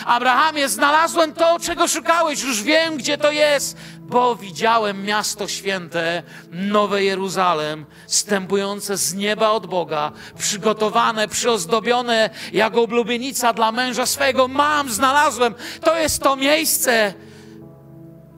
Abrahamie, 0.07 0.69
znalazłem 0.69 1.35
to, 1.35 1.59
czego 1.61 1.89
szukałeś, 1.89 2.43
już 2.43 2.63
wiem, 2.63 2.97
gdzie 2.97 3.19
to 3.19 3.31
jest, 3.31 3.77
bo 4.13 4.37
widziałem 4.37 5.05
miasto 5.05 5.49
święte, 5.49 6.23
Nowe 6.51 7.05
Jeruzalem, 7.05 7.87
stępujące 8.07 8.97
z 8.97 9.15
nieba 9.15 9.51
od 9.51 9.67
Boga, 9.67 10.13
przygotowane, 10.39 11.29
przyozdobione 11.29 12.31
jak 12.53 12.77
oblubienica 12.77 13.53
dla 13.53 13.73
męża 13.73 14.07
swego. 14.07 14.49
Mam, 14.49 14.91
znalazłem, 14.91 15.55
to 15.81 15.97
jest 15.97 16.23
to 16.23 16.37
miejsce. 16.37 17.15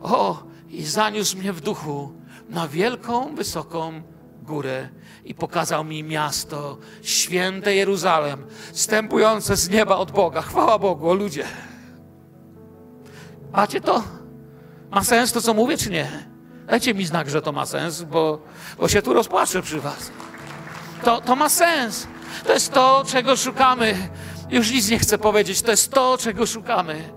O, 0.03 0.43
i 0.69 0.85
zaniósł 0.85 1.39
mnie 1.39 1.53
w 1.53 1.61
duchu 1.61 2.13
na 2.49 2.69
wielką, 2.69 3.35
wysoką 3.35 4.03
górę 4.43 4.89
i 5.25 5.35
pokazał 5.35 5.85
mi 5.85 6.05
miasto, 6.05 6.79
święte 7.03 7.75
Jeruzalem, 7.75 8.47
stępujące 8.73 9.57
z 9.57 9.71
nieba 9.71 9.97
od 9.97 10.11
Boga. 10.11 10.43
Chwała 10.43 10.79
Bogu, 10.79 11.11
o 11.11 11.15
ludzie. 11.15 11.45
Macie 13.53 13.81
to? 13.81 14.24
Ma 14.91 15.05
sens 15.05 15.33
to, 15.33 15.43
co 15.43 15.55
mówię, 15.55 15.77
czy 15.77 15.91
nie? 15.91 16.35
Dajcie 16.67 16.95
mi 16.95 17.07
znak, 17.07 17.31
że 17.31 17.43
to 17.43 17.53
ma 17.53 17.67
sens, 17.67 18.03
bo, 18.03 18.43
bo 18.79 18.89
się 18.89 19.03
tu 19.03 19.15
rozpłaczę 19.15 19.63
przy 19.63 19.81
was. 19.81 20.11
To, 21.05 21.21
to 21.21 21.37
ma 21.37 21.49
sens. 21.49 22.07
To 22.47 22.53
jest 22.53 22.73
to, 22.73 23.05
czego 23.07 23.37
szukamy. 23.37 24.09
Już 24.51 24.71
nic 24.71 24.91
nie 24.91 24.99
chcę 24.99 25.19
powiedzieć. 25.19 25.63
To 25.63 25.71
jest 25.71 25.93
to, 25.93 26.19
czego 26.19 26.47
szukamy. 26.47 27.13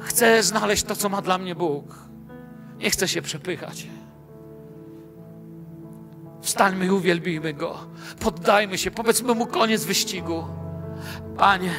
Chcę 0.00 0.42
znaleźć 0.42 0.82
to, 0.82 0.96
co 0.96 1.08
ma 1.08 1.22
dla 1.22 1.38
mnie 1.38 1.54
Bóg. 1.54 1.94
Nie 2.78 2.90
chcę 2.90 3.08
się 3.08 3.22
przepychać. 3.22 3.86
Wstańmy 6.42 6.86
i 6.86 6.90
uwielbijmy 6.90 7.54
Go. 7.54 7.78
Poddajmy 8.20 8.78
się, 8.78 8.90
powiedzmy 8.90 9.34
Mu 9.34 9.46
koniec 9.46 9.84
wyścigu. 9.84 10.44
Panie, 11.36 11.70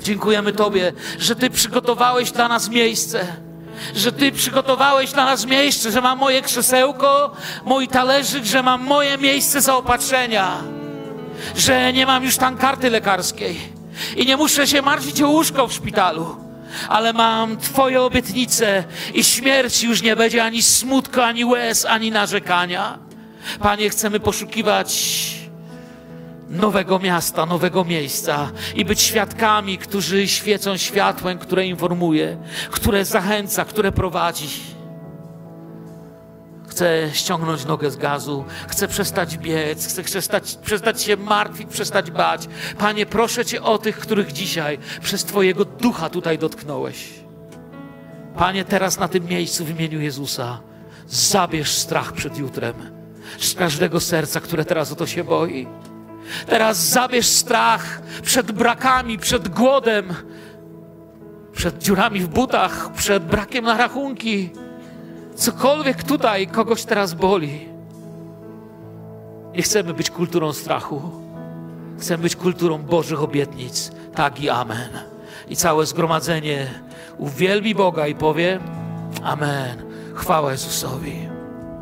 dziękujemy 0.00 0.52
Tobie, 0.52 0.92
że 1.18 1.36
Ty 1.36 1.50
przygotowałeś 1.50 2.32
dla 2.32 2.48
nas 2.48 2.68
miejsce. 2.68 3.49
Że 3.96 4.12
Ty 4.12 4.32
przygotowałeś 4.32 5.12
dla 5.12 5.24
nas 5.24 5.46
miejsce, 5.46 5.90
że 5.90 6.00
mam 6.00 6.18
moje 6.18 6.42
krzesełko, 6.42 7.32
mój 7.64 7.88
talerzyk, 7.88 8.44
że 8.44 8.62
mam 8.62 8.84
moje 8.84 9.18
miejsce 9.18 9.60
zaopatrzenia. 9.60 10.56
Że 11.56 11.92
nie 11.92 12.06
mam 12.06 12.24
już 12.24 12.36
tam 12.36 12.56
karty 12.56 12.90
lekarskiej 12.90 13.60
i 14.16 14.26
nie 14.26 14.36
muszę 14.36 14.66
się 14.66 14.82
martwić 14.82 15.22
o 15.22 15.28
łóżko 15.28 15.66
w 15.66 15.72
szpitalu 15.72 16.50
ale 16.88 17.12
mam 17.12 17.56
Twoje 17.56 18.02
obietnice 18.02 18.84
i 19.14 19.24
śmierć 19.24 19.82
już 19.82 20.02
nie 20.02 20.16
będzie 20.16 20.44
ani 20.44 20.62
smutku, 20.62 21.20
ani 21.20 21.44
łez, 21.44 21.84
ani 21.84 22.10
narzekania. 22.10 22.98
Panie, 23.60 23.90
chcemy 23.90 24.20
poszukiwać 24.20 24.90
nowego 26.50 26.98
miasta, 26.98 27.46
nowego 27.46 27.84
miejsca 27.84 28.50
i 28.74 28.84
być 28.84 29.00
świadkami, 29.00 29.78
którzy 29.78 30.28
świecą 30.28 30.76
światłem, 30.76 31.38
które 31.38 31.66
informuje, 31.66 32.38
które 32.70 33.04
zachęca, 33.04 33.64
które 33.64 33.92
prowadzi. 33.92 34.48
Chcę 36.68 37.10
ściągnąć 37.12 37.64
nogę 37.64 37.90
z 37.90 37.96
gazu, 37.96 38.44
chcę 38.68 38.88
przestać 38.88 39.38
biec, 39.38 39.86
chcę 39.86 40.02
przestać, 40.02 40.58
przestać 40.64 41.02
się 41.02 41.16
martwić, 41.16 41.68
przestać 41.68 42.10
bać. 42.10 42.48
Panie, 42.78 43.06
proszę 43.06 43.44
Cię 43.44 43.62
o 43.62 43.78
tych, 43.78 43.98
których 43.98 44.32
dzisiaj 44.32 44.78
przez 45.02 45.24
Twojego 45.24 45.64
ducha 45.64 46.10
tutaj 46.10 46.38
dotknąłeś. 46.38 47.08
Panie, 48.36 48.64
teraz 48.64 48.98
na 48.98 49.08
tym 49.08 49.24
miejscu 49.24 49.64
w 49.64 49.70
imieniu 49.70 50.00
Jezusa 50.00 50.60
zabierz 51.08 51.70
strach 51.70 52.12
przed 52.12 52.38
jutrem 52.38 52.74
z 53.38 53.54
każdego 53.54 54.00
serca, 54.00 54.40
które 54.40 54.64
teraz 54.64 54.92
o 54.92 54.96
to 54.96 55.06
się 55.06 55.24
boi. 55.24 55.66
Teraz 56.46 56.88
zabierz 56.88 57.26
strach 57.26 58.02
przed 58.22 58.52
brakami, 58.52 59.18
przed 59.18 59.48
głodem, 59.48 60.14
przed 61.52 61.78
dziurami 61.78 62.20
w 62.20 62.28
butach, 62.28 62.92
przed 62.92 63.24
brakiem 63.24 63.64
na 63.64 63.76
rachunki. 63.76 64.50
Cokolwiek 65.34 66.04
tutaj 66.04 66.46
kogoś 66.46 66.84
teraz 66.84 67.14
boli. 67.14 67.68
Nie 69.54 69.62
chcemy 69.62 69.94
być 69.94 70.10
kulturą 70.10 70.52
strachu. 70.52 71.00
Chcemy 71.98 72.22
być 72.22 72.36
kulturą 72.36 72.78
Bożych 72.78 73.22
obietnic. 73.22 73.92
Tak 74.14 74.40
i 74.40 74.50
amen. 74.50 74.90
I 75.48 75.56
całe 75.56 75.86
zgromadzenie 75.86 76.66
uwielbi 77.18 77.74
Boga 77.74 78.06
i 78.06 78.14
powie 78.14 78.60
Amen. 79.22 79.82
Chwała 80.14 80.52
Jezusowi. 80.52 81.28